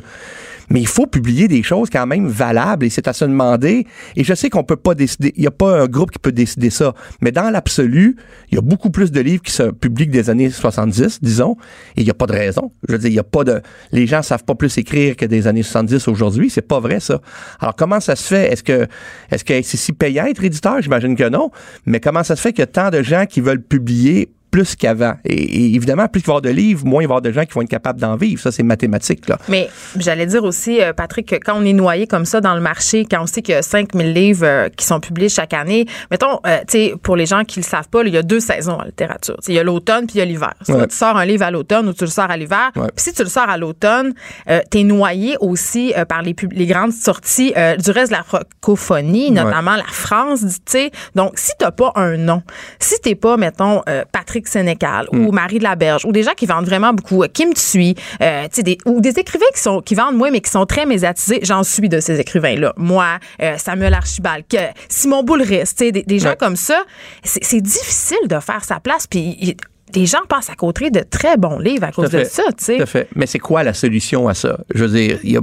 Mais 0.69 0.81
il 0.81 0.87
faut 0.87 1.07
publier 1.07 1.47
des 1.47 1.63
choses 1.63 1.89
quand 1.91 2.05
même 2.05 2.27
valables 2.27 2.85
et 2.85 2.89
c'est 2.89 3.07
à 3.07 3.13
se 3.13 3.25
demander. 3.25 3.85
Et 4.15 4.23
je 4.23 4.33
sais 4.33 4.49
qu'on 4.49 4.63
peut 4.63 4.75
pas 4.75 4.95
décider, 4.95 5.33
il 5.35 5.43
y 5.43 5.47
a 5.47 5.51
pas 5.51 5.81
un 5.81 5.87
groupe 5.87 6.11
qui 6.11 6.19
peut 6.19 6.31
décider 6.31 6.69
ça. 6.69 6.93
Mais 7.21 7.31
dans 7.31 7.49
l'absolu, 7.49 8.17
il 8.51 8.55
y 8.55 8.57
a 8.57 8.61
beaucoup 8.61 8.89
plus 8.89 9.11
de 9.11 9.19
livres 9.19 9.43
qui 9.43 9.51
se 9.51 9.63
publient 9.63 10.07
des 10.07 10.29
années 10.29 10.49
70, 10.49 11.21
disons. 11.21 11.57
Et 11.95 12.01
il 12.01 12.07
y 12.07 12.11
a 12.11 12.13
pas 12.13 12.27
de 12.27 12.33
raison. 12.33 12.71
Je 12.87 12.93
veux 12.93 12.99
dire, 12.99 13.09
il 13.09 13.15
y 13.15 13.19
a 13.19 13.23
pas 13.23 13.43
de, 13.43 13.61
les 13.91 14.07
gens 14.07 14.21
savent 14.21 14.43
pas 14.43 14.55
plus 14.55 14.77
écrire 14.77 15.15
que 15.15 15.25
des 15.25 15.47
années 15.47 15.63
70 15.63 16.07
aujourd'hui. 16.07 16.49
C'est 16.49 16.61
pas 16.61 16.79
vrai, 16.79 16.99
ça. 16.99 17.21
Alors, 17.59 17.75
comment 17.75 17.99
ça 17.99 18.15
se 18.15 18.27
fait? 18.27 18.51
Est-ce 18.51 18.63
que, 18.63 18.87
est-ce 19.31 19.43
que 19.43 19.61
c'est 19.61 19.77
si 19.77 19.93
payant 19.93 20.25
être 20.25 20.43
éditeur? 20.43 20.81
J'imagine 20.81 21.15
que 21.15 21.29
non. 21.29 21.51
Mais 21.85 21.99
comment 21.99 22.23
ça 22.23 22.35
se 22.35 22.41
fait 22.41 22.53
qu'il 22.53 22.61
y 22.61 22.63
a 22.63 22.67
tant 22.67 22.89
de 22.89 23.01
gens 23.01 23.25
qui 23.25 23.41
veulent 23.41 23.61
publier 23.61 24.34
plus 24.55 24.77
qu'avant. 24.77 25.15
Et, 25.25 25.33
et 25.33 25.75
évidemment, 25.75 26.07
plus 26.07 26.21
il 26.21 26.27
va 26.27 26.27
y 26.27 26.31
avoir 26.31 26.41
de 26.41 26.49
livres, 26.49 26.85
moins 26.85 27.03
il 27.03 27.07
va 27.07 27.15
y 27.15 27.17
avoir 27.17 27.21
de 27.21 27.31
gens 27.33 27.43
qui 27.43 27.51
vont 27.51 27.61
être 27.61 27.69
capables 27.69 27.99
d'en 27.99 28.15
vivre. 28.15 28.41
Ça, 28.41 28.53
c'est 28.53 28.63
mathématique. 28.63 29.27
Là. 29.27 29.37
Mais 29.49 29.69
j'allais 29.97 30.25
dire 30.25 30.45
aussi, 30.45 30.81
euh, 30.81 30.93
Patrick, 30.93 31.27
que 31.27 31.35
quand 31.35 31.55
on 31.57 31.65
est 31.65 31.73
noyé 31.73 32.07
comme 32.07 32.23
ça 32.23 32.39
dans 32.39 32.55
le 32.55 32.61
marché, 32.61 33.05
quand 33.05 33.21
on 33.21 33.27
sait 33.27 33.41
qu'il 33.41 33.53
y 33.53 33.57
a 33.57 33.61
5000 33.61 34.13
livres 34.13 34.45
euh, 34.45 34.69
qui 34.69 34.85
sont 34.85 35.01
publiés 35.01 35.27
chaque 35.27 35.53
année, 35.53 35.87
mettons, 36.09 36.39
euh, 36.47 36.59
tu 36.59 36.65
sais, 36.69 36.93
pour 37.03 37.17
les 37.17 37.25
gens 37.25 37.43
qui 37.43 37.59
le 37.59 37.65
savent 37.65 37.89
pas, 37.89 38.03
il 38.03 38.13
y 38.13 38.17
a 38.17 38.23
deux 38.23 38.39
saisons 38.39 38.79
en 38.79 38.83
littérature. 38.83 39.35
Il 39.45 39.55
y 39.55 39.59
a 39.59 39.63
l'automne 39.63 40.07
puis 40.07 40.15
il 40.15 40.19
y 40.19 40.21
a 40.21 40.25
l'hiver. 40.25 40.53
Ouais. 40.69 40.87
tu 40.87 40.95
sors 40.95 41.17
un 41.17 41.25
livre 41.25 41.43
à 41.43 41.51
l'automne 41.51 41.89
ou 41.89 41.93
tu 41.93 42.05
le 42.05 42.09
sors 42.09 42.31
à 42.31 42.37
l'hiver. 42.37 42.71
Ouais. 42.77 42.87
Puis 42.95 43.03
si 43.03 43.13
tu 43.13 43.23
le 43.23 43.29
sors 43.29 43.49
à 43.49 43.57
l'automne, 43.57 44.13
euh, 44.49 44.61
tu 44.71 44.79
es 44.79 44.83
noyé 44.83 45.35
aussi 45.41 45.93
euh, 45.97 46.05
par 46.05 46.21
les, 46.21 46.33
les 46.51 46.65
grandes 46.65 46.93
sorties 46.93 47.53
du 47.77 47.91
reste 47.91 48.11
de 48.11 48.17
la 48.17 48.23
francophonie, 48.23 49.31
notamment 49.31 49.75
la 49.75 49.83
France, 49.83 50.39
tu 50.41 50.61
sais. 50.65 50.91
Donc, 51.13 51.33
si 51.35 51.51
t'as 51.59 51.71
pas 51.71 51.91
un 51.95 52.15
nom, 52.15 52.41
si 52.79 52.99
t'es 53.01 53.15
pas, 53.15 53.35
mettons, 53.35 53.81
euh, 53.89 54.03
Patrick 54.45 54.49
Sénécal 54.49 55.07
Mm. 55.11 55.25
ou 55.27 55.31
Marie 55.31 55.59
de 55.59 55.63
la 55.63 55.75
Berge 55.75 56.05
ou 56.05 56.11
des 56.11 56.23
gens 56.23 56.33
qui 56.35 56.45
vendent 56.45 56.65
vraiment 56.65 56.93
beaucoup, 56.93 57.23
euh, 57.23 57.27
Kim 57.31 57.53
Tui, 57.53 57.95
euh, 58.21 58.47
des, 58.57 58.77
ou 58.85 59.01
des 59.01 59.19
écrivains 59.19 59.45
qui 59.53 59.61
sont 59.61 59.81
qui 59.81 59.95
vendent 59.95 60.15
moins 60.15 60.31
mais 60.31 60.41
qui 60.41 60.49
sont 60.51 60.65
très 60.65 60.85
médiatisés, 60.85 61.39
j'en 61.43 61.63
suis 61.63 61.89
de 61.89 61.99
ces 61.99 62.19
écrivains-là. 62.19 62.73
Moi, 62.77 63.05
euh, 63.41 63.55
Samuel 63.57 63.93
Archibald, 63.93 64.45
que 64.49 64.57
Simon 64.89 65.23
Boulris, 65.23 65.63
des, 65.77 65.91
des 65.91 66.19
gens 66.19 66.29
Ouais. 66.29 66.35
comme 66.37 66.55
ça, 66.55 66.83
c'est 67.23 67.61
difficile 67.61 68.27
de 68.27 68.39
faire 68.39 68.63
sa 68.63 68.79
place. 68.79 69.05
Puis 69.07 69.55
des 69.91 70.05
gens 70.05 70.25
passent 70.27 70.49
à 70.49 70.55
côté 70.55 70.89
de 70.89 71.01
très 71.01 71.37
bons 71.37 71.59
livres 71.59 71.85
à 71.85 71.91
cause 71.91 72.09
de 72.09 72.23
ça, 72.23 72.43
tu 72.57 72.65
sais. 72.65 72.77
Tout 72.77 72.83
à 72.83 72.85
fait. 72.87 73.07
Mais 73.15 73.27
c'est 73.27 73.39
quoi 73.39 73.63
la 73.63 73.73
solution 73.73 74.27
à 74.27 74.33
ça? 74.33 74.57
Je 74.73 74.83
veux 74.83 74.97
dire, 74.97 75.19
il 75.23 75.31
y 75.33 75.37
a 75.37 75.41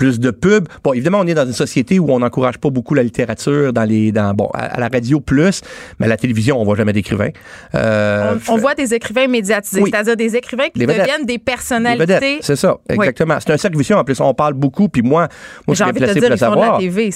plus 0.00 0.18
de 0.18 0.30
pubs. 0.30 0.66
Bon, 0.82 0.94
évidemment, 0.94 1.18
on 1.20 1.26
est 1.26 1.34
dans 1.34 1.44
une 1.44 1.52
société 1.52 1.98
où 1.98 2.10
on 2.10 2.20
n'encourage 2.20 2.56
pas 2.56 2.70
beaucoup 2.70 2.94
la 2.94 3.02
littérature 3.02 3.70
dans 3.74 3.84
les, 3.84 4.12
dans, 4.12 4.32
bon, 4.32 4.48
à, 4.54 4.76
à 4.76 4.80
la 4.80 4.88
radio 4.88 5.20
plus, 5.20 5.60
mais 5.98 6.06
à 6.06 6.08
la 6.08 6.16
télévision, 6.16 6.58
on 6.58 6.64
voit 6.64 6.74
jamais 6.74 6.94
d'écrivains. 6.94 7.28
Euh, 7.74 8.34
On, 8.48 8.54
on 8.54 8.56
voit 8.56 8.74
des 8.74 8.94
écrivains 8.94 9.26
médiatisés, 9.28 9.82
Oui. 9.82 9.90
c'est-à-dire 9.92 10.16
des 10.16 10.36
écrivains 10.36 10.68
qui 10.74 10.86
deviennent 10.86 11.26
des 11.26 11.38
personnalités. 11.38 12.38
c'est 12.40 12.56
ça, 12.56 12.78
exactement. 12.88 13.36
C'est 13.40 13.52
un 13.52 13.58
cercle 13.58 13.76
vicieux. 13.76 13.94
En 13.96 14.04
plus, 14.04 14.18
on 14.20 14.32
parle 14.32 14.54
beaucoup, 14.54 14.88
puis 14.88 15.02
moi, 15.02 15.28
moi, 15.66 15.74
J'ai 15.74 15.84
envie 15.84 16.00
de 16.00 16.06
te 16.06 16.12
dire, 16.18 16.30
ils 16.32 16.38
font 16.38 16.54
de 16.56 16.60
la. 16.60 16.78
TV. 16.78 17.10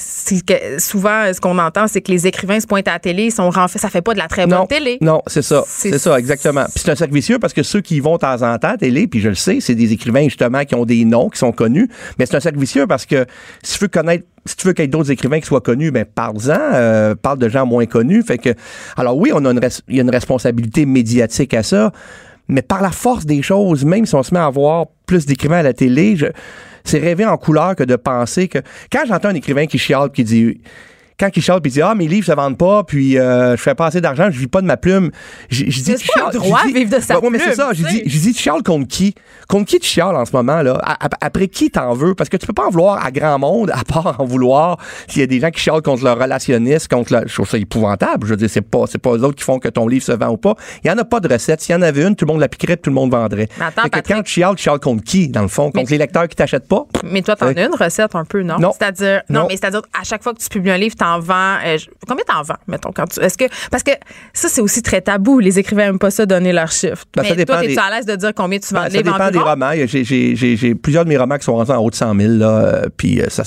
Que 0.46 0.78
souvent, 0.78 1.32
ce 1.32 1.40
qu'on 1.40 1.58
entend, 1.58 1.86
c'est 1.86 2.02
que 2.02 2.12
les 2.12 2.26
écrivains 2.26 2.60
se 2.60 2.66
pointent 2.66 2.88
à 2.88 2.92
la 2.92 2.98
télé, 2.98 3.30
sont 3.30 3.48
renf- 3.48 3.78
ça 3.78 3.88
fait 3.88 4.02
pas 4.02 4.12
de 4.12 4.18
la 4.18 4.28
très 4.28 4.46
bonne 4.46 4.58
Non, 4.58 4.66
télé. 4.66 4.98
non, 5.00 5.22
c'est 5.26 5.40
ça, 5.42 5.64
c'est 5.66 5.98
ça, 5.98 6.18
exactement. 6.18 6.64
Puis 6.66 6.82
c'est 6.84 6.90
un 6.90 6.96
cercle 6.96 7.14
vicieux 7.14 7.38
parce 7.38 7.54
que 7.54 7.62
ceux 7.62 7.80
qui 7.80 7.96
y 7.96 8.00
vont 8.00 8.14
de 8.14 8.18
temps 8.18 8.42
en 8.42 8.58
temps 8.58 8.68
à 8.68 8.76
télé, 8.76 9.06
puis 9.06 9.20
je 9.20 9.30
le 9.30 9.34
sais, 9.34 9.58
c'est 9.60 9.74
des 9.74 9.92
écrivains 9.92 10.24
justement 10.24 10.64
qui 10.64 10.74
ont 10.74 10.84
des 10.84 11.04
noms, 11.06 11.28
qui 11.30 11.38
sont 11.38 11.52
connus. 11.52 11.88
Mais 12.18 12.26
c'est 12.26 12.36
un 12.36 12.40
cercle 12.40 12.58
vicieux 12.58 12.73
parce 12.88 13.06
que 13.06 13.26
si 13.62 13.78
tu 13.78 13.84
veux 13.84 13.88
connaître, 13.88 14.24
si 14.46 14.56
tu 14.56 14.66
veux 14.66 14.72
qu'il 14.72 14.82
y 14.82 14.86
ait 14.86 14.88
d'autres 14.88 15.10
écrivains 15.10 15.40
qui 15.40 15.46
soient 15.46 15.60
connus, 15.60 15.90
ben 15.90 16.04
parle-en, 16.04 16.58
euh, 16.74 17.14
parle 17.14 17.38
de 17.38 17.48
gens 17.48 17.66
moins 17.66 17.86
connus. 17.86 18.22
Fait 18.22 18.38
que, 18.38 18.50
alors 18.96 19.16
oui, 19.16 19.30
on 19.34 19.44
a 19.44 19.50
une, 19.50 19.60
il 19.88 19.96
y 19.96 19.98
a 20.00 20.02
une 20.02 20.10
responsabilité 20.10 20.86
médiatique 20.86 21.54
à 21.54 21.62
ça, 21.62 21.92
mais 22.48 22.62
par 22.62 22.82
la 22.82 22.90
force 22.90 23.24
des 23.24 23.42
choses, 23.42 23.84
même 23.84 24.06
si 24.06 24.14
on 24.14 24.22
se 24.22 24.34
met 24.34 24.40
à 24.40 24.50
voir 24.50 24.86
plus 25.06 25.26
d'écrivains 25.26 25.58
à 25.58 25.62
la 25.62 25.72
télé, 25.72 26.16
c'est 26.84 26.98
rêver 26.98 27.24
en 27.24 27.38
couleur 27.38 27.74
que 27.74 27.84
de 27.84 27.96
penser 27.96 28.48
que 28.48 28.58
quand 28.92 29.04
j'entends 29.06 29.28
un 29.28 29.34
écrivain 29.34 29.66
qui 29.66 29.78
chiale, 29.78 30.10
qui 30.10 30.24
dit 30.24 30.60
quand 31.18 31.28
il 31.34 31.42
chiale 31.42 31.60
puis 31.60 31.70
il 31.70 31.74
dit 31.74 31.82
ah 31.82 31.94
mes 31.94 32.08
livres 32.08 32.26
se 32.26 32.32
vendent 32.32 32.58
pas 32.58 32.84
puis 32.84 33.18
euh, 33.18 33.56
je 33.56 33.62
fais 33.62 33.74
pas 33.74 33.86
assez 33.86 34.00
d'argent 34.00 34.28
je 34.30 34.38
vis 34.38 34.46
pas 34.46 34.60
de 34.60 34.66
ma 34.66 34.76
plume 34.76 35.10
je, 35.48 35.64
dis 35.64 35.94
pas 36.14 36.26
un 36.26 36.30
droit 36.30 36.62
de 36.64 36.72
vivre 36.72 36.96
de 36.96 37.00
sa 37.02 37.18
Ouais, 37.20 37.30
mais 37.30 37.38
c'est 37.38 37.54
ça 37.54 37.70
tu 37.74 37.82
dis 37.82 38.02
je 38.06 38.18
dis 38.18 38.32
tu 38.32 38.42
chiales 38.42 38.62
contre 38.62 38.88
qui? 38.88 39.14
Contre 39.48 39.66
qui 39.66 39.78
tu 39.78 39.88
chiales 39.88 40.16
en 40.16 40.24
ce 40.24 40.32
moment 40.32 40.62
là? 40.62 40.80
Après 41.20 41.48
qui 41.48 41.70
t'en 41.70 41.94
veux? 41.94 42.14
Parce 42.14 42.28
que 42.28 42.36
tu 42.36 42.46
peux 42.46 42.52
pas 42.52 42.66
en 42.66 42.70
vouloir 42.70 43.04
à 43.04 43.10
grand 43.10 43.38
monde 43.38 43.70
à 43.70 43.82
part 43.84 44.20
en 44.20 44.24
vouloir 44.24 44.78
s'il 45.08 45.20
y 45.20 45.22
a 45.24 45.26
des 45.26 45.40
gens 45.40 45.50
qui 45.50 45.60
chialent 45.60 45.82
contre 45.82 46.04
leur 46.04 46.18
relationniste 46.18 46.88
contre 46.88 47.12
la, 47.12 47.26
je 47.26 47.32
trouve 47.34 47.48
ça 47.48 47.58
épouvantable. 47.58 48.26
Je 48.26 48.32
veux 48.32 48.36
dire 48.36 48.50
c'est 48.50 48.60
pas 48.60 48.84
c'est 48.88 48.98
pas 48.98 49.10
eux 49.10 49.22
autres 49.22 49.36
qui 49.36 49.44
font 49.44 49.58
que 49.58 49.68
ton 49.68 49.86
livre 49.88 50.04
se 50.04 50.12
vend 50.12 50.28
ou 50.30 50.36
pas. 50.36 50.54
Il 50.82 50.88
y 50.88 50.90
en 50.90 50.98
a 50.98 51.04
pas 51.04 51.20
de 51.20 51.28
recette. 51.32 51.60
S'il 51.60 51.74
y 51.74 51.78
en 51.78 51.82
avait 51.82 52.02
une 52.02 52.16
tout 52.16 52.24
le 52.26 52.32
monde 52.32 52.40
l'appliquerait 52.40 52.76
tout 52.76 52.90
le 52.90 52.94
monde 52.94 53.10
vendrait. 53.10 53.48
Mais 53.58 53.66
attends, 53.66 53.88
que 53.88 54.00
quand 54.00 54.22
tu 54.22 54.32
chiales 54.32 54.54
tu 54.56 54.62
chiales 54.64 54.80
contre 54.80 55.04
qui 55.04 55.28
dans 55.28 55.42
le 55.42 55.48
fond? 55.48 55.64
Contre 55.70 55.76
Mais- 55.76 55.84
les 55.90 55.98
lecteurs 55.98 56.28
qui 56.28 56.36
t'achètent 56.36 56.68
pas? 56.68 56.84
Mais 57.04 57.22
toi, 57.22 57.36
t'en 57.36 57.46
as 57.46 57.60
une 57.60 57.74
recette 57.74 58.14
un 58.14 58.24
peu, 58.24 58.42
non? 58.42 58.58
Non. 58.58 58.72
C'est-à-dire, 58.76 59.22
non, 59.28 59.40
Non. 59.42 59.46
mais 59.48 59.56
c'est-à-dire, 59.56 59.82
à 59.98 60.04
chaque 60.04 60.22
fois 60.22 60.32
que 60.34 60.38
tu 60.38 60.48
publies 60.48 60.70
un 60.70 60.78
livre, 60.78 60.94
t'en 61.04 61.20
vends. 61.20 61.56
euh, 61.66 61.76
combien 62.08 62.24
t'en 62.24 62.42
vends, 62.42 62.56
mettons, 62.66 62.90
quand 62.92 63.06
tu. 63.06 63.20
Est-ce 63.20 63.36
que. 63.36 63.44
Parce 63.70 63.82
que 63.82 63.90
ça, 64.32 64.48
c'est 64.48 64.60
aussi 64.60 64.82
très 64.82 65.00
tabou. 65.00 65.38
Les 65.38 65.58
écrivains 65.58 65.86
n'aiment 65.86 65.98
pas 65.98 66.10
ça, 66.10 66.24
donner 66.26 66.52
leurs 66.52 66.70
chiffres. 66.72 67.04
Ben, 67.16 67.22
mais 67.36 67.44
toi, 67.44 67.60
t'es-tu 67.60 67.74
des- 67.74 67.78
à 67.78 67.90
l'aise 67.90 68.06
de 68.06 68.16
dire 68.16 68.32
combien 68.34 68.58
tu 68.58 68.72
vends 68.74 68.82
Ben, 68.82 68.88
de 68.88 68.96
ça 68.96 69.02
dépend 69.02 69.30
des 69.30 69.38
romans. 69.38 69.70
J'ai- 69.86 70.74
plusieurs 70.74 71.04
de 71.04 71.08
mes 71.10 71.16
romans 71.16 71.36
qui 71.38 71.44
sont 71.44 71.54
rendus 71.56 71.70
en 71.70 71.78
haut 71.78 71.90
de 71.90 71.94
100 71.94 72.14
000. 72.14 72.32
Là, 72.34 72.46
euh, 72.48 72.82
puis 72.96 73.20
euh, 73.20 73.26
ça, 73.28 73.42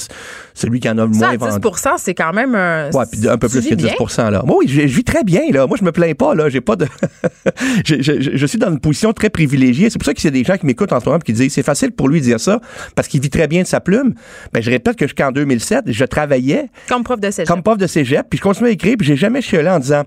celui 0.54 0.80
qui 0.80 0.90
en 0.90 0.98
a 0.98 1.02
le 1.02 1.08
moins 1.08 1.36
vendu. 1.38 1.60
10 1.62 1.90
c'est 1.98 2.14
quand 2.14 2.34
même 2.34 2.56
un. 2.56 2.90
Ouais, 2.92 3.06
puis 3.12 3.28
un 3.28 3.38
peu 3.38 3.48
plus 3.50 3.62
que 3.68 3.76
10 3.76 3.84
bien. 3.84 4.30
là. 4.32 4.44
Moi, 4.46 4.58
oui, 4.60 4.68
je, 4.68 4.82
je 4.82 4.96
vis 4.96 5.04
très 5.04 5.24
bien 5.24 5.42
là. 5.52 5.68
Moi, 5.68 5.78
je 5.80 5.84
me 5.86 5.92
plains 5.92 6.14
pas 6.14 6.36
là. 6.36 6.50
J'ai 6.50 6.62
pas 6.62 6.76
de. 6.76 6.86
je, 7.86 7.96
je- 8.02 8.22
je- 8.22 8.32
je 8.38 8.46
suis 8.46 8.58
dans 8.58 8.72
une 8.72 8.80
position 8.80 9.14
très 9.14 9.30
privilégiée. 9.30 9.90
C'est 9.90 9.98
pour 10.00 10.06
ça 10.06 10.14
qu'il 10.14 10.26
y 10.26 10.28
a 10.28 10.32
des 10.32 10.44
gens 10.44 10.58
qui 10.58 10.66
m'écoutent 10.66 10.94
en 10.94 11.00
ce 11.00 11.06
moment 11.06 11.18
et 11.20 11.22
qui 11.24 11.34
disent 11.34 11.54
c'est 11.54 11.64
facile 11.64 11.92
pour 11.92 12.08
lui 12.10 12.20
de 12.20 12.26
dire 12.26 12.40
ça 12.40 12.60
parce 12.96 13.08
qu'il 13.08 13.22
vit 13.22 13.30
très 13.30 13.48
bien 13.48 13.62
de 13.64 13.68
sa 13.68 13.80
plume. 13.80 14.14
Ben, 14.54 14.62
je 14.62 14.70
répète 14.70 14.96
que 14.98 15.06
jusqu'en 15.06 15.32
2007, 15.32 15.86
je 15.88 16.06
travaillais 16.06 16.70
Comme 16.88 17.04
prof 17.04 17.20
de 17.20 17.32
cégep. 17.32 17.47
Comme 17.48 17.64
prof 17.64 17.78
de 17.78 17.88
cégep, 17.88 18.26
puis 18.30 18.38
je 18.38 18.44
continuais 18.44 18.70
à 18.70 18.74
écrire, 18.74 18.96
puis 18.98 19.08
j'ai 19.08 19.16
jamais 19.16 19.42
chiolé 19.42 19.70
en 19.70 19.80
disant 19.80 20.04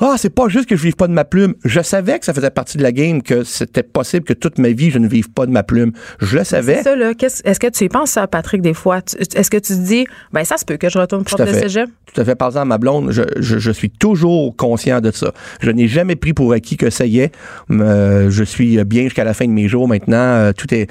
ah 0.00 0.14
c'est 0.16 0.34
pas 0.34 0.48
juste 0.48 0.68
que 0.68 0.76
je 0.76 0.82
vive 0.82 0.96
pas 0.96 1.08
de 1.08 1.12
ma 1.12 1.24
plume. 1.24 1.54
Je 1.64 1.80
savais 1.80 2.18
que 2.18 2.24
ça 2.24 2.32
faisait 2.32 2.50
partie 2.50 2.78
de 2.78 2.82
la 2.82 2.92
game, 2.92 3.22
que 3.22 3.44
c'était 3.44 3.82
possible 3.82 4.24
que 4.24 4.32
toute 4.32 4.58
ma 4.58 4.68
vie 4.70 4.90
je 4.90 4.98
ne 4.98 5.08
vive 5.08 5.30
pas 5.30 5.46
de 5.46 5.50
ma 5.50 5.62
plume. 5.62 5.92
Je 6.20 6.38
le 6.38 6.44
savais. 6.44 6.82
Ça, 6.82 6.96
là. 6.96 7.14
Qu'est-ce- 7.14 7.42
Est-ce 7.44 7.60
que 7.60 7.66
tu 7.68 7.84
y 7.84 7.88
penses, 7.88 8.10
ça, 8.12 8.26
Patrick, 8.26 8.62
des 8.62 8.74
fois? 8.74 9.00
Est-ce 9.34 9.50
que 9.50 9.56
tu 9.56 9.74
te 9.74 9.80
dis, 9.86 10.06
ben, 10.32 10.44
ça 10.44 10.56
se 10.56 10.64
peut 10.64 10.76
que 10.76 10.88
je 10.88 10.98
retourne 10.98 11.24
prof 11.24 11.40
de 11.40 11.52
cégep? 11.60 11.88
Tout 12.14 12.20
à 12.20 12.24
fait. 12.24 12.34
Par 12.36 12.48
exemple, 12.48 12.68
ma 12.68 12.78
blonde, 12.78 13.10
je, 13.10 13.22
je, 13.40 13.58
je 13.58 13.70
suis 13.72 13.90
toujours 13.90 14.54
conscient 14.56 15.00
de 15.00 15.10
ça. 15.10 15.32
Je 15.60 15.70
n'ai 15.70 15.88
jamais 15.88 16.14
pris 16.16 16.32
pour 16.32 16.52
acquis 16.52 16.76
que 16.76 16.90
ça 16.90 17.06
y 17.06 17.18
est. 17.20 17.32
euh, 17.70 18.30
je 18.30 18.44
suis 18.44 18.82
bien 18.84 19.04
jusqu'à 19.04 19.24
la 19.24 19.34
fin 19.34 19.46
de 19.46 19.50
mes 19.50 19.66
jours 19.68 19.88
maintenant. 19.88 20.16
Euh, 20.16 20.52
tout 20.52 20.72
est. 20.72 20.88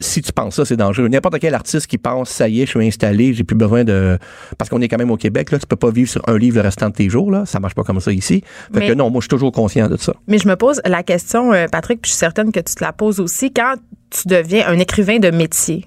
Si 0.00 0.20
tu 0.20 0.32
penses 0.32 0.56
ça, 0.56 0.64
c'est 0.64 0.76
dangereux. 0.76 1.08
N'importe 1.08 1.38
quel 1.38 1.54
artiste 1.54 1.86
qui 1.86 1.98
pense, 1.98 2.28
ça 2.30 2.48
y 2.48 2.60
est, 2.60 2.66
je 2.66 2.70
suis 2.70 2.86
installé, 2.86 3.32
j'ai 3.32 3.44
plus 3.44 3.56
besoin 3.56 3.84
de. 3.84 4.18
Parce 4.58 4.68
qu'on 4.68 4.80
est 4.82 4.88
quand 4.88 4.98
même 4.98 5.10
au 5.10 5.16
Québec, 5.16 5.50
là, 5.50 5.58
tu 5.58 5.66
peux 5.66 5.76
pas 5.76 5.90
vivre 5.90 6.10
sur 6.10 6.22
un 6.28 6.36
livre 6.36 6.56
le 6.56 6.62
restant 6.62 6.88
de 6.88 6.94
tes 6.94 7.08
jours, 7.08 7.30
là. 7.30 7.46
Ça 7.46 7.60
marche 7.60 7.74
pas 7.74 7.82
comme 7.82 8.00
ça 8.00 8.12
ici. 8.12 8.42
Fait 8.72 8.80
Mais- 8.80 8.88
que 8.88 8.92
non, 8.92 9.10
moi, 9.10 9.20
je 9.20 9.24
suis 9.24 9.28
toujours 9.28 9.52
conscient 9.52 9.88
de 9.88 9.96
ça. 9.96 10.12
Mais 10.26 10.38
je 10.38 10.48
me 10.48 10.56
pose 10.56 10.80
la 10.84 11.02
question, 11.02 11.52
euh, 11.52 11.66
Patrick, 11.70 12.02
puis 12.02 12.10
je 12.10 12.14
suis 12.14 12.18
certaine 12.18 12.52
que 12.52 12.60
tu 12.60 12.74
te 12.74 12.84
la 12.84 12.92
poses 12.92 13.20
aussi, 13.20 13.52
quand 13.52 13.74
tu 14.10 14.28
deviens 14.28 14.68
un 14.68 14.78
écrivain 14.78 15.18
de 15.18 15.30
métier, 15.30 15.86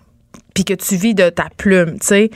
puis 0.53 0.65
que 0.65 0.73
tu 0.73 0.95
vis 0.95 1.13
de 1.13 1.29
ta 1.29 1.47
plume, 1.57 1.99
tu 1.99 2.07
sais, 2.07 2.29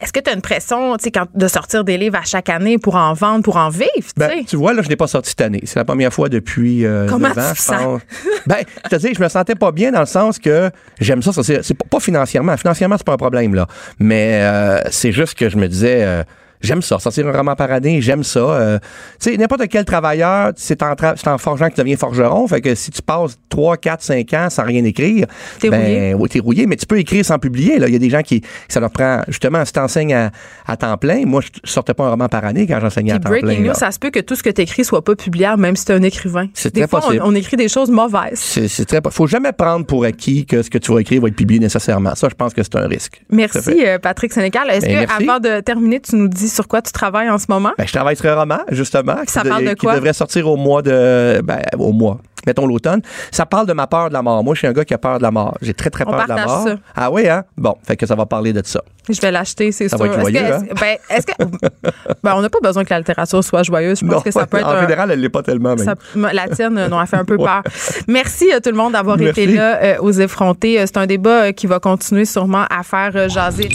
est-ce 0.00 0.12
que 0.12 0.20
tu 0.20 0.30
as 0.30 0.34
une 0.34 0.40
pression, 0.42 0.96
quand- 1.12 1.26
de 1.34 1.48
sortir 1.48 1.84
des 1.84 1.96
livres 1.98 2.16
à 2.16 2.24
chaque 2.24 2.48
année 2.48 2.78
pour 2.78 2.96
en 2.96 3.12
vendre, 3.14 3.42
pour 3.42 3.56
en 3.56 3.68
vivre, 3.68 3.88
tu 3.96 4.12
Ben, 4.16 4.44
tu 4.46 4.56
vois, 4.56 4.72
là, 4.74 4.82
je 4.82 4.88
n'ai 4.88 4.96
pas 4.96 5.06
sorti 5.06 5.30
cette 5.30 5.40
année. 5.40 5.60
C'est 5.64 5.78
la 5.78 5.84
première 5.84 6.12
fois 6.12 6.28
depuis 6.28 6.84
euh, 6.84 7.06
Comment 7.08 7.28
9 7.28 7.38
ans, 7.38 7.52
tu 7.54 7.62
je 7.62 7.68
pense. 7.68 8.00
ben, 8.46 8.56
je 8.84 8.88
te 8.90 8.96
dis, 8.96 9.14
je 9.14 9.22
me 9.22 9.28
sentais 9.28 9.54
pas 9.54 9.72
bien 9.72 9.92
dans 9.92 10.00
le 10.00 10.06
sens 10.06 10.38
que 10.38 10.70
j'aime 11.00 11.22
ça. 11.22 11.32
ça 11.32 11.42
c'est, 11.42 11.62
c'est 11.62 11.74
pas, 11.74 11.86
pas 11.88 12.00
financièrement. 12.00 12.56
Financièrement, 12.56 12.96
c'est 12.98 13.06
pas 13.06 13.14
un 13.14 13.18
problème, 13.18 13.54
là. 13.54 13.66
Mais 13.98 14.40
euh, 14.42 14.80
c'est 14.90 15.12
juste 15.12 15.34
que 15.38 15.48
je 15.48 15.56
me 15.56 15.68
disais... 15.68 16.02
euh, 16.02 16.22
J'aime 16.60 16.80
ça, 16.82 16.98
sortir 16.98 17.26
un 17.28 17.32
roman 17.32 17.54
par 17.54 17.70
année, 17.70 18.00
j'aime 18.00 18.22
ça. 18.24 18.38
Euh, 18.40 18.78
tu 19.20 19.30
sais, 19.32 19.36
n'importe 19.36 19.68
quel 19.68 19.84
travailleur, 19.84 20.52
c'est 20.56 20.82
en, 20.82 20.92
tra- 20.94 21.14
en 21.28 21.38
forgeant 21.38 21.68
que 21.68 21.74
tu 21.74 21.80
deviens 21.80 21.96
forgeron. 21.96 22.46
Fait 22.48 22.60
que 22.62 22.74
si 22.74 22.90
tu 22.90 23.02
passes 23.02 23.38
3, 23.50 23.76
4, 23.76 24.02
5 24.02 24.32
ans 24.34 24.48
sans 24.50 24.62
rien 24.64 24.82
écrire, 24.84 25.26
T'es 25.60 25.68
ben, 25.68 25.80
rouillé. 25.82 26.14
oui, 26.14 26.28
t'es 26.30 26.38
rouillé, 26.40 26.66
mais 26.66 26.76
tu 26.76 26.86
peux 26.86 26.98
écrire 26.98 27.24
sans 27.24 27.38
publier. 27.38 27.74
Il 27.76 27.92
y 27.92 27.96
a 27.96 27.98
des 27.98 28.10
gens 28.10 28.22
qui, 28.22 28.42
ça 28.68 28.80
leur 28.80 28.90
prend, 28.90 29.20
justement, 29.28 29.64
si 29.64 29.72
t'enseignes 29.72 30.14
à, 30.14 30.30
à 30.66 30.76
temps 30.76 30.96
plein, 30.96 31.26
moi, 31.26 31.42
je 31.42 31.48
sortais 31.70 31.92
pas 31.94 32.04
un 32.06 32.10
roman 32.10 32.28
par 32.28 32.44
année 32.44 32.66
quand 32.66 32.80
j'enseignais 32.80 33.12
à 33.12 33.18
temps 33.18 33.28
breaking 33.28 33.48
plein. 33.48 33.58
news, 33.60 33.66
là. 33.68 33.74
ça 33.74 33.90
se 33.90 33.98
peut 33.98 34.10
que 34.10 34.20
tout 34.20 34.34
ce 34.34 34.42
que 34.42 34.50
tu 34.50 34.62
écris 34.62 34.84
soit 34.84 35.04
pas 35.04 35.14
publiable, 35.16 35.60
même 35.60 35.76
si 35.76 35.84
tu 35.84 35.92
es 35.92 35.94
un 35.94 36.02
écrivain. 36.02 36.46
C'est 36.54 36.74
Des 36.74 36.80
très 36.82 36.88
fois, 36.88 37.00
on, 37.00 37.06
possible. 37.08 37.22
on 37.26 37.34
écrit 37.34 37.56
des 37.56 37.68
choses 37.68 37.90
mauvaises. 37.90 38.38
C'est, 38.38 38.84
très. 38.86 39.00
Faut 39.10 39.26
jamais 39.26 39.52
prendre 39.52 39.84
pour 39.84 40.04
acquis 40.04 40.46
que 40.46 40.62
ce 40.62 40.70
que 40.70 40.78
tu 40.78 40.92
vas 40.92 41.00
écrire 41.00 41.20
va 41.20 41.28
être 41.28 41.36
publié 41.36 41.60
nécessairement. 41.60 42.14
Ça, 42.14 42.28
je 42.30 42.34
pense 42.34 42.54
que 42.54 42.62
c'est 42.62 42.76
un 42.76 42.86
risque. 42.86 43.22
Merci, 43.30 43.84
euh, 43.86 43.98
Patrick 43.98 44.32
Sénécal. 44.32 44.68
Est-ce 44.70 44.86
Ben, 44.86 45.04
que, 45.04 45.08
merci. 45.08 45.28
avant 45.28 45.40
de 45.40 45.60
terminer, 45.60 46.00
tu 46.00 46.16
nous 46.16 46.28
dis 46.28 46.43
sur 46.48 46.68
quoi 46.68 46.82
tu 46.82 46.92
travailles 46.92 47.30
en 47.30 47.38
ce 47.38 47.46
moment? 47.48 47.72
Ben, 47.78 47.86
je 47.86 47.92
travaille 47.92 48.16
sur 48.16 48.26
un 48.26 48.34
roman, 48.40 48.58
justement. 48.70 49.16
Ça 49.26 49.42
qui 49.42 49.48
parle 49.48 49.64
de 49.64 49.70
qui 49.70 49.86
quoi? 49.86 49.94
devrait 49.94 50.12
sortir 50.12 50.48
au 50.48 50.56
mois 50.56 50.82
de. 50.82 51.40
Ben, 51.44 51.60
au 51.78 51.92
mois. 51.92 52.18
Mettons 52.46 52.66
l'automne. 52.66 53.00
Ça 53.30 53.46
parle 53.46 53.66
de 53.66 53.72
ma 53.72 53.86
peur 53.86 54.10
de 54.10 54.12
la 54.12 54.20
mort. 54.20 54.44
Moi, 54.44 54.54
je 54.54 54.58
suis 54.58 54.66
un 54.66 54.74
gars 54.74 54.84
qui 54.84 54.92
a 54.92 54.98
peur 54.98 55.16
de 55.16 55.22
la 55.22 55.30
mort. 55.30 55.56
J'ai 55.62 55.72
très, 55.72 55.88
très 55.88 56.04
On 56.06 56.10
peur 56.10 56.24
de 56.24 56.28
la 56.34 56.44
mort. 56.44 56.64
ça. 56.68 56.74
Ah 56.94 57.10
oui, 57.10 57.26
hein? 57.26 57.44
Bon, 57.56 57.74
fait 57.86 57.96
que 57.96 58.04
ça 58.04 58.14
va 58.14 58.26
parler 58.26 58.52
de 58.52 58.60
ça. 58.62 58.82
Je 59.08 59.18
vais 59.18 59.30
l'acheter, 59.30 59.72
c'est 59.72 59.88
Ça 59.88 59.96
sûr. 59.96 60.04
va 60.06 60.12
être 60.12 60.28
Est-ce 60.28 60.64
que- 60.64 60.68
que- 60.74 60.78
ben, 60.80 60.96
est-ce 61.08 61.26
que. 61.26 61.32
ben, 62.22 62.34
on 62.36 62.42
n'a 62.42 62.50
pas 62.50 62.58
besoin 62.62 62.84
que 62.84 62.90
la 62.90 62.98
littérature 62.98 63.42
soit 63.42 63.62
joyeuse. 63.62 64.00
Je 64.00 64.04
pense 64.04 64.16
Non, 64.16 64.20
que 64.20 64.30
ça 64.30 64.46
peut 64.46 64.58
être 64.58 64.66
en 64.68 64.72
un- 64.72 64.80
général, 64.82 65.10
elle 65.10 65.20
l'est 65.20 65.30
pas 65.30 65.42
tellement. 65.42 65.74
Ça- 65.78 65.94
la 66.14 66.48
tienne, 66.48 66.76
euh, 66.76 66.88
non, 66.88 67.00
elle 67.00 67.06
fait 67.06 67.16
un 67.16 67.24
peu 67.24 67.38
peur. 67.38 67.62
Merci 68.08 68.52
à 68.52 68.60
tout 68.60 68.70
le 68.70 68.76
monde 68.76 68.92
d'avoir 68.92 69.18
été 69.22 69.46
là 69.46 69.82
euh, 69.82 69.96
aux 70.00 70.12
effrontés. 70.12 70.78
Euh, 70.80 70.84
C'est 70.86 70.98
un 70.98 71.06
débat 71.06 71.44
euh, 71.44 71.52
qui 71.52 71.66
va 71.66 71.78
continuer 71.80 72.26
sûrement 72.26 72.66
à 72.68 72.82
faire 72.82 73.12
euh, 73.14 73.28
jaser. 73.30 73.70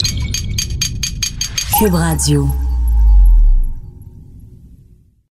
Cube 1.80 1.96
Radio. 1.96 2.69